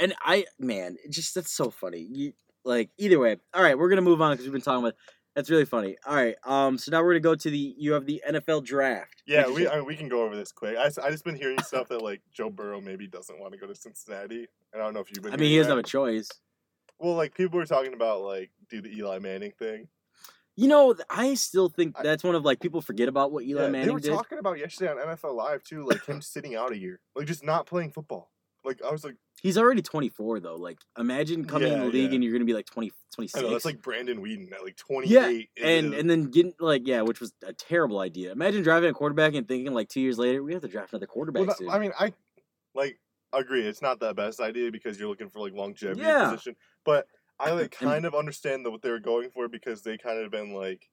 [0.00, 2.06] And I, man, it just that's so funny.
[2.10, 2.32] You
[2.64, 3.36] like either way.
[3.54, 4.94] All right, we're gonna move on because we've been talking about.
[5.34, 5.96] That's really funny.
[6.06, 7.74] All right, um, so now we're gonna go to the.
[7.78, 9.22] You have the NFL draft.
[9.26, 10.76] Yeah, we I mean, we can go over this quick.
[10.76, 13.66] I, I just been hearing stuff that like Joe Burrow maybe doesn't want to go
[13.66, 15.32] to Cincinnati, and I don't know if you've been.
[15.32, 16.28] I mean, he doesn't have a choice.
[16.98, 19.88] Well, like people were talking about like do the Eli Manning thing.
[20.54, 23.84] You know, I still think that's one of like people forget about what Eli Yeah,
[23.84, 24.12] they were did.
[24.12, 27.42] talking about yesterday on NFL Live too, like him sitting out a year, like just
[27.42, 28.30] not playing football.
[28.64, 30.54] Like I was like, He's already 24 though.
[30.56, 32.14] Like, imagine coming in the league yeah.
[32.14, 33.42] and you're gonna be like 20, I 26.
[33.42, 35.50] know that's like Brandon Weeden at like twenty Yeah, eight.
[35.60, 38.30] and and then getting like yeah, which was a terrible idea.
[38.32, 41.06] Imagine driving a quarterback and thinking like two years later we have to draft another
[41.06, 41.70] quarterback well, soon.
[41.70, 42.12] I mean, I
[42.74, 42.98] like
[43.32, 43.66] agree.
[43.66, 46.30] It's not the best idea because you're looking for like longevity in Yeah.
[46.30, 46.54] position,
[46.84, 47.06] but
[47.40, 50.18] I like And- kind of understand the, what they were going for because they kind
[50.20, 50.88] of been like,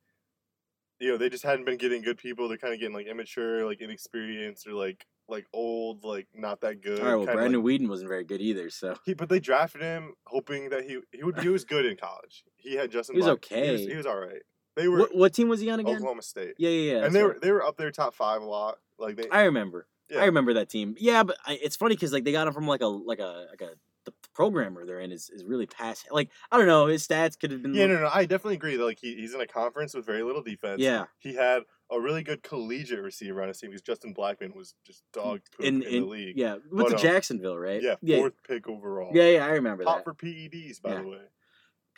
[0.99, 2.47] you know, they just hadn't been getting good people.
[2.47, 6.81] They're kind of getting like immature, like inexperienced, or like like old, like not that
[6.81, 6.99] good.
[6.99, 8.69] All right, well, kinda, Brandon like- Weeden wasn't very good either.
[8.69, 11.95] So he, but they drafted him hoping that he he would he was good in
[11.97, 12.43] college.
[12.57, 13.15] He had Justin.
[13.15, 13.89] He was Black- He was, okay.
[13.91, 14.41] he was all right.
[14.75, 15.95] They were what, what team was he on again?
[15.95, 17.05] Oklahoma State, Yeah, yeah, yeah.
[17.05, 18.77] and they that's were they were up there top five a lot.
[18.97, 19.87] Like they, I remember.
[20.09, 20.21] Yeah.
[20.21, 20.95] I remember that team.
[20.97, 23.45] Yeah, but I, it's funny because like they got him from like a like a
[23.49, 23.71] like a
[24.09, 26.07] the programmer they're in is, is really past.
[26.11, 27.73] Like I don't know, his stats could have been.
[27.73, 28.75] Yeah, no, no, I definitely agree.
[28.77, 30.81] That, like he, he's in a conference with very little defense.
[30.81, 31.05] Yeah.
[31.19, 35.03] he had a really good collegiate receiver on his team because Justin Blackmon was just
[35.11, 36.37] dog poop in, in, in the league.
[36.37, 37.81] yeah with But, the um, Jacksonville, right?
[37.81, 39.11] yeah, yeah, fourth pick overall.
[39.13, 39.45] yeah, yeah.
[39.45, 40.03] I remember top that.
[40.03, 41.01] for PEDs by Yeah.
[41.01, 41.17] the way.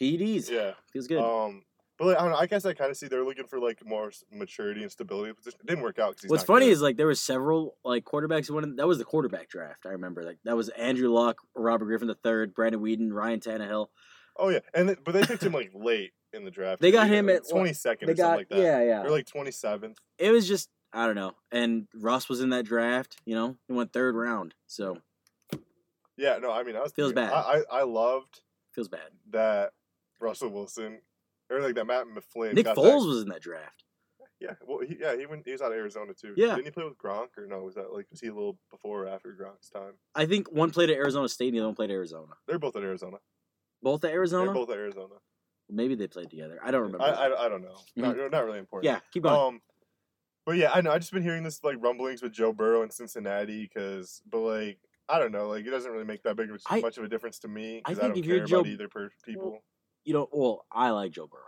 [0.01, 0.49] PEDs.
[0.49, 1.19] Yeah, feels good.
[1.19, 1.63] um,
[2.01, 2.37] but like, I don't know.
[2.37, 5.33] I guess I kind of see they're looking for like more maturity and stability.
[5.33, 5.59] Position.
[5.63, 6.17] It didn't work out.
[6.27, 6.71] What's funny good.
[6.71, 8.77] is like there were several like quarterbacks who went.
[8.77, 9.85] That was the quarterback draft.
[9.85, 13.87] I remember like that was Andrew Luck, Robert Griffin III, Brandon Weeden, Ryan Tannehill.
[14.37, 16.81] oh yeah, and th- but they picked him like late in the draft.
[16.81, 18.57] They got him at, twenty second They got like that.
[18.59, 19.03] yeah, yeah.
[19.03, 19.97] or like twenty seventh.
[20.17, 21.33] it was just I don't know.
[21.51, 23.17] And Russ was in that draft.
[23.25, 24.97] You know, he went third round, so
[26.17, 27.33] Yeah, no, I mean, I was Feels thinking- bad.
[27.33, 28.41] I, I I loved
[28.73, 29.09] feels bad.
[29.31, 29.71] that
[30.19, 30.99] Russell Wilson
[31.51, 32.55] or like that Matt Flynn.
[32.55, 33.83] Nick Foles that- was in that draft.
[34.39, 35.43] Yeah, well, he, yeah, he went.
[35.45, 36.33] He was out of Arizona too.
[36.35, 36.55] Yeah.
[36.55, 37.59] didn't he play with Gronk or no?
[37.59, 39.93] Was that like was he a little before or after Gronk's time?
[40.15, 42.31] I think one played at Arizona State and the other one played at Arizona.
[42.47, 43.17] They're both at Arizona.
[43.83, 44.45] Both at Arizona.
[44.45, 45.13] They're both at Arizona.
[45.69, 46.59] Maybe they played together.
[46.63, 47.03] I don't remember.
[47.05, 47.09] I.
[47.27, 47.75] I, I don't know.
[47.95, 48.91] Not, not really important.
[48.91, 49.35] yeah, keep going.
[49.55, 49.61] Um,
[50.47, 50.91] but yeah, I know.
[50.91, 54.79] I just been hearing this like rumblings with Joe Burrow in Cincinnati because, but like
[55.07, 57.03] I don't know, like it doesn't really make that big of a, I- much of
[57.03, 59.63] a difference to me I because I, think don't care Joe- about either per- people.
[60.03, 61.41] You know, well, I like Joe Burrow.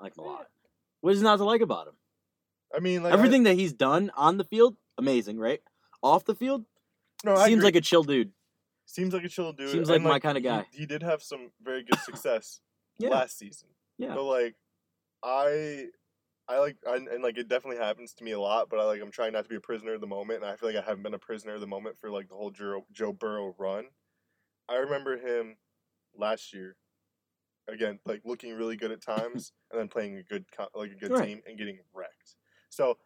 [0.00, 0.46] I like him a lot.
[1.00, 1.94] What is not to like about him?
[2.74, 5.60] I mean, like I- Everything that he's done on the field, amazing, right?
[6.02, 6.64] Off the field,
[7.24, 8.30] no, I seems like a chill dude.
[8.86, 9.70] seems like a chill dude.
[9.70, 10.66] seems and, like my kinda he- guy.
[10.72, 12.60] He, did have some very good success
[12.98, 13.10] Yeah.
[13.10, 13.68] last season.
[13.98, 14.14] Yeah.
[14.14, 14.54] But like,
[15.22, 15.86] I,
[16.48, 18.68] I like, I, and like it definitely happens to me a lot.
[18.70, 20.56] But I like, I'm trying not to be a prisoner of the moment, and I
[20.56, 22.86] feel like I haven't been a prisoner of the moment for like the whole Joe,
[22.92, 23.86] Joe Burrow run.
[24.68, 25.56] I remember him
[26.16, 26.76] last year,
[27.68, 31.12] again, like looking really good at times, and then playing a good, like a good
[31.12, 31.28] Right.
[31.28, 32.36] team and getting wrecked.
[32.70, 32.98] So,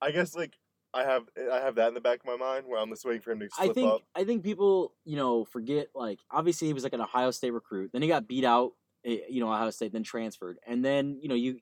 [0.00, 0.54] I guess like.
[0.94, 3.20] I have I have that in the back of my mind where I'm just waiting
[3.20, 4.00] for him to I think up.
[4.14, 7.90] I think people, you know, forget like obviously he was like an Ohio State recruit.
[7.92, 8.72] Then he got beat out,
[9.04, 11.58] eh, you know, Ohio State, then transferred, and then you know you,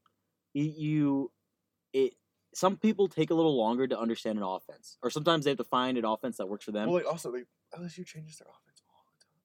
[0.55, 1.33] you, you
[1.93, 2.15] it.
[2.55, 5.65] Some people take a little longer to understand an offense, or sometimes they have to
[5.65, 6.89] find an offense that works for them.
[6.89, 7.33] Well, like also,
[7.77, 8.66] LSU changes their offense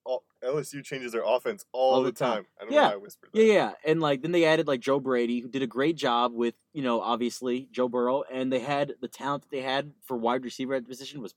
[0.05, 0.53] all the time.
[0.53, 2.43] All, LSU changes their offense all, All the the time.
[2.43, 2.47] time.
[2.59, 2.81] I don't Yeah.
[2.81, 3.39] know why I whispered that.
[3.39, 6.33] Yeah, yeah, and like then they added like Joe Brady, who did a great job
[6.33, 10.17] with you know obviously Joe Burrow, and they had the talent that they had for
[10.17, 11.33] wide receiver at the position was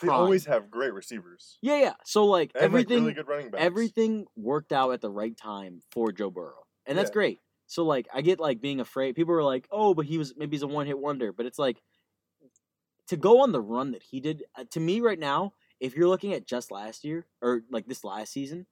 [0.00, 1.60] They always have great receivers.
[1.60, 1.94] yeah, yeah.
[2.04, 3.64] So like And everything, like really good running backs.
[3.64, 7.14] everything worked out at the right time for Joe Burrow, and that's Yeah.
[7.14, 7.40] great.
[7.66, 9.16] So like I get like being afraid.
[9.16, 11.58] People are like, oh, but he was maybe he's a one hit wonder, but it's
[11.58, 11.82] like
[13.08, 14.44] to go on the run that he did.
[14.54, 18.04] Uh, to me, right now, if you're looking at just last year or like this
[18.04, 18.66] last season,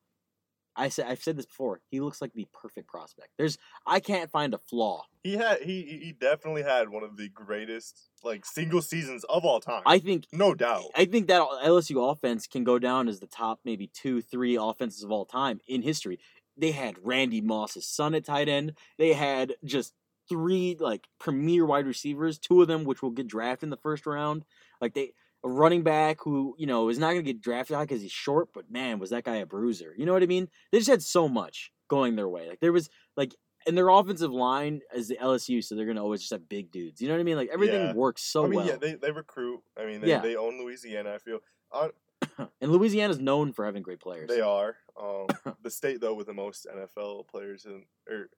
[0.77, 1.81] I said I've said this before.
[1.91, 3.31] He looks like the perfect prospect.
[3.39, 3.57] There's
[3.87, 5.05] I can't find a flaw.
[5.25, 9.61] He had he he definitely had one of the greatest like single seasons of all
[9.61, 9.83] time.
[9.87, 10.85] I think no doubt.
[10.95, 15.03] I think that LSU offense can go down as the top maybe two, three offenses
[15.03, 16.19] of all time in history.
[16.59, 18.75] They had Randy Moss's son at tight end.
[18.99, 19.95] They had just
[20.29, 24.07] three like premier wide receivers, two of them which will get drafted in the first
[24.07, 24.45] round.
[24.81, 25.13] Like they
[25.47, 28.13] a running back who, you know, is not going to get drafted high because he's
[28.13, 29.95] short, but man, was that guy a bruiser.
[29.97, 30.49] You know what I mean?
[30.73, 32.49] They just had so much going their way.
[32.49, 33.35] Like there was like
[33.67, 36.71] and their offensive line is the LSU, so they're going to always just have big
[36.71, 37.01] dudes.
[37.01, 37.37] You know what I mean?
[37.37, 37.93] Like everything Yeah.
[37.95, 38.67] works so I mean, well.
[38.69, 39.61] yeah, they, they recruit.
[39.77, 40.21] I mean, they, Yeah.
[40.21, 41.15] they own Louisiana.
[41.15, 41.41] I feel
[41.73, 41.89] uh,
[42.61, 44.29] and Louisiana's known for having great players.
[44.29, 45.27] they are um,
[45.63, 48.31] the state though with the most NFL players in or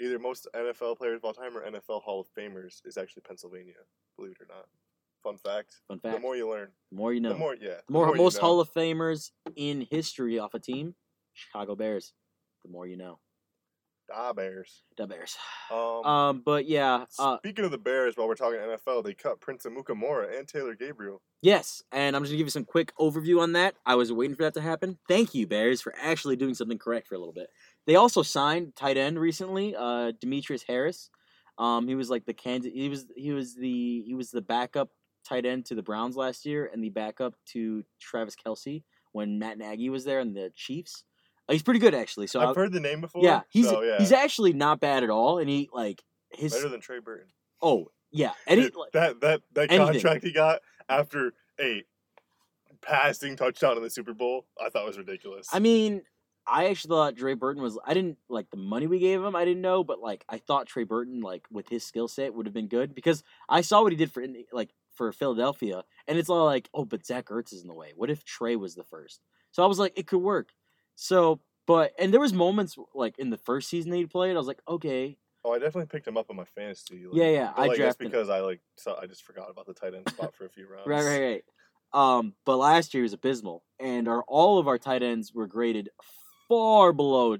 [0.00, 3.74] either most NFL players of all time or NFL Hall of Famers is actually Pennsylvania.
[4.16, 4.66] Believe it or not.
[5.22, 5.74] Fun fact.
[5.88, 6.16] Fun fact.
[6.16, 7.30] The more you learn, The more you know.
[7.30, 7.76] the more yeah.
[7.86, 8.40] The more, you most know.
[8.40, 10.94] Hall of Famers in history off a team,
[11.34, 12.12] Chicago Bears.
[12.64, 13.18] The more you know.
[14.12, 14.82] Ah, Bears.
[14.96, 15.36] The Bears.
[15.70, 19.40] Um, Um, but yeah, uh, speaking of the Bears, while we're talking NFL, they cut
[19.40, 21.22] Prince Amukamara and Taylor Gabriel.
[21.42, 23.76] yes, and I'm just gonna give you some quick overview on that.
[23.86, 24.98] I was waiting for that to happen.
[25.06, 27.50] Thank you, Bears, for actually doing something correct for a little bit.
[27.86, 31.08] They also signed tight end recently, uh, Demetrius Harris.
[31.56, 32.72] Um, he was like the Kansas.
[32.74, 34.88] He was he was the he was the backup
[35.24, 38.82] tight end to the Browns last year, and the backup to Travis Kelce
[39.12, 41.04] when Matt Nagy was there and the Chiefs.
[41.48, 42.26] Uh, he's pretty good actually.
[42.26, 43.22] So I've I- heard the name before.
[43.24, 43.98] Yeah, he's so, yeah.
[43.98, 46.02] he's actually not bad at all, and he like
[46.32, 47.28] his better than Trey Burton.
[47.60, 49.94] oh yeah, and Dude, like, that that that anything.
[49.94, 51.84] contract he got after a
[52.82, 55.48] passing touchdown in the Super Bowl, I thought was ridiculous.
[55.52, 56.02] I mean,
[56.46, 59.36] I actually thought Trey Burton was I didn't like the money we gave him.
[59.36, 62.46] I didn't know, but like I thought Trey Burton like with his skill set would
[62.46, 66.28] have been good because I saw what he did for like for Philadelphia, and it's
[66.28, 67.92] all like oh, but Zach Ertz is in the way.
[67.96, 69.22] What if Trey was the first?
[69.50, 70.50] So I was like, it could work.
[70.94, 71.40] So.
[71.66, 74.48] But and there was moments like in the first season that he played, I was
[74.48, 77.06] like, okay, oh, I definitely picked him up on my fantasy.
[77.06, 78.10] Like, Yeah, yeah, I like, that's drafted him.
[78.10, 80.66] because I like so I just forgot about the tight end spot for a few
[80.70, 80.88] rounds.
[80.88, 81.44] Right, right, right.
[81.92, 85.90] Um, but last year was abysmal, and our all of our tight ends were graded
[86.48, 87.36] far below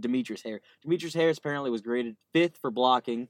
[0.00, 0.62] Demetrius Harris.
[0.82, 3.28] Demetrius Harris apparently was graded fifth for blocking,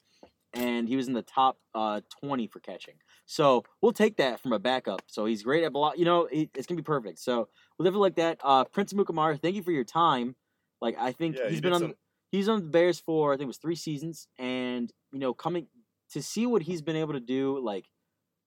[0.54, 2.94] and he was in the top uh, twenty for catching.
[3.30, 5.02] So we'll take that from a backup.
[5.06, 5.98] So he's great at block.
[5.98, 7.18] You know, he, it's gonna be perfect.
[7.18, 7.48] So
[7.78, 8.40] we'll definitely like that.
[8.42, 10.34] Uh, Prince Mukamara, thank you for your time.
[10.80, 11.94] Like I think Yeah, he's he been on some-
[12.32, 15.66] he's on the Bears for I think it was three seasons, and you know coming
[16.12, 17.84] to see what he's been able to do like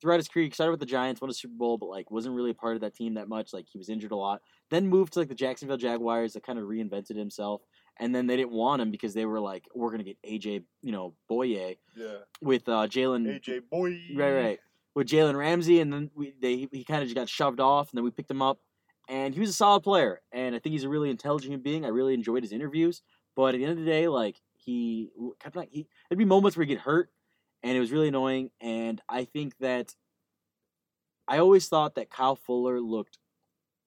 [0.01, 0.45] throughout his career.
[0.45, 2.73] He started with the Giants, won a Super Bowl, but like wasn't really a part
[2.73, 3.53] of that team that much.
[3.53, 4.41] Like he was injured a lot.
[4.71, 7.61] Then moved to like the Jacksonville Jaguars that kind of reinvented himself.
[7.99, 10.91] And then they didn't want him because they were like, we're gonna get AJ, you
[10.91, 14.17] know, Bouye Yeah, with uh Jalen AJ Bouye.
[14.17, 14.59] Right, right.
[14.95, 17.97] With Jalen Ramsey, and then we they he kind of just got shoved off, and
[17.97, 18.59] then we picked him up,
[19.07, 21.85] and he was a solid player, and I think he's a really intelligent being.
[21.85, 23.01] I really enjoyed his interviews,
[23.35, 25.09] but at the end of the day, like he
[25.39, 27.09] kept like he there'd be moments where he get hurt,
[27.63, 28.51] and it was really annoying.
[28.59, 29.95] And I think that
[31.27, 33.17] I always thought that Kyle Fuller looked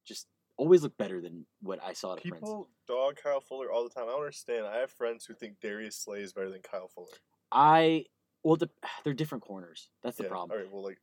[0.06, 0.26] just
[0.56, 2.40] always looked better than what I saw at Prince.
[2.40, 4.04] People dog Kyle Fuller all the time.
[4.04, 4.66] I don't understand.
[4.66, 7.08] I have friends who think Darius Slay is better than Kyle Fuller.
[7.52, 8.06] I
[8.44, 8.70] well, the,
[9.04, 9.88] they're different corners.
[10.02, 10.52] That's the Yeah, problem.
[10.52, 10.98] All right, well, like,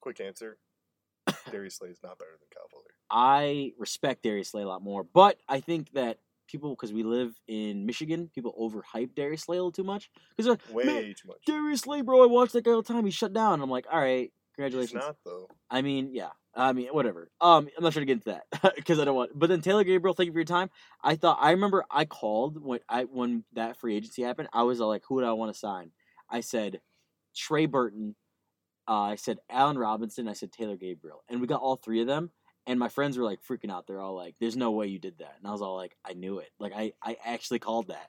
[0.00, 0.58] quick answer.
[1.50, 2.84] Darius Slay is not better than Kyle Fuller.
[3.10, 7.34] I respect Darius Slay a lot more, but I think that people, because we live
[7.48, 10.08] in Michigan, people overhype Darius Slay a little too much.
[10.36, 11.38] Because like Way Man, too much.
[11.46, 13.04] Darius Slay, bro, I watched that guy all the time.
[13.04, 13.60] He's shut down.
[13.60, 15.02] I'm like, all right, He's congratulations.
[15.02, 15.48] not though.
[15.70, 16.30] I mean, yeah.
[16.54, 17.30] I mean, whatever.
[17.40, 19.32] Um, I'm not trying to get into that because I don't want.
[19.38, 20.70] But then Taylor Gabriel, thank you for your time.
[21.02, 24.48] I thought I remember I called when I when that free agency happened.
[24.52, 25.90] I was like, who do I want to sign?
[26.30, 26.80] I said
[27.34, 28.16] Trey Burton.
[28.88, 30.28] Uh, I said Allen Robinson.
[30.28, 32.30] I said Taylor Gabriel, and we got all three of them.
[32.68, 33.86] And my friends were like freaking out.
[33.86, 36.14] They're all like, "There's no way you did that." And I was all like, "I
[36.14, 36.50] knew it.
[36.58, 38.08] Like I I actually called that."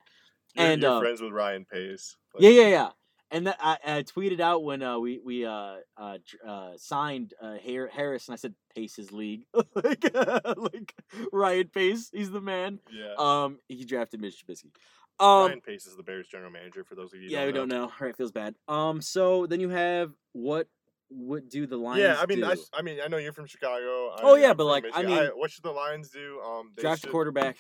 [0.56, 2.16] You're, And, you're uh, friends with Ryan Pace.
[2.34, 2.90] Like, Yeah, yeah, yeah.
[3.30, 6.18] And that, I, I tweeted out when uh, we we uh, uh,
[6.48, 9.44] uh, signed uh, Harris, and I said Pace's league,
[9.76, 10.06] like
[10.58, 10.94] like
[11.34, 12.80] Ryan Pace, he's the man.
[12.90, 13.16] Yeah.
[13.18, 14.72] Um, he drafted Mitch Trubisky.
[15.20, 16.84] Um, Ryan Pace is the Bears general manager.
[16.84, 17.84] For those of you, who yeah, we don't know.
[17.86, 18.56] All right, feels bad.
[18.68, 20.68] Um, so then you have what
[21.10, 22.02] what do the Lions?
[22.02, 22.46] Yeah, I mean, do?
[22.46, 24.10] I, I mean, I know you're from Chicago.
[24.10, 25.10] I, Oh, yeah, I'm but, like, I Michigan.
[25.26, 26.40] mean- what should the Lions do?
[26.42, 27.56] Um, they draft a should- quarterback.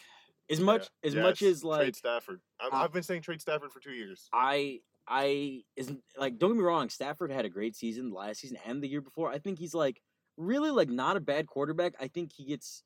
[0.49, 2.39] As yeah, much as much as like trade Stafford.
[2.59, 4.29] I'm, uh, I've been saying trade Stafford for two years.
[4.31, 8.57] I I isn't like don't get me wrong, Stafford had a great season last season
[8.65, 9.29] and the year before.
[9.29, 10.01] I think he's like
[10.37, 11.95] really like not a bad quarterback.
[11.99, 12.83] I think he gets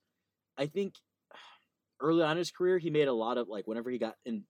[0.58, 0.96] I think
[2.02, 4.44] early on in his career he made a lot of like whenever he got in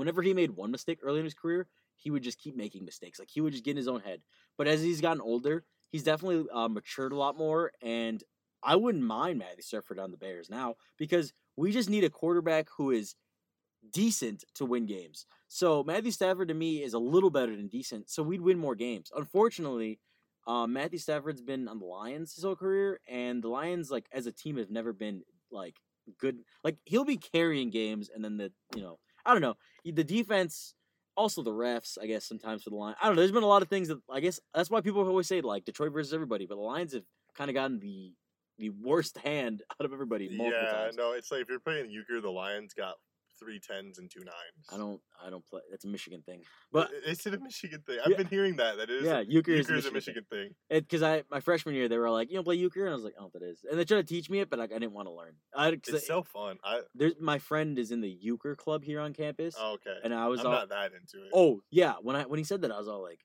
[0.00, 3.18] whenever he made one mistake early in his career, he would just keep making mistakes.
[3.18, 4.22] Like he would just get in his own head.
[4.58, 8.22] But as he's gotten older, he's definitely uh, matured a lot more and
[8.62, 12.68] I wouldn't mind Matthew Stafford on the Bears now because we just need a quarterback
[12.76, 13.14] who is
[13.92, 15.26] decent to win games.
[15.48, 18.10] So Matthew Stafford to me is a little better than decent.
[18.10, 19.10] So we'd win more games.
[19.16, 19.98] Unfortunately,
[20.46, 24.26] um, Matthew Stafford's been on the Lions his whole career, and the Lions like as
[24.26, 25.76] a team have never been like
[26.18, 26.38] good.
[26.64, 30.74] Like he'll be carrying games, and then the you know I don't know the defense.
[31.16, 32.94] Also, the refs, I guess, sometimes for the line.
[33.02, 33.20] I don't know.
[33.20, 35.64] There's been a lot of things that I guess that's why people always say like
[35.64, 37.02] Detroit versus everybody, but the Lions have
[37.34, 38.14] kind of gotten the
[38.58, 40.96] the worst hand out of everybody multiple Yeah, times.
[40.96, 42.94] no, it's like if you're playing Euchre, the Lions got
[43.40, 44.66] three tens and two nines.
[44.72, 45.00] I don't.
[45.24, 45.60] I don't play.
[45.72, 47.98] It's a Michigan thing, but is it a Michigan thing?
[48.04, 48.16] I've Yeah.
[48.18, 48.76] been hearing that.
[48.76, 49.04] That is.
[49.04, 50.54] yeah, euchre is Euchre a is a Michigan, thing.
[50.68, 53.04] Because I my freshman year they were like, you don't play euchre, and I was
[53.04, 54.58] like, I don't know what that is, and they tried to teach me it, but
[54.58, 55.34] like I didn't want to learn.
[55.54, 56.58] I, It's I- so fun.
[56.62, 59.96] I there's my friend is in the euchre club here on campus, oh, okay.
[60.04, 61.30] and I was I'm all, not that into it.
[61.32, 63.20] oh yeah, when I when he said that, I was all like,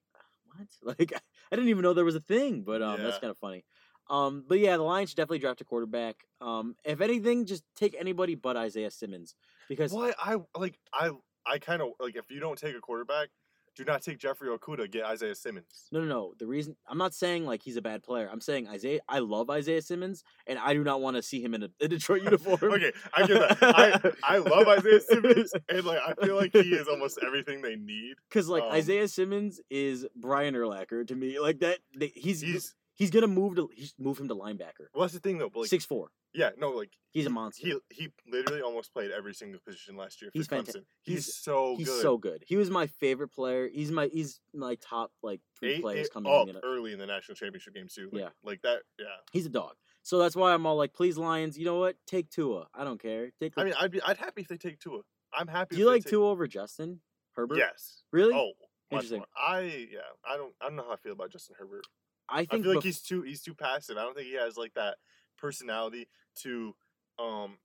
[0.47, 0.67] what?
[0.99, 1.13] Like
[1.51, 3.63] I didn't even know there was a thing, but um, that's kind of funny.
[4.09, 6.15] Um, but yeah, the Lions should definitely draft a quarterback.
[6.39, 9.33] Um, if anything, just take anybody but Isaiah Simmons
[9.69, 11.11] because Why I like I
[11.45, 13.29] I kind of like if you don't take a quarterback,
[13.75, 14.89] do not take Jeffrey Okudah.
[14.89, 15.87] Get Isaiah Simmons.
[15.91, 16.33] No, no, no.
[16.39, 18.29] The reason I'm not saying like he's a bad player.
[18.31, 19.01] I'm saying Isaiah.
[19.09, 21.87] I love Isaiah Simmons, and I do not want to see him in a, a
[21.89, 22.57] Detroit uniform.
[22.73, 23.59] okay, I get that.
[23.61, 27.75] I I love Isaiah Simmons, and like I feel like he is almost everything they
[27.75, 28.15] need.
[28.29, 31.39] Because like Um, Isaiah Simmons is Brian Urlacher to me.
[31.39, 34.87] Like that, they, he's he's He's gonna move to he's move him to linebacker.
[34.93, 35.49] well, that's the thing though.
[35.49, 36.11] But like, Six four.
[36.35, 37.65] Yeah, no, like He's a monster.
[37.65, 40.83] he he literally almost played every single position last year for He's Clemson.
[41.03, 42.01] He's, he's- so he's good.
[42.01, 42.43] so good.
[42.45, 43.69] He was my favorite player.
[43.73, 46.57] He's my he's my top like three Eight, players eight coming up in.
[46.63, 48.09] early in the national championship game too.
[48.11, 48.29] Like, Yeah.
[48.43, 48.81] like that.
[48.99, 49.75] Yeah, He's a dog.
[50.03, 51.57] So that's why I'm all like, please Lions.
[51.57, 51.95] You know what?
[52.05, 52.67] Take Tua.
[52.75, 53.31] I don't care.
[53.39, 53.53] Take.
[53.57, 55.01] I mean, I'd be I'd happy if they take Tua.
[55.33, 55.75] I'm happy.
[55.75, 56.99] do you like take, Tua over Justin
[57.35, 57.57] Herbert?
[57.57, 58.03] Yes.
[58.11, 58.33] Really?
[58.35, 58.51] Oh,
[58.91, 59.19] Interesting.
[59.19, 59.27] more.
[59.35, 59.99] I yeah.
[60.29, 61.85] I don't I don't know how I feel about Justin Herbert.
[62.29, 63.97] I I think feel like bef- he's too he's too passive.
[63.97, 64.97] I don't think he has like that
[65.37, 66.07] personality
[66.43, 66.75] to
[67.19, 67.57] um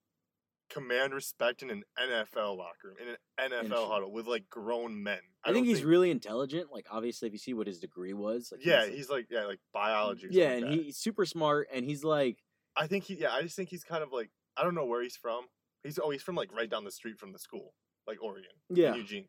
[0.71, 3.09] command respect in an NFL locker room, in
[3.45, 5.19] an NFL huddle with like grown men.
[5.45, 6.73] I, think don't he's really intelligent.
[6.73, 8.87] Like obviously, if you see what his degree was, like yeah.
[8.87, 10.29] he's, He's like yeah, like biology.
[10.31, 12.39] Yeah, and like he's super smart, and he's like.
[12.77, 13.33] I think he yeah.
[13.33, 15.47] I just think he's kind of like I don't know where he's from.
[15.83, 17.75] He's oh he's from like right down the street from the school,
[18.07, 19.27] like Oregon, yeah, Eugene.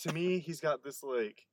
[0.00, 1.46] To me, he's got this like.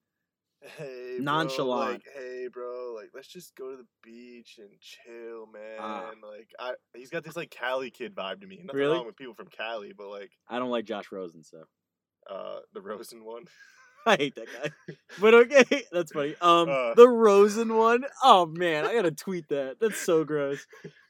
[0.78, 1.92] Hey, bro, Nonchalant.
[1.94, 5.78] like, hey, bro, like, let's just go to the beach and chill, man.
[5.80, 6.12] Ah.
[6.22, 8.60] Like, I, he's got this like Cali kid vibe to me.
[8.64, 8.98] Nothing Really?
[8.98, 11.64] wrong with people from Cali, but like, I don't like Josh Rosen, so
[12.30, 13.46] uh, the Rosen one.
[14.06, 14.96] I hate that guy.
[15.22, 16.36] but okay, that's funny.
[16.42, 16.94] Um, Uh.
[16.96, 18.04] the Rosen one.
[18.24, 19.78] Oh man, I gotta tweet that.
[19.80, 20.66] That's so gross.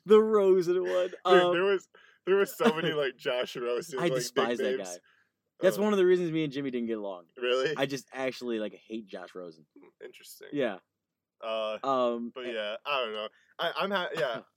[0.05, 1.07] The Rosen one.
[1.09, 1.87] Dude, Um, there was
[2.25, 3.99] there was so many like Josh Rosen.
[3.99, 4.95] I like, despise that guy.
[5.61, 7.25] That's Uh, one of the reasons me and Jimmy didn't get along.
[7.37, 9.65] Really I just actually like hate Josh Rosen.
[10.03, 10.47] interesting.
[10.53, 10.77] Yeah.
[11.43, 13.27] Uh, Um, but eh, yeah, I don't know.
[13.59, 14.41] I, I'm ha- yeah.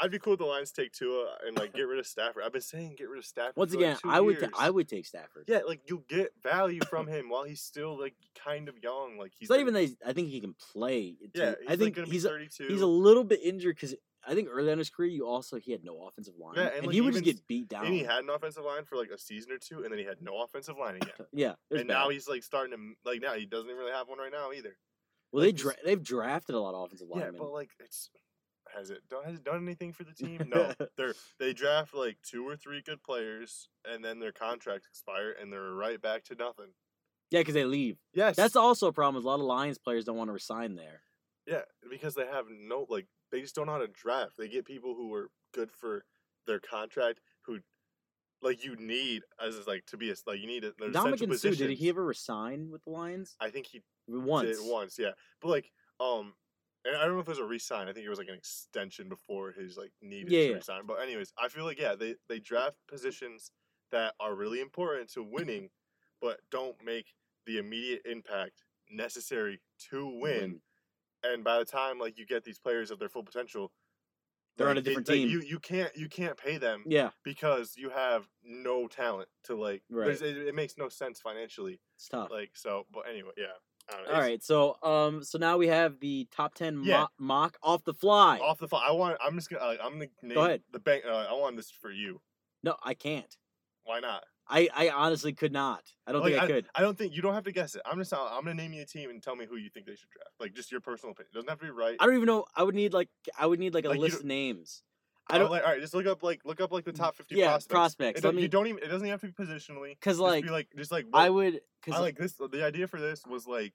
[0.00, 2.44] I'd be cool if the Lions take Tua and like get rid of Stafford.
[2.46, 3.56] I've been saying get rid of Stafford.
[3.56, 5.46] once like, again, two I would I would take Stafford.
[5.48, 8.14] Yeah, like you'll get value from him while he's still like
[8.44, 9.18] kind of young.
[9.18, 11.16] Like he's It's not like- even that he's, I think he can play.
[11.20, 11.28] too.
[11.34, 12.66] Yeah, he's I think like he's be a, 32.
[12.68, 13.96] he's a little bit injured because
[14.26, 16.62] I think early on in his career, you also he had no offensive line, Yeah,
[16.66, 17.86] and, and, like, he would just get beat down.
[17.86, 20.04] and he had an offensive line for like a season or two, and then he
[20.04, 21.12] had no offensive line again.
[21.32, 21.86] yeah, and bad.
[21.86, 24.50] now he's like starting to like now he doesn't even really have one right now
[24.52, 24.76] either.
[25.32, 27.20] well, they dra- they've drafted a lot of offensive line.
[27.22, 28.10] Yeah, but like it's
[28.76, 30.50] has it done has it done anything for the team?
[30.54, 30.72] No.
[30.98, 35.50] They're they draft like two or three good players and then their contracts expire and
[35.52, 36.72] they're right back to nothing.
[37.30, 37.96] yeah, because they leave.
[38.12, 38.36] Yes.
[38.36, 39.18] That's also a problem.
[39.20, 41.00] Is a lot of Lions players don't want to resign there.
[41.46, 44.36] yeah, because they have no like they just don't know how to draft.
[44.38, 46.04] They get people who are good for
[46.46, 47.58] their contract who
[48.40, 51.16] like you need as is, like to be a like you need a there's Dominic
[51.20, 53.36] essential and Sue, did he ever resign with the Lions?
[53.40, 54.48] I think he Once.
[54.48, 55.10] did once, yeah.
[55.40, 56.34] But like um
[56.84, 57.88] and I don't know if it was a resign.
[57.88, 60.54] I think it was like an extension before his like needed Yeah, to yeah.
[60.54, 60.86] resign.
[60.86, 63.50] But anyways, I feel like yeah, they they draft positions
[63.90, 65.70] that are really important to winning,
[66.20, 67.06] but don't make
[67.46, 69.60] the immediate impact necessary
[69.90, 70.20] to win.
[70.40, 70.60] Win.
[71.24, 73.72] And by the time like you get these players at their full potential,
[74.56, 75.28] They're on a different like, team.
[75.28, 79.82] You you can't you can't pay them Yeah, because you have no talent to like.
[79.90, 80.10] Right.
[80.10, 81.80] It, it makes no sense financially.
[81.96, 82.30] it's tough.
[82.30, 83.46] Like so, but anyway, yeah.
[83.90, 87.00] I don't know, All so um, so now we have the top ten Yeah.
[87.00, 88.38] mock, mock off the fly.
[88.38, 88.82] off the phone.
[88.86, 89.16] I want.
[89.24, 89.64] I'm just gonna.
[89.64, 90.60] Uh, I'm gonna name Go ahead.
[90.72, 91.04] the bank.
[91.06, 92.20] Uh, I want this for you.
[92.62, 93.34] No, I can't.
[93.84, 94.24] Why not?
[94.48, 95.82] I, I honestly could not.
[96.06, 96.66] I don't Like, think I, could.
[96.74, 97.82] I don't think you don't have to guess it.
[97.84, 98.12] I'm just.
[98.14, 100.30] I'm gonna name you a team and tell me who you think they should draft.
[100.40, 101.28] Like just your personal opinion.
[101.32, 101.96] It doesn't have to be right.
[102.00, 102.44] I don't even know.
[102.56, 103.08] I would need like
[103.38, 104.82] I would need like a Like, list of names.
[105.30, 107.14] I Oh, don't like, all right, just look up like look up like the top
[107.14, 107.66] 50 yeah prospects.
[107.66, 108.20] prospects.
[108.20, 108.82] It Let me you don't even.
[108.82, 109.90] It doesn't even have to be positionally.
[109.90, 111.04] because like be like just like.
[111.12, 112.32] I what- would I because like this.
[112.34, 113.74] The idea for this was like,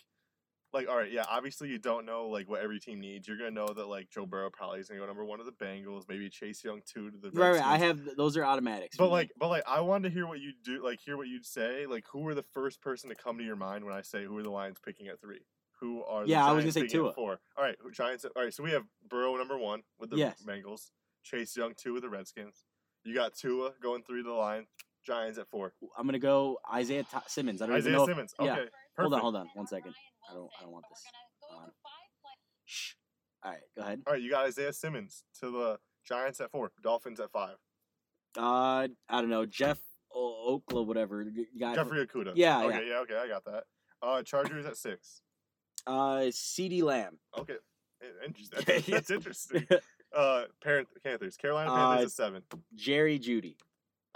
[0.74, 1.24] like all right, yeah.
[1.30, 3.28] Obviously, you don't know like what every team needs.
[3.28, 5.52] You're gonna know that like Joe Burrow probably is gonna go number one to the
[5.52, 6.04] Bengals.
[6.10, 7.30] Maybe Chase Young two to the.
[7.32, 8.98] right, right, I have those are automatics.
[8.98, 10.84] But like, but like, I wanted to hear what you do.
[10.84, 11.86] Like, hear what you'd say.
[11.86, 14.38] Like, who are the first person to come to your mind when I say who
[14.38, 15.42] are the Lions picking at three?
[15.80, 17.40] Who are the Yeah, I was gonna Giants say at four?
[17.58, 18.26] All right, Giants.
[18.36, 20.44] All right, so we have Burrow number one with the Yes.
[20.46, 20.92] Bengals.
[21.24, 22.66] Chase Young two with the Redskins.
[23.04, 24.68] You got Tua going through the line.
[25.06, 25.74] Giants at four.
[25.98, 27.62] I'm gonna go Isaiah T- Simmons.
[27.62, 28.06] I don't Isaiah know.
[28.06, 28.34] Simmons.
[28.40, 28.54] yeah.
[28.54, 28.62] Okay,
[28.96, 29.00] perfect.
[29.00, 29.94] Hold on, hold on, one second.
[30.30, 31.04] I don't, I don't want this.
[31.52, 31.72] on.
[32.66, 32.94] Shh.
[33.44, 34.02] All right, go ahead.
[34.08, 36.72] All right, you got Isaiah Simmons to the Giants at four.
[36.82, 37.56] Dolphins at five.
[38.38, 39.80] Uh, I don't know, Jeff
[40.14, 41.24] o- Okla, whatever.
[41.24, 42.34] y- Guy Jeffrey Okudah.
[42.36, 43.00] Yeah, Okay, yeah.
[43.00, 43.64] okay, I got that.
[44.02, 45.22] Uh, Chargers at six.
[45.86, 47.20] Uh, CeeDee Lamb.
[47.38, 47.56] Okay,
[48.02, 48.64] I- interesting.
[48.66, 49.68] That's, that's interesting.
[50.16, 51.36] Uh, Parent Panthers.
[51.38, 52.44] Carolina Panthers Uh, at seven.
[52.76, 53.56] Jerry Jeudy.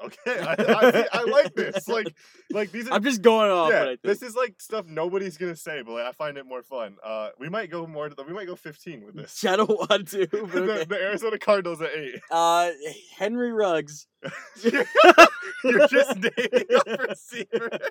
[0.03, 1.87] Okay, I, I, I like this.
[1.87, 2.15] Like,
[2.51, 2.93] like these are.
[2.93, 3.71] I'm just going off.
[3.71, 4.01] yeah, what I think.
[4.03, 6.97] this is like stuff nobody's gonna say, but like, I find it more fun.
[7.03, 8.07] Uh, we might go more.
[8.07, 9.43] To the, we might go fifteen with this.
[9.43, 10.27] I don't want to.
[10.27, 10.83] but the, okay.
[10.85, 12.19] the Arizona Cardinals at eight.
[12.29, 12.69] Uh,
[13.17, 14.07] Henry Ruggs.
[14.63, 17.69] You're just naming up receiver.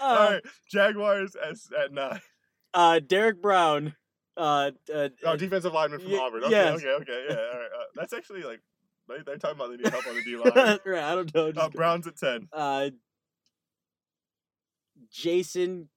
[0.00, 2.18] Uh, All right, Jaguars at, at nine.
[2.72, 3.94] uh, Derrick Brown.
[4.38, 6.44] Uh, uh, Oh, defensive lineman from Ye- Auburn.
[6.44, 6.78] Okay, yes.
[6.78, 7.26] okay, okay.
[7.28, 7.68] Yeah, all right.
[7.78, 8.60] Uh, that's actually like
[9.08, 10.78] they, they're talking about they need help on the D line.
[10.86, 11.48] right, I don't know.
[11.48, 12.48] uh, Just, Browns at ten.
[12.52, 12.90] uh,
[15.10, 15.88] Jason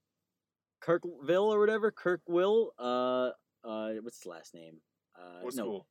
[0.83, 1.91] Kirkville or whatever.
[1.91, 2.69] Kirkwill.
[2.77, 3.31] Uh,
[3.67, 4.77] uh, what's his last name?
[5.17, 5.87] Uh, What no, school?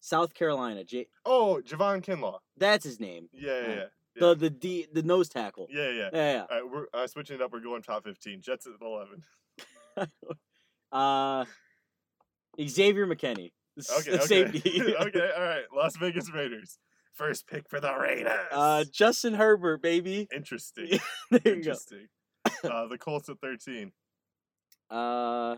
[0.00, 0.84] South Carolina.
[0.84, 2.38] J- Oh, Javon Kinlaw.
[2.56, 3.28] that's his name.
[3.32, 3.84] Yeah, yeah, Uh, yeah.
[4.16, 5.68] The the D the nose tackle.
[5.70, 6.08] Yeah, yeah.
[6.12, 6.46] Yeah, yeah.
[6.50, 7.52] All right, we're uh, switching it up.
[7.52, 8.40] We're going top fifteen.
[8.40, 9.22] Jets at eleven.
[10.92, 11.44] Uh,
[12.60, 13.52] Xavier McKinney.
[13.98, 14.24] Okay, okay.
[14.24, 14.82] safety.
[15.00, 15.64] okay, all right.
[15.74, 16.78] Las Vegas Raiders.
[17.14, 18.32] First pick for the Raiders.
[18.50, 20.28] Uh, Justin Herbert, baby.
[20.34, 20.98] interesting.
[21.30, 21.50] there you go.
[21.50, 22.08] interesting.
[22.64, 23.92] uh, the Colts at thirteen.
[24.90, 25.54] Uh,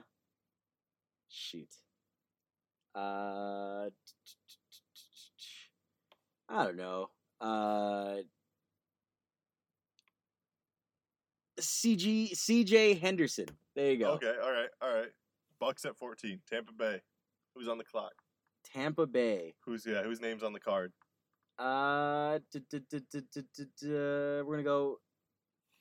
[1.30, 1.66] shoot.
[2.94, 3.88] Uh,
[6.50, 7.08] I don't know.
[7.40, 8.16] Uh,
[11.58, 13.46] CG CJ Henderson.
[13.74, 14.10] There you go.
[14.12, 15.10] Okay, all right, all right.
[15.58, 16.40] Bucks at fourteen.
[16.50, 17.00] Tampa Bay.
[17.54, 18.12] Who's on the clock?
[18.64, 19.54] Tampa Bay.
[19.64, 20.02] Who's yeah?
[20.02, 20.92] Whose name's on the card?
[21.58, 24.98] Uh, we're gonna go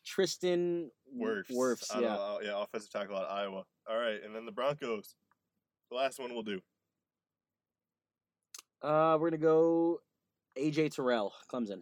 [0.05, 1.51] Tristan Wirfs.
[1.51, 1.99] Wirfs.
[1.99, 2.37] Yeah.
[2.43, 3.63] yeah, offensive tackle out of Iowa.
[3.89, 5.15] All right, and then the Broncos.
[5.89, 6.59] The last one we'll do.
[8.81, 9.99] Uh, we're gonna go
[10.57, 11.81] AJ Terrell, Clemson.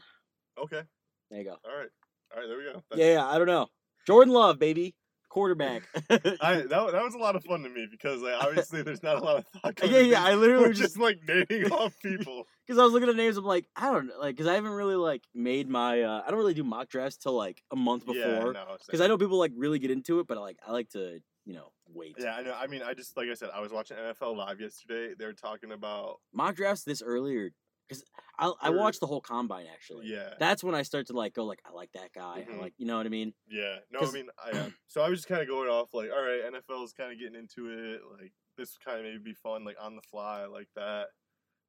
[0.57, 0.81] Okay.
[1.29, 1.57] There you go.
[1.63, 1.89] All right.
[2.33, 2.47] All right.
[2.47, 2.83] There we go.
[2.95, 3.67] yeah, yeah, I don't know.
[4.05, 4.95] Jordan Love, baby.
[5.29, 5.83] Quarterback.
[6.09, 9.17] I that, that was a lot of fun to me because like obviously there's not
[9.17, 9.89] a lot of thought.
[9.89, 10.23] yeah, yeah.
[10.23, 12.47] I literally just just like naming off people.
[12.67, 13.37] because I was looking at names.
[13.37, 16.01] I'm like, I don't know, like, because I haven't really like made my.
[16.01, 18.53] uh I don't really do mock drafts till like a month yeah, before.
[18.53, 20.89] no, Because I know people like really get into it, but I like I like
[20.89, 22.15] to you know wait.
[22.19, 22.55] Yeah, I know.
[22.59, 25.13] I mean, I just like I said, I was watching NFL live yesterday.
[25.17, 27.51] They were talking about Mock drafts this earlier
[27.89, 28.03] because
[28.37, 30.07] I I watched the whole combine actually.
[30.07, 32.45] yeah, That's when I start to like go like I like that guy.
[32.47, 32.55] Mhm.
[32.57, 33.33] I like you know what I mean.
[33.49, 33.77] yeah.
[33.91, 36.21] No, I mean, I uh, so I was just kind of going off like, all
[36.21, 38.01] right, NFL's kind of getting into it.
[38.19, 41.07] Like this kind of maybe be fun, like on the fly, like that.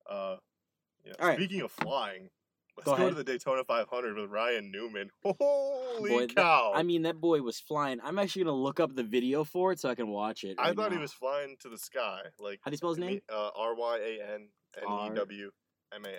[0.09, 0.37] Uh,
[1.05, 1.13] yeah.
[1.21, 1.39] All right.
[1.39, 2.31] Speaking of flying,
[2.77, 5.11] let's Go go, to the Daytona 500 with Ryan Newman.
[5.25, 6.73] Holy Boy, that- cow!
[6.75, 7.99] I mean that boy was flying.
[8.03, 10.57] I'm actually gonna look up the video for it so I can watch it.
[10.59, 12.21] I right thought he was flying to the sky.
[12.39, 13.21] Like How do you spell his name?
[13.33, 14.49] Uh, R Y A N
[14.83, 15.51] N E W
[15.95, 16.15] M A N.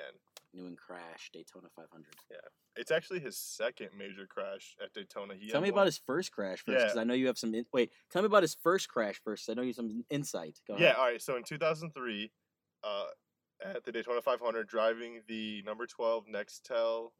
[0.53, 2.05] Newman crash Daytona 500.
[2.29, 2.35] Yeah,
[2.75, 5.33] It's actually his second major crash at Daytona.
[5.35, 7.01] He Tell me one- about his first crash first, because Yeah.
[7.01, 7.55] I know you have some.
[7.55, 9.49] In- Wait, tell me about his first crash first.
[9.49, 10.59] I know you have some insight.
[10.67, 11.21] Go Yeah, all right.
[11.21, 12.31] So in 2003,
[12.83, 13.11] uh,
[13.61, 17.13] at the Daytona 500, driving the number 12 Nextel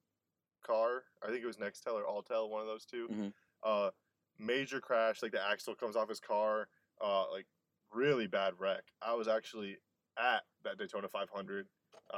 [0.62, 3.34] car, I think it was Nextel or Alltel, one of those 2 Mhm.
[3.64, 3.92] Uh,
[4.40, 5.22] major crash.
[5.22, 6.68] Like the axle comes off his car.
[7.00, 7.48] Uh, like
[7.92, 8.92] really bad wreck.
[9.02, 9.78] I was actually
[10.18, 11.70] at that Daytona 500.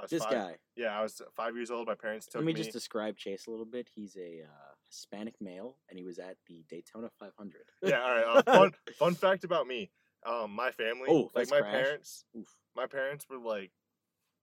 [0.09, 0.55] This five, guy.
[0.75, 1.87] Yeah, I was five years old.
[1.87, 2.57] My parents took Let me me.
[2.57, 3.87] just describe Chase a little bit.
[3.93, 7.61] He's a uh, Hispanic male, and he was at the Daytona 500.
[7.83, 8.25] yeah, all right.
[8.25, 9.91] Uh, fun fun fact about me.
[10.25, 11.71] Um, my family, Oh, like my crash.
[11.73, 12.47] parents, Oof.
[12.75, 13.71] my parents were like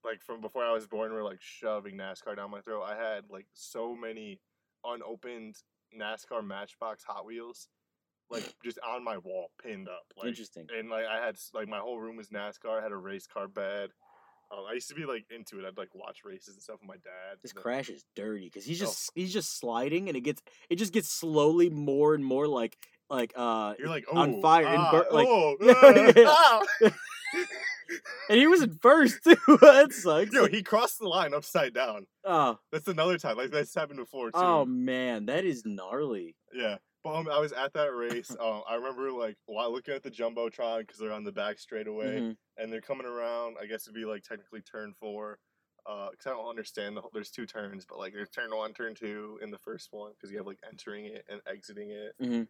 [0.05, 2.83] like from before I was born were like shoving NASCAR down my throat.
[2.83, 4.41] I had like so many
[4.85, 5.57] unopened
[5.99, 7.69] NASCAR Matchbox Hot Wheels,
[8.31, 10.05] like just on my wall, pinned up.
[10.17, 10.67] Like, Interesting.
[10.79, 12.79] And like I had like my whole room was NASCAR.
[12.79, 13.91] I had a race car bed.
[14.53, 15.65] Um, I used to be like into it.
[15.67, 17.39] I'd like watch races and stuff with my dad.
[17.43, 18.87] This and then- crash is dirty because he's Oh.
[18.87, 22.77] just he's just sliding, and it gets it just gets slowly more and more like
[23.09, 23.75] like uh.
[23.79, 25.57] You're like on "Oh, fire and ah, bur- like- oh,
[26.27, 26.91] ah, ah."
[28.29, 29.35] And he was in first too.
[29.61, 30.33] that sucks.
[30.33, 32.07] Yo, he crossed the line upside down.
[32.25, 33.37] oh That's another time.
[33.37, 34.39] Like that's happened before too.
[34.39, 36.37] oh man, that is gnarly.
[36.55, 36.77] Yeah.
[37.03, 38.31] But um, I was at that race.
[38.39, 42.21] Um, I remember like while looking at the jumbotron because they're on the back straightaway
[42.21, 42.37] Mhm.
[42.59, 43.57] and they're coming around.
[43.61, 45.39] I guess it'd be like technically turn four.
[45.87, 48.75] Uh, cause I don't understand the whole, there's two turns, but like there's turn one,
[48.75, 52.13] turn two in the first one because you have like entering it and exiting it.
[52.21, 52.47] Mhm.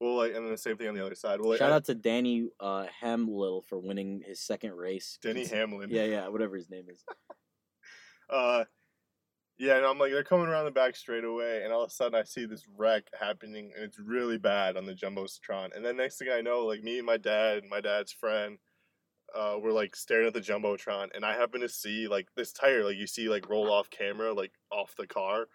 [0.00, 1.40] Well, like and then the same thing on the other side.
[1.40, 5.18] Well, like, Shout I- out to Danny uh, Hamlil for winning his second race.
[5.22, 5.88] Danny Hamlin.
[5.90, 7.04] Yeah, yeah, whatever his name is.
[8.28, 8.64] uh
[9.58, 11.92] yeah and i'm like they're coming around the back straight away and all of a
[11.92, 15.96] sudden i see this wreck happening and it's really bad on the jumbotron and then
[15.96, 18.58] next thing i know like me and my dad and my dad's friend
[19.34, 22.84] uh we're like staring at the jumbotron and i happen to see like this tire
[22.84, 25.46] like you see like roll off camera like off the car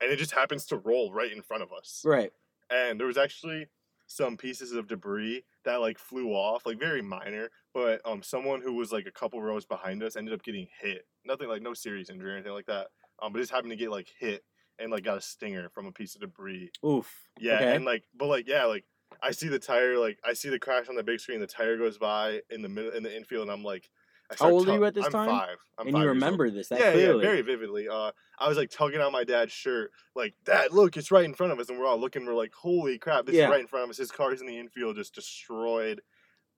[0.00, 2.02] and it just happens to roll right in front of us.
[2.04, 2.30] Right.
[2.70, 3.66] and there was actually
[4.06, 8.72] some pieces of debris that like flew off like very minor but um someone who
[8.72, 11.06] was like a couple rows behind us ended up getting hit.
[11.26, 12.86] Nothing like no serious injury or anything like that
[13.22, 14.44] um but just happened to get like hit
[14.78, 17.12] and like got a stinger from a piece of debris Oof.
[17.38, 17.76] yeah Okay.
[17.76, 18.84] and like but like yeah like
[19.22, 21.76] i see the tire like i see the crash on the big screen the tire
[21.76, 23.88] goes by in the middle in the infield and i'm like
[24.30, 25.26] I How old are you at this I'm time?
[25.26, 27.24] five I'm and five you remember this that yeah, clearly.
[27.24, 27.88] yeah, very vividly.
[27.88, 31.32] Uh, I was like tugging on my dad's shirt, like, Dad, look, it's right in
[31.32, 32.26] front of us, and we're all looking.
[32.26, 33.44] We're like, Holy crap, this Yeah.
[33.44, 33.96] is right in front of us.
[33.96, 36.02] His car's in the infield, just destroyed.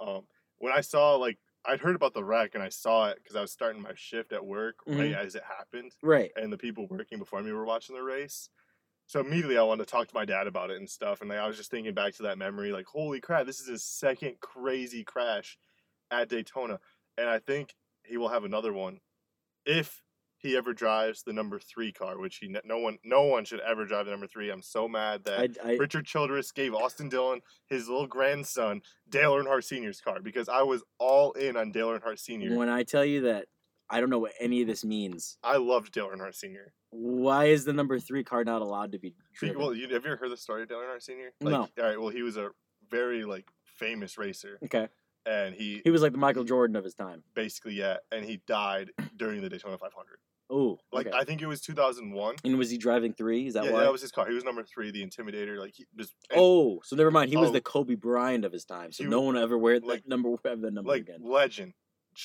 [0.01, 0.23] Um,
[0.59, 3.41] when I saw like, I'd heard about the wreck, and I saw it because I
[3.41, 5.27] was starting my shift at work right mm-hmm.
[5.27, 6.31] as it happened, Right.
[6.37, 8.49] and the people working before me were watching the race.
[9.07, 11.39] So immediately I wanted to talk to my dad about it and stuff, and like,
[11.39, 14.41] I was just thinking back to that memory, like, holy crap, this is his second
[14.41, 15.59] crazy crash
[16.11, 16.81] at Daytona,
[17.19, 17.75] and I think
[18.05, 19.01] he will have another one
[19.67, 20.03] if
[20.41, 23.85] he ever drives the number three car, which he no one no one should ever
[23.85, 24.51] drive the number three.
[24.51, 29.35] I'm so mad that I, I Richard Childress gave Austin Dillon his little grandson Dale
[29.35, 32.57] Earnhardt Sr.'s car because I was all in on Dale Earnhardt Sr.
[32.57, 33.47] when I tell you that
[33.91, 35.37] I don't know what any of this means.
[35.43, 36.73] I loved Dale Earnhardt Sr.
[36.91, 39.59] Why is the number three car not allowed to be driven?
[39.59, 41.33] Well, you have you ever heard the story of Dale Earnhardt Sr.?
[41.41, 41.61] Like, No.
[41.61, 42.01] All right.
[42.01, 42.51] Well, he was a
[42.91, 44.89] very like famous racer, okay.
[45.27, 47.23] and he He was like the Michael Jordan of his time.
[47.35, 50.19] basically yeah, and he died during the Daytona 500.
[50.51, 51.17] Oh, Like okay.
[51.17, 52.37] I think it was 2001.
[52.45, 53.47] and was he driving three?
[53.47, 53.81] Is that yeah, why?
[53.81, 54.27] that was his car.
[54.29, 55.59] He was number three, the Intimidator.
[55.59, 57.31] Like he just oh, so never mind.
[57.31, 57.53] He was Oh.
[57.53, 58.91] the Kobe Bryant of his time.
[58.93, 60.31] So He no one ever wear like- that number.
[60.45, 61.21] Have that number like again.
[61.23, 61.75] legend.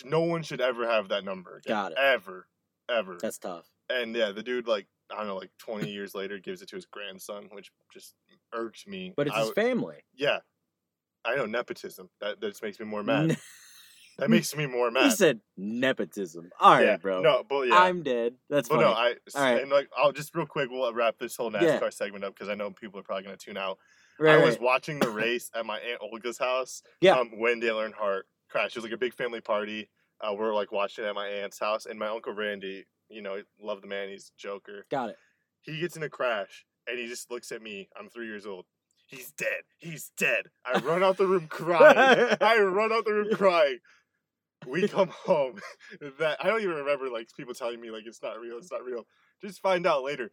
[0.04, 1.58] No one should ever have that number.
[1.58, 1.72] Again.
[1.76, 1.98] Got it.
[2.00, 2.48] Ever,
[2.90, 3.18] ever.
[3.22, 3.68] That's tough.
[3.90, 6.76] and yeah, the dude like I don't know, like 20 years later gives it to
[6.76, 8.16] his grandson, which just
[8.52, 9.14] irks me.
[9.16, 9.98] But it's I his family.
[10.16, 10.40] Yeah,
[11.24, 12.10] I know nepotism.
[12.22, 13.38] That that just makes me more mad.
[14.18, 15.14] That makes me more he mad.
[15.14, 16.50] said nepotism.
[16.60, 17.22] All right, yeah, bro.
[17.22, 17.76] No, but yeah.
[17.78, 18.36] I'm dead.
[18.50, 18.88] That's but funny.
[18.88, 19.62] no, I All right.
[19.62, 21.90] and like I'll just real quick we'll wrap this whole NASCAR Yeah.
[21.90, 23.78] segment up because I know people are probably gonna tune out.
[24.20, 24.62] Right, I was right.
[24.62, 26.82] watching the race at my aunt Olga's house.
[27.02, 27.18] Yeah.
[27.20, 29.90] Um, when Dale Earnhardt crashed, it was like a big family party.
[30.22, 33.22] Uh, we are like watching it at my aunt's house, and my uncle Randy, you
[33.22, 34.08] know, love the man.
[34.10, 34.86] He's a joker.
[34.90, 35.18] Got it.
[35.62, 37.90] He gets in a crash, and he just looks at me.
[38.00, 38.66] I'm three years old.
[39.08, 39.64] He's dead.
[39.78, 40.46] He's dead.
[40.66, 42.38] I run out the room crying.
[42.40, 43.80] I run out the room crying.
[44.68, 45.60] We come home.
[46.20, 48.58] That I don't even remember like people telling me like it's not real.
[48.58, 49.06] It's not real.
[49.42, 50.32] Just find out later.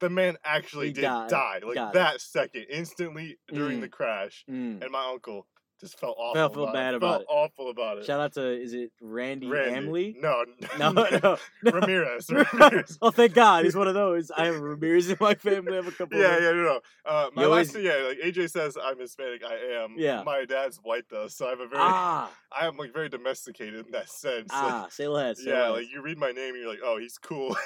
[0.00, 1.28] The man actually He did died.
[1.28, 1.60] die.
[1.64, 1.94] Like Got it.
[1.94, 3.80] that second, instantly during Mm.
[3.82, 4.44] the crash.
[4.48, 4.80] Mm.
[4.82, 5.46] And my uncle
[5.80, 6.34] just felt awful.
[6.34, 6.96] Felt feel about bad it.
[6.98, 7.26] about felt it.
[7.30, 8.04] awful about it.
[8.04, 10.14] Shout out to is it Randy, Randy.
[10.14, 10.20] Amley?
[10.20, 10.44] No,
[10.78, 10.92] No,
[11.22, 11.70] no, no.
[11.72, 12.28] Ramirez.
[12.52, 12.98] Ramirez.
[13.00, 14.30] oh, thank God, he's one of those.
[14.30, 15.72] I have Ramirez in my family.
[15.72, 16.18] I have a couple.
[16.18, 16.80] Yeah, of yeah, no, no.
[17.06, 19.42] Uh, my You last always- yeah, like AJ says, I'm Hispanic.
[19.44, 19.94] I am.
[19.96, 20.22] Yeah.
[20.22, 23.86] My dad's white though, so I have a very, Ah, I am like very domesticated
[23.86, 24.52] in that sense.
[24.52, 25.42] Like, ah, say less.
[25.42, 25.78] say yeah, less.
[25.82, 27.56] like you read my name, and you're like, oh, he's cool.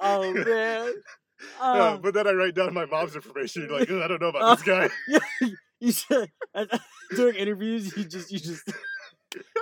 [0.00, 0.92] oh man.
[1.60, 1.98] Uh, Oh.
[2.02, 3.62] but then I write down my mom's information.
[3.68, 4.88] You're like, I don't know about this guy.
[5.08, 5.48] Yeah,
[5.80, 6.30] you said
[7.16, 8.70] during interviews, you just you just.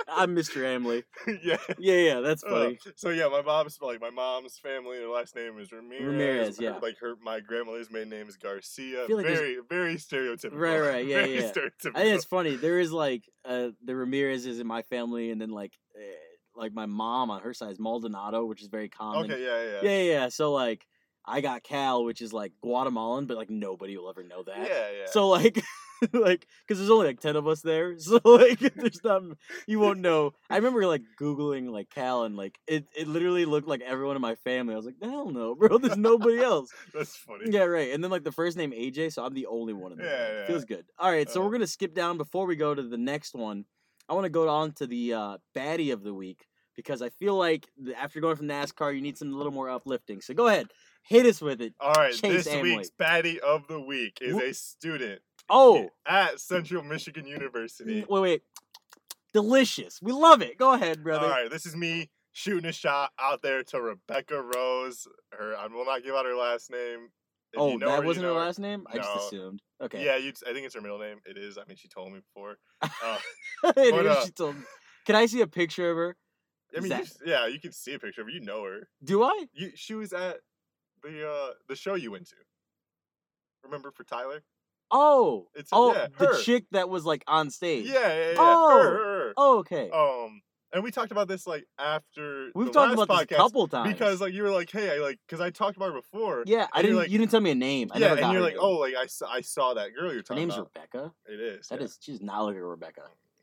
[0.07, 0.57] I'm Mr.
[0.63, 1.03] Amley.
[1.43, 1.55] yeah.
[1.79, 2.79] Yeah, yeah, that's Uh, funny.
[2.97, 4.97] so yeah, my mom's like my mom's family.
[4.97, 6.03] Their last name is Ramirez.
[6.05, 6.77] Ramirez, her- yeah.
[6.81, 9.05] Like her, my grandmother's maiden name is Garcia.
[9.09, 10.51] like very, very stereotypical.
[10.59, 11.51] Right, right, yeah, very yeah.
[11.51, 11.95] Stereotypical.
[11.95, 12.55] I think it's funny.
[12.57, 16.01] There is like uh the Ramirez's in my family, and then like uh,
[16.59, 19.31] like my mom on her side is Maldonado, which is very common.
[19.31, 20.29] okay, yeah, yeah, Yeah, yeah, yeah.
[20.29, 20.85] So like,
[21.25, 24.57] I got Cal, which is like Guatemalan, but like nobody will ever know that.
[24.67, 25.05] yeah, yeah.
[25.11, 25.61] So like,
[26.13, 29.21] like, because there's only like ten of us there, so like, there's not
[29.67, 30.33] you won't know.
[30.49, 34.21] I remember like googling like Cal, and like it, it literally looked like everyone in
[34.21, 34.73] my family.
[34.73, 36.69] I was like, hell no, bro, there's nobody else.
[36.93, 37.45] that's funny.
[37.51, 37.91] Yeah, right.
[37.93, 40.07] And then like the first name AJ, so I'm the only one in there.
[40.07, 40.47] Yeah, yeah.
[40.47, 40.85] Feels good.
[40.97, 43.65] All right, so Uh, we're gonna skip down before we go to the next one.
[44.09, 47.35] I want to go on to the uh, baddie of the week because I feel
[47.37, 50.19] like after going from NASCAR, you need some a little more uplifting.
[50.19, 50.67] So go ahead,
[51.01, 51.73] hit us with it.
[51.79, 52.77] All right, Chase this Amway.
[52.77, 58.05] week's baddie of the week is a student Oh, at Central Michigan University.
[58.07, 58.41] Wait, wait.
[59.33, 60.01] Delicious.
[60.01, 60.57] We love it.
[60.57, 61.25] Go ahead, brother.
[61.25, 65.07] All right, this is me shooting a shot out there to Rebecca Rose.
[65.31, 67.09] Her, I will not give out her last name.
[67.53, 68.85] If oh, you know that her, wasn't her know last name.
[68.91, 69.61] I just assumed.
[69.81, 70.05] Okay.
[70.05, 70.31] Yeah, you.
[70.47, 71.17] I think it's her middle name.
[71.25, 71.57] It is.
[71.57, 72.57] I mean, she told me before.
[72.81, 73.17] Uh,
[73.75, 74.63] It But, uh, she told me.
[75.05, 76.17] Can I see a picture of her?
[76.75, 78.31] I mean, that- you, yeah, you can see a picture of her.
[78.33, 78.87] You know her.
[79.03, 79.47] Do I?
[79.53, 80.37] You, she was at
[81.03, 82.35] the uh the show you went to.
[83.63, 84.43] Remember for Tyler?
[84.93, 86.41] Oh, It's oh, yeah, the her.
[86.41, 87.85] chick that was like on stage.
[87.85, 88.35] Yeah, yeah, yeah.
[88.37, 89.33] Oh, her, her.
[89.37, 89.89] Oh, okay.
[89.89, 90.41] Um,
[90.73, 93.91] and we talked about this like after We've talked about this a couple times.
[93.93, 96.43] because like you were like, hey, I like because I talked about her before.
[96.45, 96.97] yeah, I didn't.
[96.97, 97.89] like- you didn't tell me a name.
[97.93, 98.63] I yeah, never got and you're like, name.
[98.63, 100.41] oh, like I saw, I saw that girl you're talking.
[100.41, 100.71] her name's about.
[100.75, 101.13] Rebecca.
[101.27, 101.67] It is.
[101.67, 101.85] That yeah.
[101.85, 103.01] is, she's not like a Rebecca.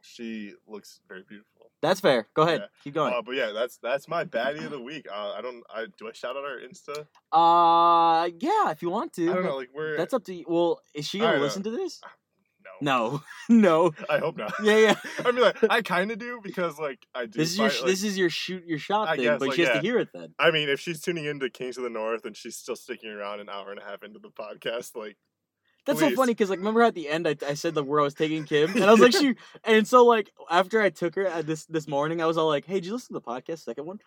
[0.08, 1.70] She looks very beautiful.
[1.80, 2.26] That's fair.
[2.34, 2.60] Go ahead.
[2.60, 2.66] Yeah.
[2.82, 3.14] Keep going.
[3.14, 5.06] Uh, but yeah, that's that's my baddie of the week.
[5.12, 5.62] Uh, I don't.
[5.72, 7.06] I do I shout out our Insta?
[7.32, 9.30] Uh, yeah, if you want to.
[9.30, 9.56] I don't know.
[9.56, 9.96] Like we're.
[9.96, 10.44] That's up to you.
[10.48, 11.42] Well, is she gonna know.
[11.42, 12.00] listen to this?
[12.02, 12.10] no.
[12.80, 13.92] No, no.
[14.08, 14.54] I hope not.
[14.62, 14.94] Yeah, yeah.
[15.24, 17.38] I mean, like, I kind of do because like I do.
[17.38, 19.56] This is your like, this is your shoot your shot I thing, guess, but like,
[19.56, 19.74] she has yeah.
[19.74, 20.34] to hear it then.
[20.38, 23.40] I mean, if she's tuning into Kings of the North and she's still sticking around
[23.40, 25.16] an hour and a half into the podcast, like
[25.88, 28.04] That's so funny because like remember at the end I, I said like where I
[28.04, 28.70] was taking Kim?
[28.74, 29.34] And I was like she
[29.64, 32.64] and so like after I took her at this this morning I was all like
[32.66, 33.98] hey did you listen to the podcast second one?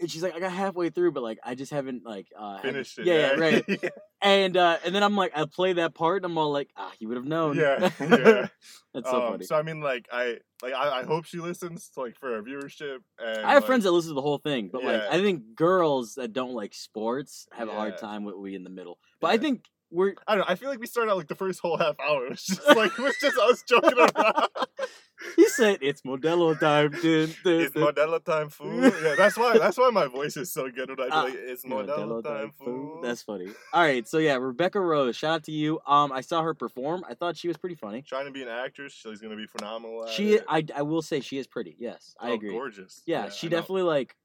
[0.00, 2.98] And she's like I got halfway through but like I just haven't like uh finished
[2.98, 3.06] it.
[3.06, 3.92] yeah, yeah right?
[4.22, 6.90] and uh and then I'm like I play that part and I'm all like ah
[7.00, 7.56] you would have known.
[7.56, 8.46] Yeah, yeah.
[8.94, 9.44] that's so Um, funny.
[9.44, 12.98] So I mean, like I like I, I hope she listens like for our viewership.
[13.18, 15.54] And I have like, friends that listen to the whole thing but like I think
[15.54, 18.98] girls that don't like sports have a hard time with we in the middle.
[19.20, 20.52] But I think we're I don't know.
[20.52, 22.26] I feel like we started out like the first whole half hour.
[22.26, 24.46] It was just like it was just us joking around.
[25.36, 28.80] he said it's Modelo time dun, it's dun." Modelo time, fool.
[29.02, 29.58] Yeah, that's why.
[29.58, 32.24] That's why my voice is so good when I Ah, like, "It's Yeah, Modelo Modelo
[32.24, 33.48] time, fool." That's funny.
[33.72, 35.16] All right, so yeah, Rebecca Rose.
[35.16, 35.80] Shout out to you.
[35.86, 37.04] Um, I saw her perform.
[37.08, 38.02] I thought she was pretty funny.
[38.02, 38.92] trying to be an actress.
[38.92, 40.06] She's gonna be phenomenal.
[40.06, 40.44] She, it.
[40.48, 41.76] I, I will say she is pretty.
[41.78, 42.50] Yes, I Oh, agree.
[42.50, 43.02] Gorgeous.
[43.06, 43.56] Yeah, she I know.
[43.58, 44.16] definitely like.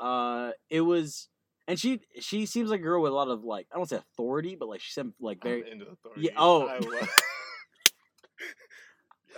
[0.00, 1.28] Uh, it was,
[1.68, 3.96] and she she seems like a girl with a lot of like I don't say
[3.96, 5.70] authority, but like she said like very.
[5.70, 6.30] into authority.
[6.36, 6.66] oh.
[6.66, 7.08] I, love-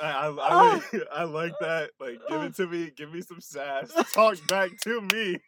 [0.03, 0.81] I, I, I, Ah.
[0.93, 1.90] like, I like that.
[1.98, 2.90] Like, give it to me.
[2.94, 3.90] Give me some sass.
[4.12, 5.39] Talk back to me.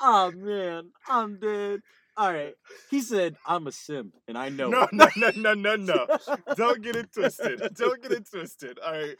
[0.00, 1.80] oh man, I'm dead.
[2.16, 2.54] All right,
[2.90, 4.68] he said I'm a simp, and I know.
[4.68, 6.06] No, no, no, no, no, no.
[6.54, 7.74] Don't get it twisted.
[7.74, 8.78] Don't get it twisted.
[8.78, 9.16] All right.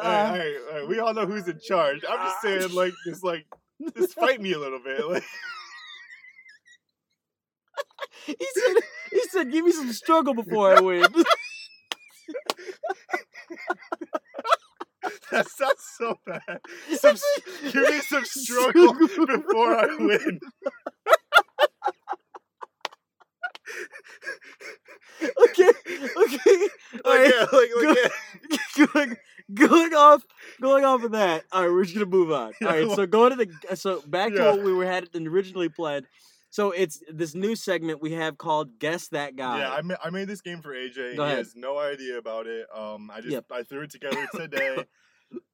[0.00, 0.88] All right, all Uh, right, all right.
[0.88, 2.02] We all know who's in charge.
[2.08, 2.38] I'm just Ah.
[2.42, 3.44] saying, like, just like,
[3.96, 5.06] just fight me a little bit.
[5.06, 5.24] Like.
[8.26, 8.74] he said,
[9.12, 11.02] he said, give me some struggle before I win.
[15.30, 16.60] that sounds so bad.
[16.96, 17.16] Some,
[17.62, 20.40] give me some struggle before I win
[25.58, 25.70] yeah,
[26.16, 26.46] like,
[27.52, 28.86] like yeah.
[28.94, 29.16] going,
[29.54, 30.22] going off
[30.60, 31.44] going off of that.
[31.52, 32.52] All right, we're just gonna move on.
[32.62, 36.06] All right, so going to the so back to what we were had originally planned.
[36.52, 39.60] So it's this new segment we have called Guess That Guy.
[39.60, 41.12] Yeah, I, ma- I made this game for AJ.
[41.12, 42.66] He has no idea about it.
[42.74, 43.44] Um, I just Yep.
[43.52, 44.84] I threw it together today.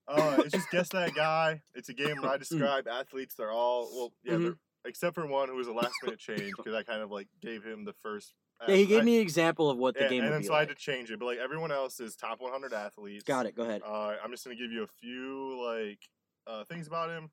[0.09, 1.61] uh, it's just guess that guy.
[1.75, 3.35] It's a game where I describe athletes.
[3.35, 4.43] They're all well, yeah, Mhm.
[4.43, 4.55] they're,
[4.87, 7.63] except for one who was a last minute change because I kind of like gave
[7.63, 8.33] him the first.
[8.69, 10.41] Yeah, he gave I- me an example of what the yeah, game and would then
[10.43, 11.19] be so I had to change it.
[11.19, 13.25] But like everyone else is top 100 athletes.
[13.25, 13.55] Got it.
[13.55, 13.83] Go ahead.
[13.87, 16.01] Uh, I'm just gonna give you a few like
[16.47, 17.31] uh, things about him.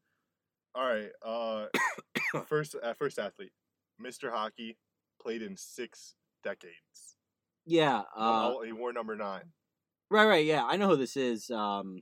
[0.75, 1.09] All right.
[1.23, 1.67] Uh,
[2.47, 3.51] first, uh, first athlete,
[4.01, 4.31] Mr.
[4.31, 4.77] Hockey,
[5.21, 7.15] played in six decades.
[7.65, 7.99] Yeah.
[8.15, 9.51] Um, Uh, he wore number nine.
[10.09, 10.25] right.
[10.25, 10.45] Right.
[10.45, 10.65] Yeah.
[10.65, 11.49] I know who this is.
[11.51, 12.01] Um,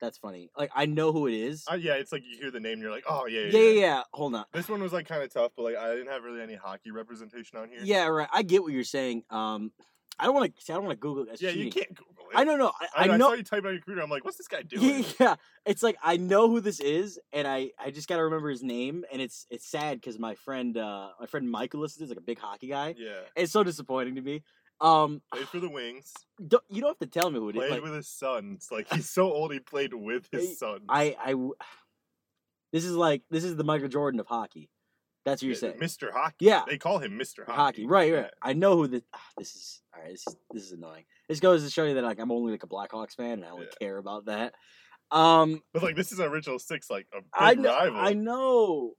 [0.00, 0.50] that's funny.
[0.56, 1.64] Like I know who it is.
[1.70, 3.80] Uh, yeah, it's like you hear the name, and you're like, oh yeah, yeah, yeah,
[3.80, 4.02] yeah.
[4.12, 4.44] Hold on.
[4.52, 6.90] This one was like kind of tough, but like I didn't have really any hockey
[6.90, 7.80] representation on here.
[7.82, 8.28] Yeah, right.
[8.32, 9.24] I get what you're saying.
[9.30, 9.72] Um,
[10.18, 10.72] I don't want to.
[10.72, 11.28] I don't want to Google it.
[11.30, 12.36] That's yeah, you can't Google it.
[12.36, 12.70] I don't know.
[12.80, 13.28] I, I, I I know.
[13.28, 14.02] saw you type on your computer.
[14.02, 15.04] I'm like, what's this guy doing?
[15.18, 15.34] Yeah,
[15.66, 19.04] it's like I know who this is, and I I just gotta remember his name,
[19.12, 22.38] and it's it's sad because my friend uh my friend Michael is like a big
[22.38, 22.94] hockey guy.
[22.98, 24.42] Yeah, It's so disappointing to me.
[24.80, 26.12] Um, played for the Wings.
[26.46, 27.58] don't, you don't have to tell me who it is.
[27.60, 28.52] Played Like, with his son.
[28.56, 29.52] It's like he's so old.
[29.52, 30.80] He played with his son.
[30.88, 31.34] I, I,
[32.72, 34.70] this is like this is the Michael Jordan of hockey.
[35.26, 35.78] That's what you're saying.
[35.78, 36.10] Mr.
[36.10, 36.46] Hockey.
[36.46, 36.62] Yeah.
[36.66, 37.40] they call him Mr.
[37.44, 37.52] Hockey.
[37.52, 38.12] Hockey, right?
[38.12, 38.22] Right.
[38.22, 38.28] Yeah.
[38.42, 39.02] I know who this.
[39.12, 40.12] ah, this is all right.
[40.12, 41.04] This is this is annoying.
[41.28, 43.50] This goes to show you that like I'm only like a Blackhawks fan, and I
[43.50, 43.78] only Yeah.
[43.86, 44.54] care about that.
[45.10, 47.68] Um, But like this is an original six, like a big I know.
[47.68, 48.00] rival.
[48.00, 48.92] I know.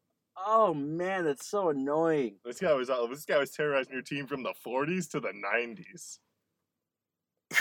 [0.45, 2.35] Oh man, that's so annoying.
[2.45, 6.19] This guy was this guy was terrorizing your team from the 40s to the 90s.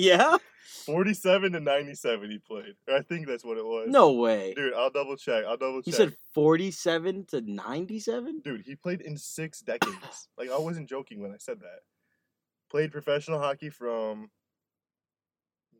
[0.00, 0.38] Yeah.
[0.86, 2.74] 47 to 97 he played.
[2.88, 3.88] I think that's what it was.
[3.90, 4.54] No way.
[4.54, 5.44] Dude, I'll double check.
[5.44, 5.86] I'll double check.
[5.88, 8.40] You said 47 to 97?
[8.42, 10.28] Dude, he played in six decades.
[10.38, 11.80] like I wasn't joking when I said that.
[12.70, 14.30] Played professional hockey from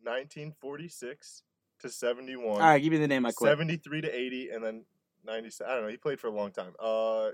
[0.03, 1.43] 1946
[1.81, 2.47] to 71.
[2.47, 3.25] All right, give me the name.
[3.25, 3.51] I quit.
[3.51, 4.85] 73 to 80 and then
[5.25, 5.71] 97.
[5.71, 5.91] I don't know.
[5.91, 6.73] He played for a long time.
[6.79, 7.31] Uh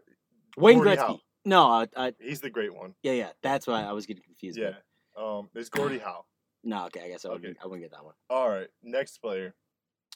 [0.56, 1.06] Wayne Gordie Gretzky.
[1.06, 1.20] Howe.
[1.44, 2.94] No, uh, uh, he's the great one.
[3.02, 3.30] yeah, yeah.
[3.42, 4.58] That's why I was getting confused.
[4.58, 4.72] Yeah.
[5.16, 5.24] with.
[5.24, 6.24] Um there's Gordie Howe.
[6.64, 7.02] No, okay.
[7.04, 7.58] I guess I wouldn't, Okay.
[7.62, 8.14] I wouldn't get that one.
[8.28, 9.54] All right, next player.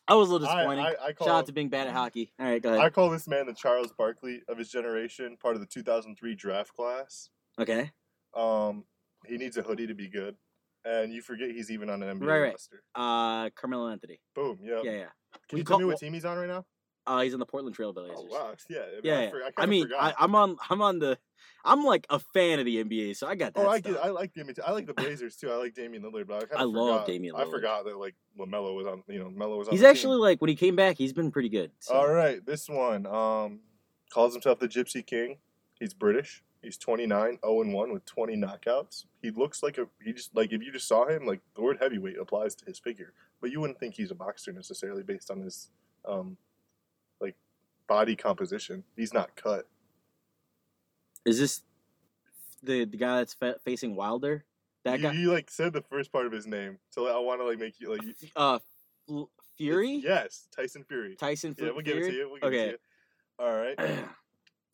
[0.09, 0.65] I was a little I.
[0.65, 2.33] I, I call Shout out to being bad at hockey.
[2.41, 2.81] All right, go ahead.
[2.85, 6.75] I call this man the Charles Barkley of his generation, part of the 2003 draft
[6.75, 7.29] class.
[7.61, 7.93] Okay.
[8.35, 8.83] Um,
[9.27, 10.35] he needs a hoodie to be good,
[10.85, 12.51] and you forget he's even on an NBA Right, right.
[12.51, 12.83] roster.
[12.97, 14.19] Uh, Carmelo Anthony.
[14.35, 14.59] Boom.
[14.61, 14.81] Yeah.
[14.83, 15.05] Yeah, yeah.
[15.49, 16.65] Can We you tell me call- what team he's on right now?
[17.07, 18.15] Uh, he's on the Portland Trailblazers.
[18.15, 18.55] Oh wow.
[18.69, 18.81] Yeah.
[18.81, 19.31] I mean, Yeah, I, yeah.
[19.57, 20.15] I, I mean, I.
[20.19, 20.57] I'm on.
[20.69, 21.19] I'm on the.
[21.65, 23.67] I'm like a fan of the NBA, so I got that.
[23.67, 23.97] Oh, I get.
[24.03, 25.51] I like the I like the Blazers too.
[25.51, 27.99] I like Damian Lillard, but I kind of I love forgot, Damian I forgot that
[27.99, 29.03] like Lamelo was on.
[29.09, 29.73] You know, Melo was on.
[29.73, 29.91] He's the team.
[29.91, 31.71] actually like when he came back, he's been pretty good.
[31.81, 31.95] So.
[31.95, 33.61] All right, this one um
[34.13, 35.37] calls himself the Gypsy King.
[35.79, 36.43] He's British.
[36.63, 39.07] He's 29, 0 and 1 with 20 knockouts.
[39.23, 41.79] He looks like a he just like if you just saw him, like the word
[41.81, 45.41] heavyweight applies to his figure, but you wouldn't think he's a boxer necessarily based on
[45.41, 45.71] his
[46.07, 46.37] um
[47.91, 48.85] body composition.
[48.97, 49.67] He's not cut.
[51.27, 51.63] Is this
[52.63, 54.45] the the guy that's fa- facing Wilder?
[54.85, 57.41] That you, guy, you like said the first part of his name, so I want
[57.41, 58.61] to like make you like you- uh,
[59.59, 61.17] Fury, Yes, Tyson Fury.
[61.17, 61.69] Tyson Fury.
[61.69, 62.29] yeah, we'll give it to you.
[62.31, 62.61] We'll give Okay.
[62.63, 63.45] it to you.
[63.47, 63.79] All right.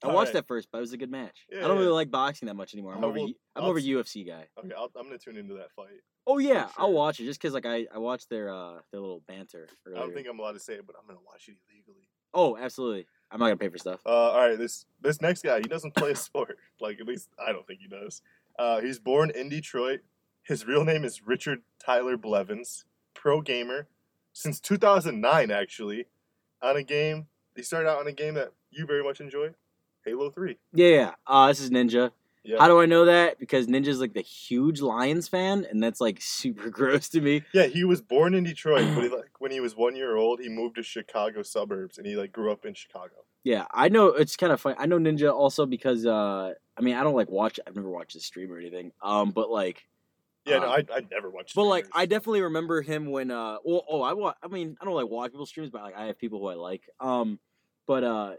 [0.02, 0.32] I watched Alright.
[0.34, 1.46] that first, but it was a good match.
[1.50, 2.94] Yeah, I don't really like boxing that much anymore.
[2.94, 3.18] I'm I over.
[3.18, 4.46] I'm I'll over UFC guy.
[4.58, 6.02] Okay, I'll, I'm gonna tune into that fight.
[6.26, 9.22] Oh yeah, I'll watch it just because like I I watched their uh their little
[9.26, 9.68] banter.
[9.86, 12.08] I don't think I'm allowed to say it, but I'm gonna watch it illegally.
[12.34, 13.06] Oh, absolutely.
[13.30, 14.00] I'm not gonna pay for stuff.
[14.06, 16.58] Uh, all right, this this next guy, he doesn't play a sport.
[16.80, 18.22] Like at least I don't think he does.
[18.58, 20.00] Uh, he's born in Detroit.
[20.42, 22.84] His real name is Richard Tyler Blevins.
[23.14, 23.88] Pro gamer
[24.32, 26.06] since 2009, actually.
[26.62, 29.50] On a game, he started out on a game that you very much enjoy,
[30.04, 30.56] Halo 3.
[30.72, 31.14] Yeah, yeah.
[31.26, 32.12] Uh, this is Ninja.
[32.46, 33.38] Yeah, How do I know that?
[33.40, 37.42] Because Ninja's like the huge Lions fan, and that's like super gross to me.
[37.52, 37.66] yeah.
[37.66, 40.48] He was born in Detroit, but he, like when he was one year old, he
[40.48, 43.14] moved to Chicago suburbs, and he like grew up in Chicago.
[43.44, 44.76] Yeah, I know it's kind of funny.
[44.78, 47.58] I know Ninja also because uh, I mean I don't like watch.
[47.66, 48.92] I've never watched his stream or anything.
[49.02, 49.86] Um, but like,
[50.44, 51.54] Yeah, no, Uh, I I never watched.
[51.54, 51.86] but like.
[51.92, 55.08] I definitely remember him when uh, well, oh I wa- I mean I don't like
[55.08, 56.82] watch people's streams, but like I have people who I like.
[57.00, 57.38] Um,
[57.86, 58.32] but uh,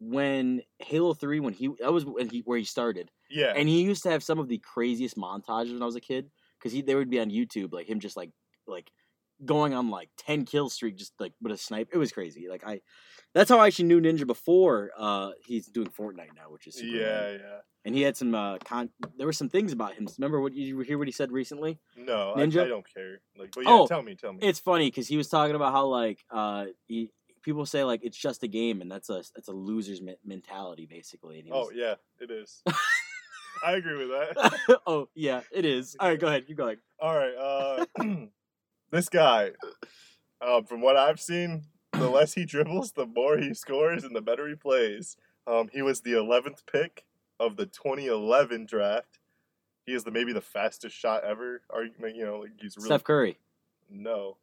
[0.00, 3.82] when Halo Three, when he that was when he where he started, yeah, and he
[3.82, 6.82] used to have some of the craziest montages when I was a kid because he
[6.82, 8.30] they would be on YouTube like him just like
[8.66, 8.90] like
[9.44, 12.64] going on like 10 kill streak just like with a snipe it was crazy like
[12.66, 12.80] i
[13.34, 17.02] that's how i actually knew ninja before uh he's doing fortnite now which is yeah,
[17.26, 17.40] annoying.
[17.44, 17.58] yeah.
[17.84, 18.88] and he had some uh con
[19.18, 22.32] there were some things about him remember what you hear what he said recently No,
[22.34, 22.62] Ninja?
[22.62, 23.20] I, I don't care.
[23.38, 24.38] Like, but yeah, Oh, tell me, tell me.
[24.40, 27.10] it's funny because he was talking about how like uh he,
[27.42, 30.86] people say like it's just a game and that's a that's a loser's me- mentality
[30.86, 32.62] basically and he oh yeah, it is.
[33.64, 34.80] I agree with that.
[34.86, 35.96] oh yeah, it is.
[35.98, 36.46] All right, go ahead.
[36.46, 36.76] Keep going.
[37.00, 37.34] All right.
[37.34, 37.86] Uh,
[38.90, 39.50] this guy,
[40.40, 44.20] um, from what I've seen, the less he dribbles, the more he scores, and the
[44.22, 45.16] better he plays.
[45.46, 47.04] Um, he was the 11th pick
[47.38, 49.18] of the 2011 draft.
[49.84, 51.62] He is the maybe the fastest shot ever.
[51.70, 53.38] Argument, you know, like he's really Steph Curry.
[53.88, 54.36] no.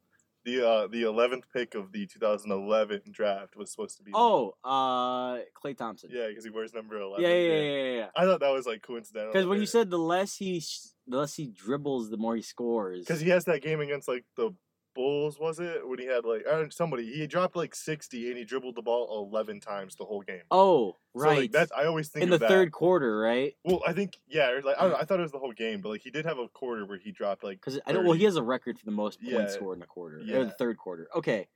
[0.45, 4.11] The uh, the 11th pick of the 2011 draft was supposed to be.
[4.13, 6.09] Oh, uh, Klay Thompson.
[6.11, 7.23] yeah, because he wears number 11.
[7.23, 7.97] yeah, yeah, yeah, yeah.
[7.99, 8.07] yeah.
[8.15, 9.31] I thought that was like coincidental.
[9.31, 12.41] Because when you said the less he, sh- the less he dribbles, the more he
[12.41, 12.99] scores.
[12.99, 14.53] Because he has that game against like the
[14.95, 15.87] Bulls, was it?
[15.87, 18.81] When he had like I don't somebody, he dropped like sixty and he dribbled the
[18.81, 20.41] ball eleven times the whole game.
[20.51, 21.37] oh, So, right.
[21.39, 22.49] like, that's I always think in the that.
[22.49, 23.55] third quarter, right?
[23.63, 25.01] Well, I think yeah, like I, don't know, mm.
[25.01, 26.97] I thought it was the whole game, but like he did have a quarter where
[26.97, 28.03] he dropped like Because I don't.
[28.05, 29.47] Well, he has a record for the most points Yeah.
[29.47, 30.43] scored in a quarter, or Yeah.
[30.43, 31.07] the third quarter.
[31.15, 31.47] Okay,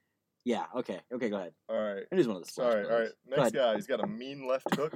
[0.45, 1.29] yeah, okay, okay.
[1.29, 1.53] Go ahead.
[1.69, 2.61] All right, It is one of the.
[2.63, 3.09] all right, all right.
[3.27, 4.93] Next guy, he's got a mean left hook.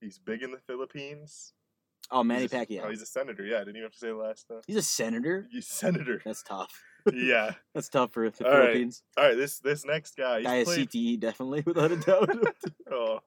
[0.00, 1.52] He's big in the Philippines.
[2.10, 2.82] Oh, Manny He's a- Pacquiao.
[2.84, 3.46] Oh, he's a senator.
[3.46, 4.60] Yeah, I didn't even have to say the last time.
[4.66, 5.48] He's a senator.
[5.50, 6.20] He's senator.
[6.22, 6.82] That's tough.
[7.12, 7.52] Yeah.
[7.74, 8.60] That's tough for the All right.
[8.62, 9.02] Philippines.
[9.16, 9.36] All right.
[9.36, 10.88] This this next guy, he's Guy has played.
[10.90, 12.30] CTE, definitely, without a doubt.
[12.90, 13.20] Oh.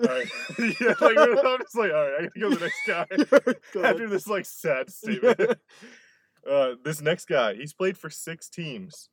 [0.00, 0.28] All right.
[0.58, 3.88] yeah, like, I'm just like, all right, I gotta go to the next guy.
[3.88, 5.40] After this like sad statement,
[6.48, 9.08] uh, this next guy, he's played for six teams.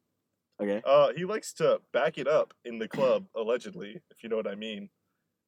[0.61, 0.83] okay.
[0.85, 4.47] Uh, he likes to back it up in the club, allegedly, if you know what
[4.47, 4.89] I mean.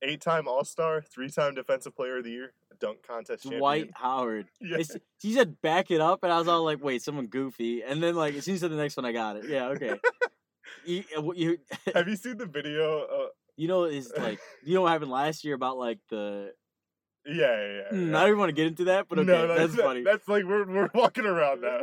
[0.02, 3.60] Eight-time All-Star, three-time Defensive Player of the Year, dunk contest champion.
[3.60, 4.48] Dwight Howard.
[4.62, 4.78] Yeah.
[4.78, 7.82] It's- he said back it up, and I was all like, wait, someone goofy.
[7.84, 9.46] And then, like, as soon as said the next one, I got it.
[9.50, 10.00] Yeah, okay.
[10.86, 11.58] you, uh, you,
[11.96, 13.00] Have you seen the video?
[13.02, 16.54] Uh, you know, is like, you know what happened last year about, like, the.
[17.26, 17.48] yeah, yeah,
[17.92, 17.98] yeah.
[18.00, 18.18] Yeah.
[18.18, 20.04] I don't even want to get into that, but okay, no, that's that- funny.
[20.04, 21.82] That's like we're we're walking around now,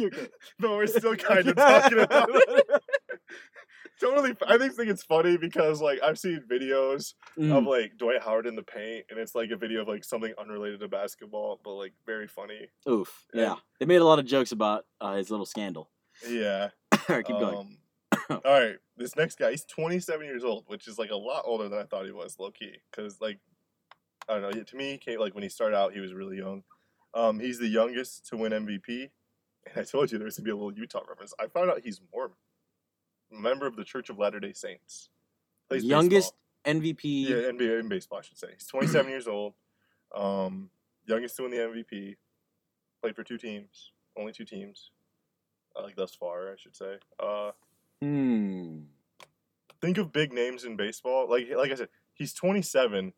[0.00, 0.28] Okay.
[0.58, 2.82] but we're still kind of talking about it.
[4.02, 8.20] Totally, I think think it's funny because like I've seen videos of Mm, like Dwight
[8.22, 11.60] Howard in the paint, and it's like a video of like something unrelated to basketball,
[11.64, 12.68] but like very funny.
[12.88, 13.26] oof.
[13.32, 13.54] and- Yeah.
[13.78, 15.90] They made a lot of jokes about uh, his little scandal.
[16.28, 16.70] Yeah.
[16.92, 17.78] all right, keep going.
[18.30, 21.42] Um, all right, this next guy, he's 27 years old, which is like a lot
[21.46, 22.74] older than I thought he was, low key.
[22.90, 23.38] Because like,
[24.28, 24.62] I don't know.
[24.62, 26.62] To me, came like when he started out, he was really young.
[27.14, 29.10] Um, he's the youngest to win MVP,
[29.66, 31.34] and I told you there was gonna be a little Utah reference.
[31.40, 32.36] I found out he's Mormon,
[33.32, 35.08] member of the Church of Latter Day Saints.
[35.68, 36.34] Plays Youngest
[36.64, 36.82] baseball.
[36.82, 37.28] MVP.
[37.28, 38.48] yeah, NBA in baseball, I should say.
[38.54, 39.54] He's 27 years old.
[40.14, 40.70] Um,
[41.06, 42.16] youngest to win the MVP.
[43.00, 44.90] Played for two teams, only two teams,
[45.74, 46.98] uh, like thus far, I should say.
[47.18, 47.50] Uh,
[48.00, 48.80] Hmm.
[49.80, 51.28] think of big names in baseball.
[51.28, 53.12] Like like I said, he's 27,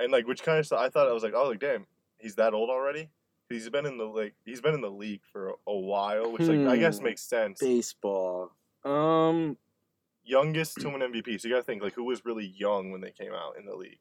[0.00, 1.86] and like which kind of I thought I was like, oh, like damn,
[2.18, 3.10] he's that old already.
[3.50, 6.42] He's been in the like he's been in the league for a, a while, which
[6.42, 7.04] like I guess Hmm.
[7.04, 7.60] makes sense.
[7.60, 8.52] Baseball.
[8.84, 9.56] Um.
[10.26, 13.10] Youngest to win MVP, so you gotta think like who was really young when they
[13.10, 13.98] came out in the league.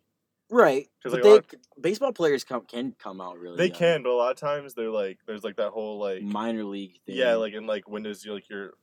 [0.49, 0.87] Right.
[1.01, 3.57] 'Cause, But like, they, baseball players come can come out really.
[3.57, 3.75] They young.
[3.77, 6.99] can, but a lot of times they're like there's like that whole like minor league
[7.05, 7.15] thing.
[7.17, 8.75] yeah, like in like when does your like your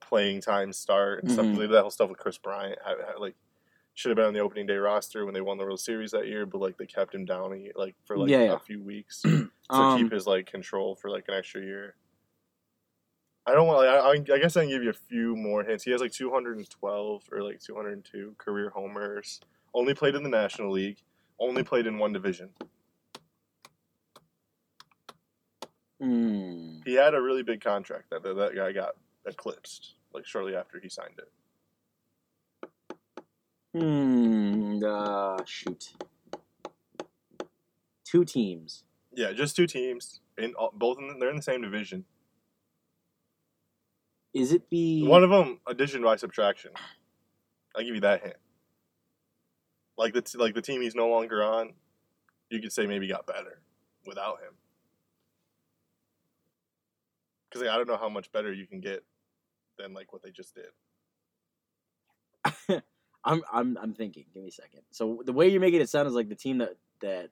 [0.00, 1.46] playing time start and stuff.
[1.46, 1.54] Mhm.
[1.56, 2.78] They did that whole stuff with Kris Bryant.
[3.18, 3.34] Like
[3.94, 6.26] should have been on the opening day roster when they won the World Series that
[6.28, 9.50] year, but like they kept him down like for like Yeah, a few weeks to
[9.70, 11.96] um, keep his like control for like an extra year.
[13.46, 13.80] I don't want.
[13.80, 15.84] Like, I, I guess I can give you a few more hints.
[15.84, 19.40] He has like 212 or like 202 career homers.
[19.74, 20.98] Only played in the National League.
[21.38, 22.50] Only played in one division.
[26.00, 26.78] hmm.
[26.84, 28.94] He had a really big contract that that, that guy got
[29.26, 31.28] eclipsed like shortly after he signed it.
[33.74, 34.78] Hmm.
[34.84, 35.92] Uh, shoot.
[38.04, 38.84] Two teams.
[39.12, 42.04] Yeah, just two teams in all, both in the, they're in the same division.
[44.34, 46.72] Is it the One of them addition by subtraction.
[47.76, 48.36] I'll give you that hint.
[49.96, 51.72] Like the t- like the team he's no longer on,
[52.50, 53.60] you could say maybe got better
[54.04, 54.54] without him.
[57.48, 59.04] Because like, I don't know how much better you can get
[59.78, 60.66] than like what they just did.
[63.24, 64.24] I'm I'm I'm thinking.
[64.34, 64.80] Give me a second.
[64.90, 67.30] So the way you're making it sound is like the team that that.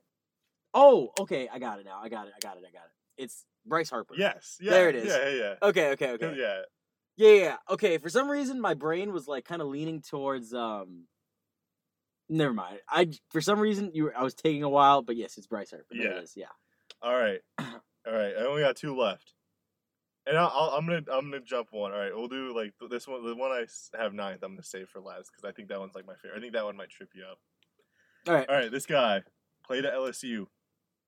[0.72, 1.48] Oh, okay.
[1.52, 2.00] I got it now.
[2.00, 2.32] I got it.
[2.36, 2.62] I got it.
[2.66, 3.22] I got it.
[3.22, 4.14] It's Bryce Harper.
[4.16, 5.06] Yes, yeah, There it is.
[5.06, 5.90] Yeah, yeah, Okay.
[5.90, 6.10] Okay.
[6.12, 6.34] Okay.
[6.38, 6.62] yeah.
[7.16, 7.56] Yeah, yeah.
[7.70, 11.04] Okay, for some reason my brain was like kind of leaning towards um
[12.28, 12.78] never mind.
[12.88, 15.70] I for some reason you were, I was taking a while, but yes, it's Bryce
[15.70, 15.86] Harper.
[15.90, 16.18] There Yeah.
[16.18, 16.32] it is.
[16.36, 16.46] Yeah.
[17.02, 17.64] All right, all
[18.06, 18.32] right.
[18.38, 19.34] I only got two left,
[20.26, 21.92] and I'll, I'm gonna I'm gonna jump one.
[21.92, 23.24] All right, we'll do like this one.
[23.26, 23.66] The one I
[24.00, 26.38] have ninth, I'm gonna save for last because I think that one's like my favorite.
[26.38, 27.38] I think that one might trip you up.
[28.28, 28.48] All right.
[28.48, 29.22] All right, this guy
[29.66, 30.46] played at LSU,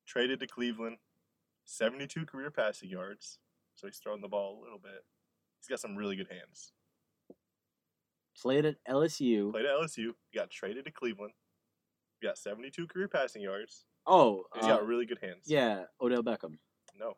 [0.07, 0.97] traded to Cleveland,
[1.65, 3.39] 72 career passing yards,
[3.77, 5.05] so he's throwing the ball a little bit.
[5.65, 6.73] He's got some really good hands.
[8.41, 9.51] Played at LSU.
[9.53, 11.33] Played at LSU, he got traded to Cleveland,
[12.21, 15.45] he got 72 career passing yards, Oh, He's uh, got really good hands.
[15.47, 16.59] yeah, Odell Beckham.
[16.99, 17.15] No.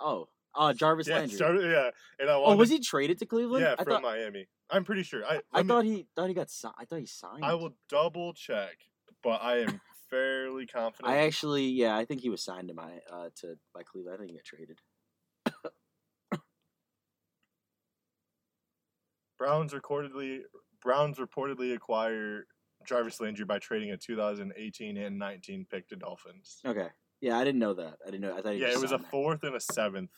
[0.00, 1.36] Oh, uh, Jarvis Yeah, Landry.
[1.36, 1.90] started, yeah.
[2.18, 3.62] And I oh, was he traded to Cleveland?
[3.62, 4.48] Yeah, I from thought, Miami.
[4.70, 5.22] I'm pretty sure.
[5.26, 6.74] I I me- thought he thought he got signed.
[6.78, 7.44] I thought he signed.
[7.44, 8.76] I will double check,
[9.22, 11.12] but I am fairly confident.
[11.12, 14.14] I actually, yeah, I think he was signed to my uh to by Cleveland.
[14.14, 14.78] I think he got traded.
[19.42, 20.42] Browns recordedly
[20.80, 22.46] Browns reportedly acquire
[22.86, 26.60] Jarvis Landry by trading a 2018 and 19 pick to Dolphins.
[26.64, 26.88] Okay,
[27.20, 27.98] yeah, I didn't know that.
[28.06, 28.36] I didn't know.
[28.36, 30.10] I thought Yeah, it was a fourth and a seventh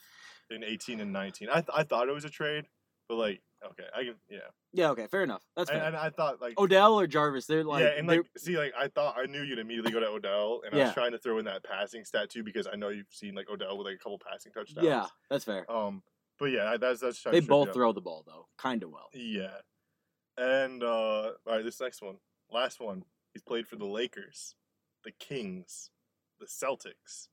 [0.50, 1.48] in 18 and 19.
[1.48, 2.66] I th- I thought it was a trade,
[3.08, 3.40] but like
[3.70, 4.38] okay, I can yeah.
[4.74, 5.42] Yeah, okay, fair enough.
[5.56, 5.88] That's And, fair.
[5.88, 8.88] and I thought like Odell or Jarvis, they're like, yeah, and like see like I
[8.88, 11.46] thought I knew you'd immediately go to Odell, and I was trying to throw in
[11.46, 14.18] that passing stat too because I know you've seen like Odell with like a couple
[14.18, 14.86] passing touchdowns.
[14.86, 15.70] yeah, that's fair.
[15.70, 16.02] Um,
[16.38, 17.22] but yeah, that's that's.
[17.22, 19.08] They both throw the ball though, kind of well.
[19.12, 19.58] Yeah.
[20.36, 22.16] And uh all right, this next one.
[22.50, 23.04] Last one.
[23.32, 24.54] He's played for the Lakers,
[25.04, 25.90] the Kings,
[26.38, 27.28] the Celtics,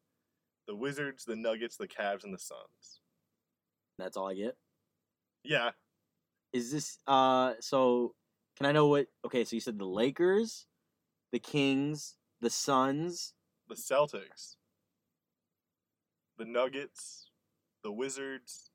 [0.68, 3.02] the Wizards, the Nuggets, the Cavs, and the Suns.
[3.98, 4.58] That's all I get.
[5.44, 5.72] Yeah.
[6.54, 7.54] Is this uh?
[7.60, 8.16] So
[8.58, 9.08] can I know what?
[9.26, 10.68] Okay, so you said the Lakers,
[11.32, 13.34] the Kings, the Suns.
[13.70, 14.58] The Celtics,
[16.38, 17.30] the Nuggets,
[17.84, 18.71] the Wizards,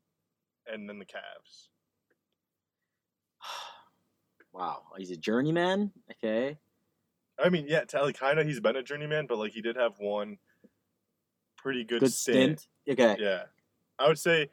[0.72, 1.68] and then the Cavs.
[4.52, 5.92] Wow, he's a journeyman.
[6.12, 6.56] Okay,
[7.38, 9.98] I mean, yeah, tell kind of he's been a journeyman, but like he did have
[9.98, 10.38] one
[11.58, 12.60] pretty good, good stint.
[12.84, 12.98] stint.
[13.00, 13.44] Okay, Yeah.
[13.98, 14.50] I would say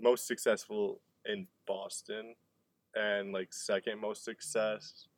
[0.00, 2.34] most successful in Boston
[2.94, 5.08] and like second most success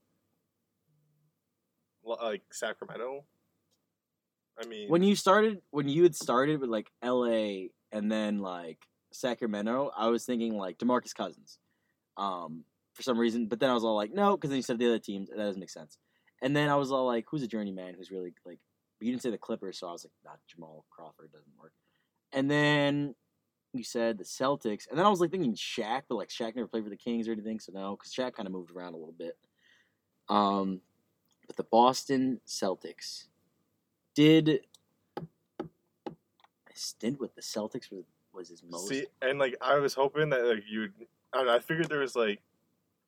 [2.05, 3.25] like Sacramento.
[4.61, 7.71] I mean, when you started, when you had started with like L.A.
[7.93, 8.79] and then like
[9.15, 11.59] Sacramento, I was thinking like Demarcus Cousins,
[12.16, 13.47] um, for some reason.
[13.47, 15.36] But then I was all like, no, because then you said the other teams, that
[15.36, 15.99] doesn't make sense.
[16.43, 18.59] And then I was all like, who's a journeyman who's really like?
[19.01, 21.73] You didn't say the Clippers, so I was like, not Jamal Crawford doesn't work.
[22.32, 23.15] And then
[23.73, 26.69] you said the Celtics, and then I was like thinking Shaq, but like Shaq never
[26.69, 28.97] played for the Kings or anything, so no, because Shaq kind of moved around a
[28.97, 29.36] little bit.
[30.28, 30.81] Um,
[31.47, 33.27] but the Boston Celtics
[34.15, 34.61] did
[35.19, 35.27] a
[36.73, 38.05] stint with the Celtics was
[38.35, 38.89] was his most.
[38.89, 40.93] see, and like I was hoping that like you'd.
[41.32, 41.55] I don't know.
[41.55, 42.40] I figured there was like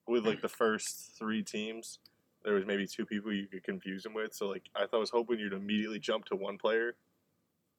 [0.06, 1.98] with like the first three teams,
[2.44, 4.32] there was maybe two people you could confuse him with.
[4.34, 6.94] So like I thought I was hoping you'd immediately jump to one player,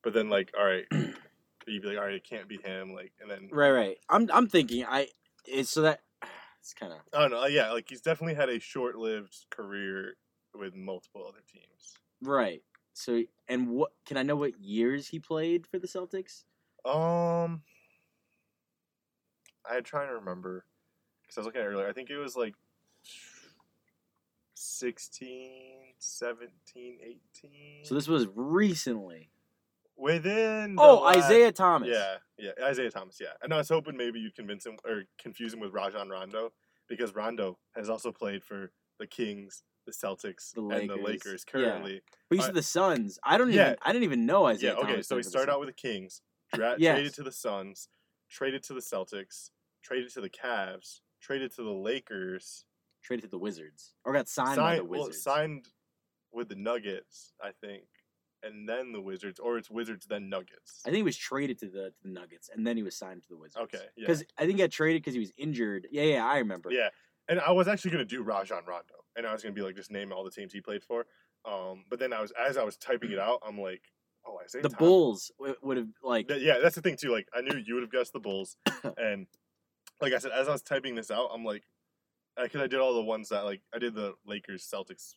[0.03, 2.93] but then like all right, you'd be like all right, it can't be him.
[2.93, 3.97] Like and then right, right.
[4.09, 5.07] I'm I'm thinking I
[5.45, 6.01] it's so that
[6.59, 7.43] it's kind of I don't know.
[7.43, 10.17] Uh, yeah, like he's definitely had a short-lived career
[10.53, 11.97] with multiple other teams.
[12.21, 12.61] right.
[12.93, 16.43] So and what can I know what years he played for the Celtics?
[16.87, 17.61] Um,
[19.69, 20.65] I trying to remember
[21.21, 21.87] because I was looking at it earlier.
[21.87, 22.53] I think it was like
[24.53, 27.85] 16, 17, 18.
[27.85, 29.29] So this was recently.
[29.95, 30.75] within.
[30.79, 31.89] Oh, last- Isaiah Thomas.
[31.91, 33.17] Yeah, yeah, Isaiah Thomas.
[33.19, 36.53] Yeah, and I was hoping maybe you'd convince him or confuse him with Rajon Rondo
[36.87, 41.05] because Rondo has also played for the Kings, the Celtics, The and the Lakers.
[41.05, 41.51] Lakers Yeah.
[41.51, 42.01] currently.
[42.29, 43.19] But you I- said the Suns.
[43.23, 43.67] I don't Yeah.
[43.71, 44.73] even I didn't even know Isaiah.
[44.73, 44.91] Yeah, okay.
[44.91, 45.07] Thomas.
[45.07, 46.21] So he started out with the Kings,
[46.53, 46.95] dra- Yes.
[46.95, 47.89] traded to the Suns,
[48.29, 49.49] traded to the Celtics,
[49.83, 52.65] traded to the Cavs, traded to the Lakers,
[53.03, 55.23] traded to the Wizards or got signed, by the signed, well, Wizards.
[55.23, 55.67] signed
[56.31, 57.85] with the Nuggets, I think,
[58.43, 60.81] and then the Wizards, or it's Wizards then Nuggets.
[60.85, 63.21] I think he was traded to the, to the Nuggets and then he was signed
[63.23, 63.57] to the Wizards.
[63.63, 64.01] Okay, yeah.
[64.07, 65.87] Because I think he got traded because he was injured.
[65.91, 66.69] Yeah, yeah, I remember.
[66.71, 66.89] Yeah,
[67.29, 69.91] and I was actually gonna do Rajon Rondo, and I was gonna be like just
[69.91, 71.05] name all the teams he played for.
[71.45, 73.83] Um, but then I was as I was typing it out, I'm like,
[74.27, 74.69] oh, The.
[74.69, 77.11] Bulls would have like yeah, that's the thing too.
[77.11, 78.57] Like I knew you would have guessed the Bulls,
[78.97, 79.27] and
[80.01, 81.63] like I said, as I was typing this out, I'm like,
[82.41, 85.15] because I did all the ones that like I did the Lakers, Celtics,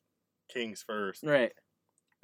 [0.48, 1.22] Kings first.
[1.24, 1.52] right.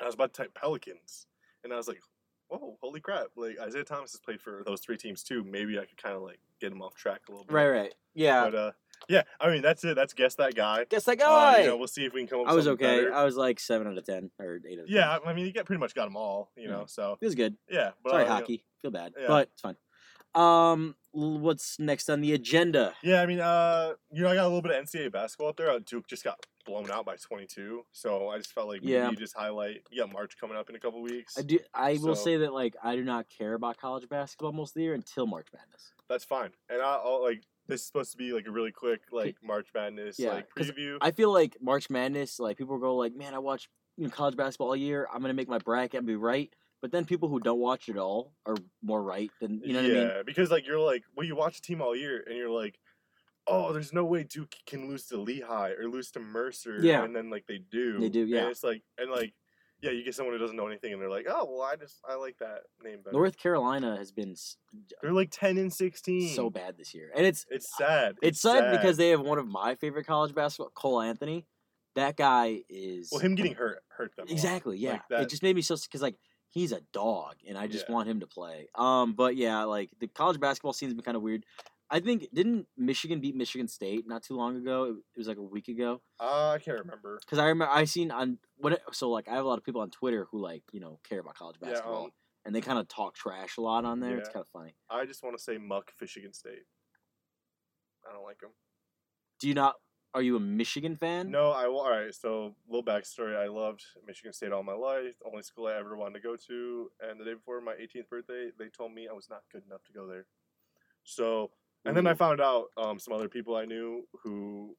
[0.00, 1.26] I was about to type Pelicans,
[1.64, 2.00] and I was like,
[2.48, 3.28] whoa, holy crap!
[3.36, 5.42] Like Isaiah Thomas has played for those three teams too.
[5.44, 7.54] Maybe I could kind of like get him off track a little bit.
[7.54, 7.94] Right, right.
[8.14, 8.44] Yeah.
[8.44, 8.72] But uh,
[9.08, 9.94] yeah, I mean that's it.
[9.96, 10.84] That's guess that guy.
[10.88, 11.60] Guess that Uh, guy.
[11.60, 12.46] you know, we'll see if we can come up.
[12.46, 12.84] with I was okay.
[12.98, 13.14] better.
[13.14, 15.46] I was like seven out of ten or eight out of yeah, I I mean
[15.46, 16.50] you get pretty much got them all.
[16.56, 16.70] You Yeah.
[16.70, 17.56] know, so It was good.
[17.70, 17.90] yeah.
[18.02, 18.64] But Sorry, uh, you know- hockey.
[18.82, 19.12] Feel bad.
[19.18, 19.26] yeah.
[19.28, 19.76] But it's fine.
[20.34, 22.94] Um what's next on the agenda?
[23.02, 25.56] Yeah, I mean, uh, you know, I got a little bit of NCAA basketball out
[25.56, 25.70] there.
[25.70, 29.04] Uh, Duke just got blown out by 22, so I just felt like Yeah.
[29.04, 29.82] maybe just highlight.
[29.90, 31.38] You got March coming up in a couple weeks.
[31.38, 34.70] I do I will say that like I do not care about college basketball most
[34.70, 35.92] of the year until March Madness.
[36.08, 36.50] That's fine.
[36.68, 39.68] And I, I'll like this is supposed to be like a really quick like March
[39.74, 40.98] Madness Yeah, like preview.
[41.00, 44.36] I feel like March Madness, like people go like, Man, I watch you know, college
[44.36, 46.52] basketball all year, I'm gonna make my bracket and be right.
[46.82, 49.88] But then people who don't watch it all are more right than you know yeah,
[49.88, 50.08] what I mean?
[50.16, 52.78] Yeah, because like you're like, well, you watch a team all year, and you're like,
[53.46, 56.78] oh, there's no way Duke can lose to Lehigh or lose to Mercer.
[56.80, 57.04] Yeah.
[57.04, 58.00] and then like they do.
[58.00, 58.48] They do, And yeah.
[58.48, 59.32] it's like and like
[59.82, 61.96] yeah, you get someone who doesn't know anything, and they're like, "Oh, well, I just
[62.08, 64.56] I like that name better." North Carolina has been s-
[65.02, 66.34] They're like ten and sixteen.
[66.34, 68.16] so bad this year, and it's It's sad.
[68.22, 71.46] it's sad, because they have one of my favorite college basketball, Cole Anthony.
[71.94, 74.32] That guy is well, him getting hurt hurt them a lot.
[74.32, 75.00] exactly yeah.
[75.10, 76.16] Like it just made me so because like
[76.48, 77.94] he's a dog, and I just Yeah.
[77.94, 78.68] want him to play.
[78.74, 81.44] Um, but yeah, like the college basketball scene's been kind of weird.
[81.88, 84.84] I think didn't Michigan beat Michigan State not too long ago?
[84.84, 86.00] It, it was like a week ago.
[86.20, 87.18] Uh, I can't remember.
[87.20, 89.80] Because I remember I seen on what so like I have a lot of people
[89.80, 92.10] on Twitter who like you know care about college basketball, um,
[92.44, 94.18] and they kind of talk trash a lot on there.
[94.18, 94.74] It's kind of funny.
[94.90, 96.64] I just want to say Muck Michigan State.
[98.08, 98.50] I don't like them.
[99.40, 99.74] Do you not?
[100.14, 101.30] Are you a Michigan fan?
[101.30, 101.80] No, I will.
[101.80, 102.14] all right.
[102.14, 105.14] So little backstory: I loved Michigan State all my life.
[105.24, 106.90] Only school I ever wanted to go to.
[107.00, 109.84] And the day before my 18th birthday, they told me I was not good enough
[109.84, 110.26] to go there.
[111.04, 111.50] So,
[111.86, 114.74] and then I found out um, some other people I knew who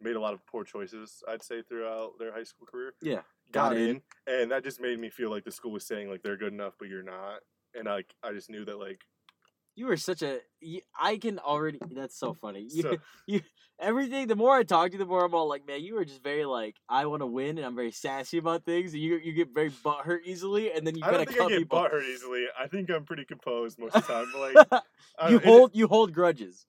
[0.00, 1.22] made a lot of poor choices.
[1.28, 2.94] I'd say throughout their high school career.
[3.02, 3.22] Yeah,
[3.52, 3.88] got, got in.
[3.88, 4.02] in.
[4.26, 6.74] and that just made me feel like the school was saying like they're good enough,
[6.78, 7.40] but you're not.
[7.74, 9.02] And like I just knew that like
[9.78, 10.40] You were such a.
[10.60, 11.78] You, I can already.
[11.90, 12.66] That's so funny.
[12.70, 12.96] You, So-
[13.26, 13.40] you,
[13.78, 14.26] everything.
[14.26, 16.22] The more I talk to you, the more I'm all like, man, you are just
[16.22, 19.32] very like, I want to win, and I'm very sassy about things, and you you
[19.32, 21.78] get very butthurt easily, and then you I don't think I cut get people.
[21.78, 22.46] butthurt easily.
[22.58, 24.26] I think I'm pretty composed most of the time.
[24.32, 24.40] But
[24.72, 24.82] like
[25.30, 26.66] you don't- it- hold you hold grudges.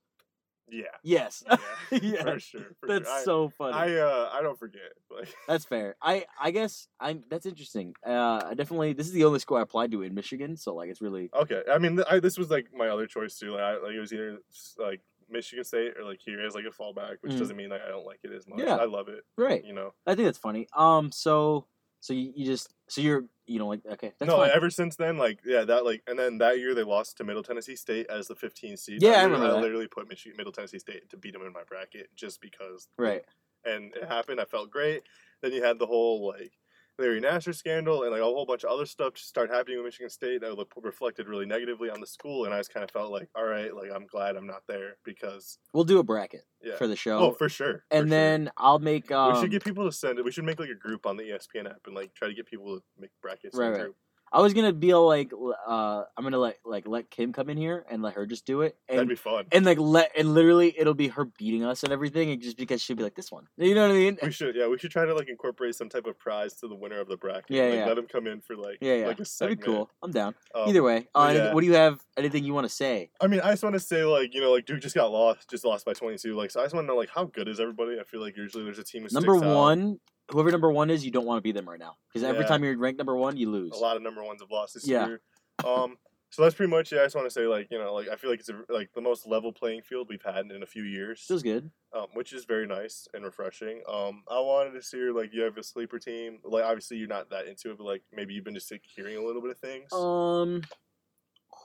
[0.71, 1.43] Yeah, Yes.
[1.47, 1.57] yeah,
[2.01, 2.21] Yes.
[2.23, 2.61] for sure.
[2.79, 3.17] For That's sure.
[3.17, 3.73] I, so funny.
[3.73, 4.81] I uh I don't forget.
[5.09, 5.95] Like That's fair.
[6.01, 7.23] I I guess I'm.
[7.29, 7.95] That's interesting.
[8.05, 8.93] Uh, I definitely.
[8.93, 11.29] This is the only school I applied to in Michigan, so like it's really.
[11.33, 13.51] okay, I mean th- I, this was like my other choice too.
[13.53, 14.37] Like, I, like it was either
[14.77, 17.39] like Michigan State or like here as like a fallback, which Mhm.
[17.39, 18.59] doesn't mean like I don't like it as much.
[18.59, 18.75] Yeah.
[18.77, 19.23] I love it.
[19.37, 19.63] Right.
[19.63, 19.93] You know.
[20.07, 20.67] I think that's funny.
[20.75, 21.11] Um.
[21.11, 21.65] So
[22.01, 24.51] so you, you just so you're you know like okay that's no, fine.
[24.53, 27.43] ever since then, like yeah, that like, and then that year they lost to Middle
[27.43, 29.01] Tennessee State as the 15 seed.
[29.01, 29.61] Yeah, I literally- remember that.
[29.61, 32.87] Literally put Michigan, Middle Tennessee State to beat them in my bracket just because.
[32.97, 33.23] right.
[33.65, 34.39] And it happened.
[34.39, 35.01] I felt great.
[35.41, 36.53] Then you had the whole like
[36.99, 39.85] Larry Nassar scandal and like a whole bunch of other stuff just start happening with
[39.85, 42.45] Michigan State that look, reflected really negatively on the school.
[42.45, 44.97] And I just kind of felt like, all right, like I'm glad I'm not there
[45.05, 46.75] because We'll do a bracket yeah.
[46.77, 47.17] for the show.
[47.19, 47.85] oh, for sure.
[47.89, 48.09] for and sure.
[48.09, 49.11] then I'll make.
[49.11, 50.25] Um, we should get people to send it.
[50.25, 52.45] We should make like a group on the ESPN app and like try to get
[52.45, 53.55] people to make brackets.
[53.55, 53.81] in Right, the right.
[53.85, 53.95] group.
[54.31, 55.31] I was gonna be like,
[55.67, 58.61] uh, I'm gonna let like let Kim come in here and let her just do
[58.61, 59.45] it, That'd and be fun.
[59.51, 62.81] and like let and literally it'll be her beating us and everything, and just because
[62.81, 64.17] she'll be like this one, you know what I mean?
[64.21, 66.75] We should, yeah, we should try to like incorporate some type of prize to the
[66.75, 67.45] winner of the bracket.
[67.49, 67.85] Yeah, like, yeah.
[67.85, 69.89] Let him come in for like, Yeah, yeah, like a that'd be cool.
[70.03, 70.35] I'm down.
[70.53, 71.53] Um, Either way, uh, yeah.
[71.53, 71.99] what do you have?
[72.17, 73.09] Anything you want to say?
[73.21, 75.49] I mean, I just want to say like, you know, like Duke just got lost,
[75.49, 76.35] just lost by twenty two.
[76.35, 77.99] Like, so I just want to know like how good is everybody?
[77.99, 79.91] I feel like usually there's a team Number one.
[79.93, 79.97] out.
[80.29, 82.47] Whoever number one is, you don't want to be them right now because every Yeah.
[82.47, 83.71] time you're ranked number one, you lose.
[83.73, 85.07] A lot of number ones have lost this Yeah.
[85.07, 85.21] year.
[85.65, 85.97] Um,
[86.31, 86.91] so that's pretty much.
[86.91, 88.61] Yeah, I just want to say like, you know, like I feel like it's a,
[88.69, 91.21] like the most level playing field we've had in a few years.
[91.27, 91.71] Feels good.
[91.91, 93.81] um, which is very nice and refreshing.
[93.89, 96.39] Um, I wanted to see like you have a sleeper team.
[96.43, 99.17] Like obviously you're not that into it, but like maybe you've been just like, hearing
[99.17, 99.91] a little bit of things.
[99.91, 100.61] Um,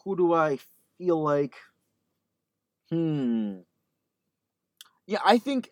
[0.03, 0.59] who do I
[0.97, 1.55] feel like?
[2.91, 3.59] Hmm.
[5.07, 5.69] Yeah, I think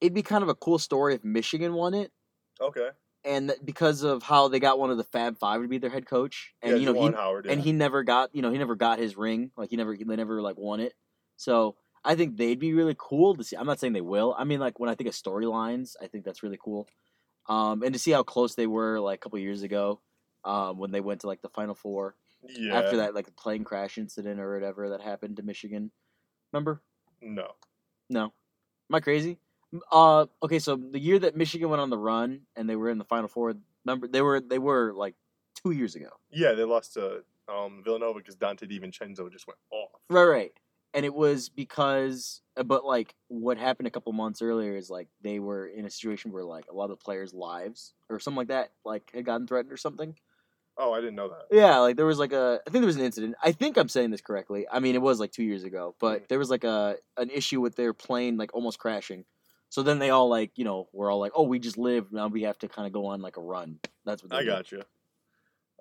[0.00, 2.10] it'd be kind of a cool story if Michigan won it,
[2.60, 2.90] okay.
[3.24, 6.06] and because of how they got one of the Fab Five to be their head
[6.06, 7.46] coach, and yeah, you know Juwan he Howard.
[7.46, 7.52] Yeah.
[7.52, 10.16] and he never got you know he never got his ring, like he never they
[10.16, 10.94] never like won it.
[11.36, 13.56] So I think they'd be really cool to see.
[13.56, 14.34] I'm not saying they will.
[14.36, 16.88] I mean, like when I think of storylines, I think that's really cool.
[17.48, 20.00] Um, and to see how close they were like a couple years ago,
[20.44, 22.14] um, when they went to like the Final Four
[22.48, 22.78] yeah.
[22.78, 25.90] after that like plane crash incident or whatever that happened to Michigan.
[26.52, 26.80] Remember?
[27.20, 27.52] No.
[28.08, 28.24] No.
[28.24, 29.38] Am I crazy?
[29.92, 32.98] Uh okay, so the year that Michigan went on the run and they were in
[32.98, 35.14] the final four, remember they were they were like
[35.62, 36.08] two years ago.
[36.30, 40.00] Yeah, they lost to um, Villanova because Donte DiVincenzo just went off.
[40.08, 40.52] Right, right.
[40.92, 45.08] And it was because uh, but like what happened a couple months earlier is like
[45.22, 48.38] they were in a situation where like a lot of the players' lives or something
[48.38, 50.16] like that like had gotten threatened or something.
[50.76, 51.46] Oh, I didn't know that.
[51.52, 53.36] Yeah, like there was like a I think there was an incident.
[53.42, 54.66] I think I'm saying this correctly.
[54.70, 56.28] I mean, it was like 2 years ago, but Mm.
[56.28, 59.24] there was like a an issue with their plane like almost crashing.
[59.70, 62.12] So then they all like, you know, we're all like, "Oh, we just live.
[62.12, 64.44] Now we have to kind of go on like a run." That's what they I
[64.44, 64.82] got you.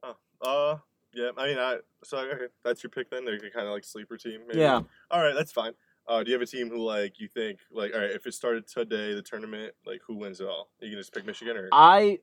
[0.03, 0.77] Oh, uh,
[1.13, 1.31] yeah.
[1.37, 3.25] I mean, I so okay, that's your pick then.
[3.25, 4.41] They're kind of like sleeper team.
[4.47, 4.59] Maybe.
[4.59, 4.81] Yeah.
[5.11, 5.73] All right, that's fine.
[6.07, 8.33] Uh, do you have a team who like you think like all right if it
[8.33, 10.69] started today the tournament like who wins it all?
[10.79, 12.19] You can just pick Michigan or I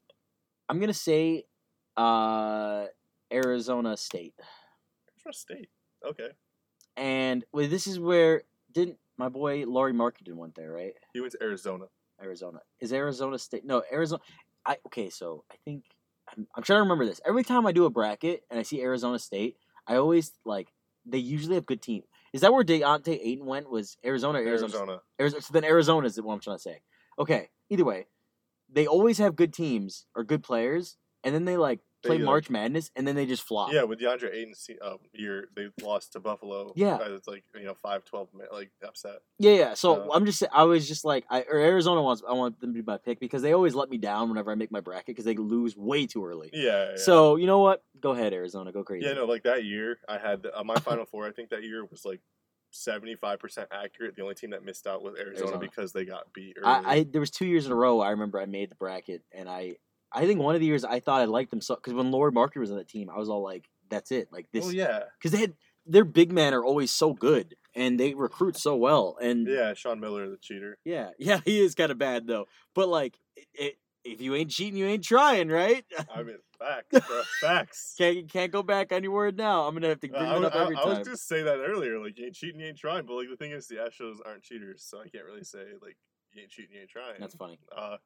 [0.68, 1.44] I'm going to say
[1.97, 2.86] uh
[3.32, 4.34] Arizona State.
[5.09, 5.68] Arizona State.
[6.05, 6.30] Okay,
[6.97, 10.93] And well, this is where didn't my boy Lauri Markkanen went there, right?
[11.12, 11.86] he went to Arizona.
[12.22, 12.60] Arizona.
[12.80, 13.64] Is Arizona State?
[13.64, 14.22] No, Arizona.
[14.64, 15.10] I okay.
[15.10, 15.84] So I think
[16.30, 17.20] I'm, I'm trying to remember this.
[17.26, 19.56] Every time I do a bracket and I see Arizona State,
[19.86, 20.72] I always like
[21.05, 22.02] they usually have good team.
[22.32, 23.70] Is that where DeAndre Ayton went?
[23.70, 24.38] Was Arizona?
[24.38, 24.72] Arizona.
[24.72, 25.01] Arizona.
[25.20, 25.43] Arizona.
[25.43, 26.80] So then Arizona is what I'm trying to say.
[27.18, 27.51] Okay.
[27.70, 28.06] Either way,
[28.70, 32.51] they always have good teams or good players, and then they like play like- March
[32.51, 33.73] Madness, and then they just flop.
[33.73, 36.73] Yeah, with DeAndre Ayton's um, year, they lost to Buffalo.
[36.77, 36.99] Yeah.
[37.03, 39.20] It's like you know five twelve like upset.
[39.39, 39.74] Yeah, yeah.
[39.74, 42.73] So So- I'm just, I was just like, I or Arizona wants, I want them
[42.74, 45.07] to be my pick because they always let me down whenever I make my bracket
[45.09, 46.51] because they lose way too early.
[46.53, 46.91] Yeah.
[46.91, 46.97] yeah.
[46.97, 47.83] So you know what?
[48.01, 48.73] Go ahead, Arizona.
[48.73, 49.07] Go crazy.
[49.07, 51.27] Yeah, no, like that year, I had uh, my final four.
[51.27, 52.20] I think that year was like
[52.70, 54.16] seventy five percent accurate.
[54.16, 55.59] The only team that missed out was Arizona, Arizona.
[55.59, 56.66] because they got beat early.
[56.66, 58.01] I, I there was two years in a row.
[58.01, 59.77] I remember I made the bracket, and I,
[60.16, 62.32] I think one of the years I thought I liked them so because when Lauri
[62.32, 65.05] Markkanen was on that team, I was all like, that's it, like this, oh yeah,
[65.18, 69.16] because they had their big men are always so good and they recruit so well,
[69.20, 69.74] and yeah.
[69.74, 70.78] Sean Miller, the cheater.
[70.84, 72.47] yeah, yeah, he is kind of bad though.
[72.74, 73.74] But like, it, it,
[74.05, 75.84] if you ain't cheating, you ain't trying, right?
[76.14, 77.94] I mean, facts, bro, facts.
[77.98, 79.66] Can't can't go back on your word now.
[79.66, 81.43] I'm gonna have to Uh, bring I, it up every I, I was just say
[81.43, 81.98] that earlier.
[81.98, 83.05] Like, you ain't cheating, you ain't trying.
[83.05, 85.97] But like, the thing is, the Astros aren't cheaters, so I can't really say like
[86.32, 87.20] you ain't cheating, you ain't trying.
[87.20, 87.59] That's funny.
[87.76, 87.97] Uh,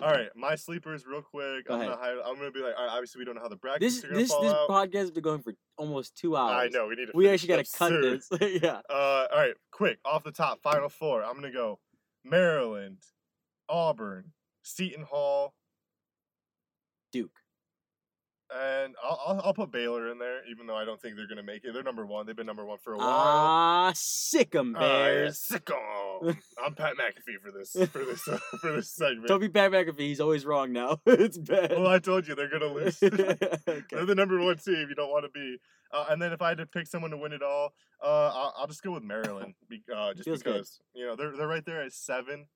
[0.00, 1.66] all right, my sleepers, real quick.
[1.66, 1.84] Go I'm ahed.
[1.86, 3.96] gonna hi- I'm gonna be like, all right, obviously we don't know how the brackets
[3.96, 4.68] This are gonna this fall this out.
[4.68, 6.52] podcast has been going for almost two hours.
[6.72, 7.12] I know we need to.
[7.14, 8.28] We actually got up to cut this.
[8.62, 8.80] yeah.
[8.88, 11.24] Uh, all right, quick off the top, final four.
[11.24, 11.80] I'm gonna go
[12.24, 12.98] Maryland,
[13.68, 15.54] Auburn, Seton Hall,
[17.12, 17.30] Duke.
[18.54, 21.42] And I'll, I'll I'll put Baylor in there, even though I don't think they're gonna
[21.42, 21.72] make it.
[21.74, 22.26] They're number one.
[22.26, 23.06] They've been number one for a while.
[23.08, 25.40] Ah, sick 'em right, Bears.
[25.50, 26.36] sicko.
[26.64, 29.28] I'm Pat McAfee for this for this uh, for this segment.
[29.28, 30.00] Don't be Pat McAfee.
[30.00, 30.98] He's always wrong now.
[31.06, 31.72] it's bad.
[31.72, 32.98] well, I told you they're gonna lose.
[32.98, 34.86] They're the number one team.
[34.88, 35.58] You don't want to be.
[35.92, 37.72] Uh, and then if I had to pick someone to win it all,
[38.02, 39.54] uh, I'll, I'll just go with Maryland.
[39.94, 40.52] Uh, just Feels good.
[40.54, 42.46] because you know they're they're right there at seven.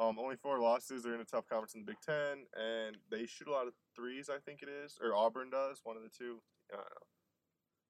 [0.00, 1.02] Um, only four losses.
[1.02, 3.74] They're in a tough conference in the Big Ten, and they shoot a lot of
[3.94, 4.30] threes.
[4.34, 5.80] I think it is, or Auburn does.
[5.84, 6.38] One of the two.
[6.72, 7.06] I don't know.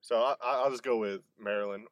[0.00, 1.86] So I, I- I'll just go with Maryland,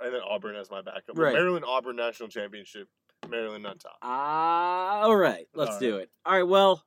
[0.00, 1.16] and then Auburn as my backup.
[1.16, 1.32] Right.
[1.32, 2.88] Maryland Auburn national championship.
[3.30, 3.98] Maryland on top.
[4.02, 5.46] Ah, all right.
[5.54, 6.10] Let's All do it.
[6.26, 6.42] All right.
[6.42, 6.82] Well,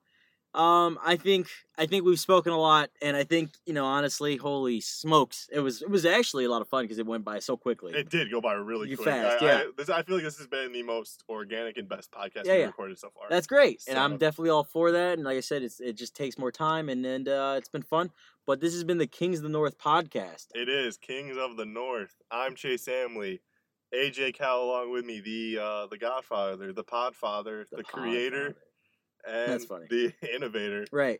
[0.55, 4.37] um, I think I think we've spoken a lot, and I think you know, honestly,
[4.37, 7.39] holy smokes, it was it was actually a lot of fun because it went by
[7.39, 7.93] so quickly.
[7.93, 9.09] It did go by really You quick.
[9.09, 9.57] fast, I, yeah.
[9.57, 12.53] I, this, I feel like this has been the most organic and best podcast Yeah,
[12.53, 12.65] we've yeah.
[12.67, 13.25] recorded so far.
[13.29, 15.17] That's great, and I'm definitely all for that.
[15.17, 17.83] And like I said, it's it just takes more time, and and uh, it's been
[17.83, 18.11] fun.
[18.47, 20.47] But this has been the Kings of the North podcast.
[20.53, 22.15] It is Kings of the North.
[22.31, 23.39] I'm Chase Amley.
[23.93, 28.55] AJ Cal along with me, the uh, the Godfather, the Podfather, the, creator,
[29.27, 29.87] and That's funny.
[29.89, 30.85] the innovator.
[30.91, 31.19] Right.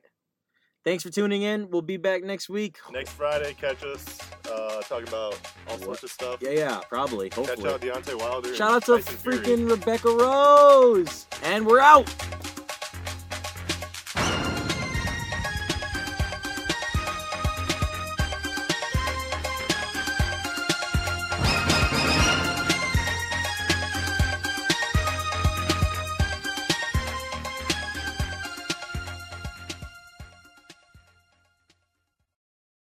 [0.84, 1.72] Thanks for tuning in.
[1.72, 2.78] We'll be back next week.
[2.92, 4.20] Next Friday, catch us
[4.52, 5.36] uh, talking about
[5.68, 6.38] all sorts of stuff.
[6.42, 7.32] Yeah, yeah, probably.
[7.32, 7.70] Catch Hopefully.
[7.72, 8.54] out Deontay Wilder.
[8.56, 9.38] Shout out to Tyson Fury.
[9.40, 11.26] freaking Rebecca Rose.
[11.42, 12.06] And we're out.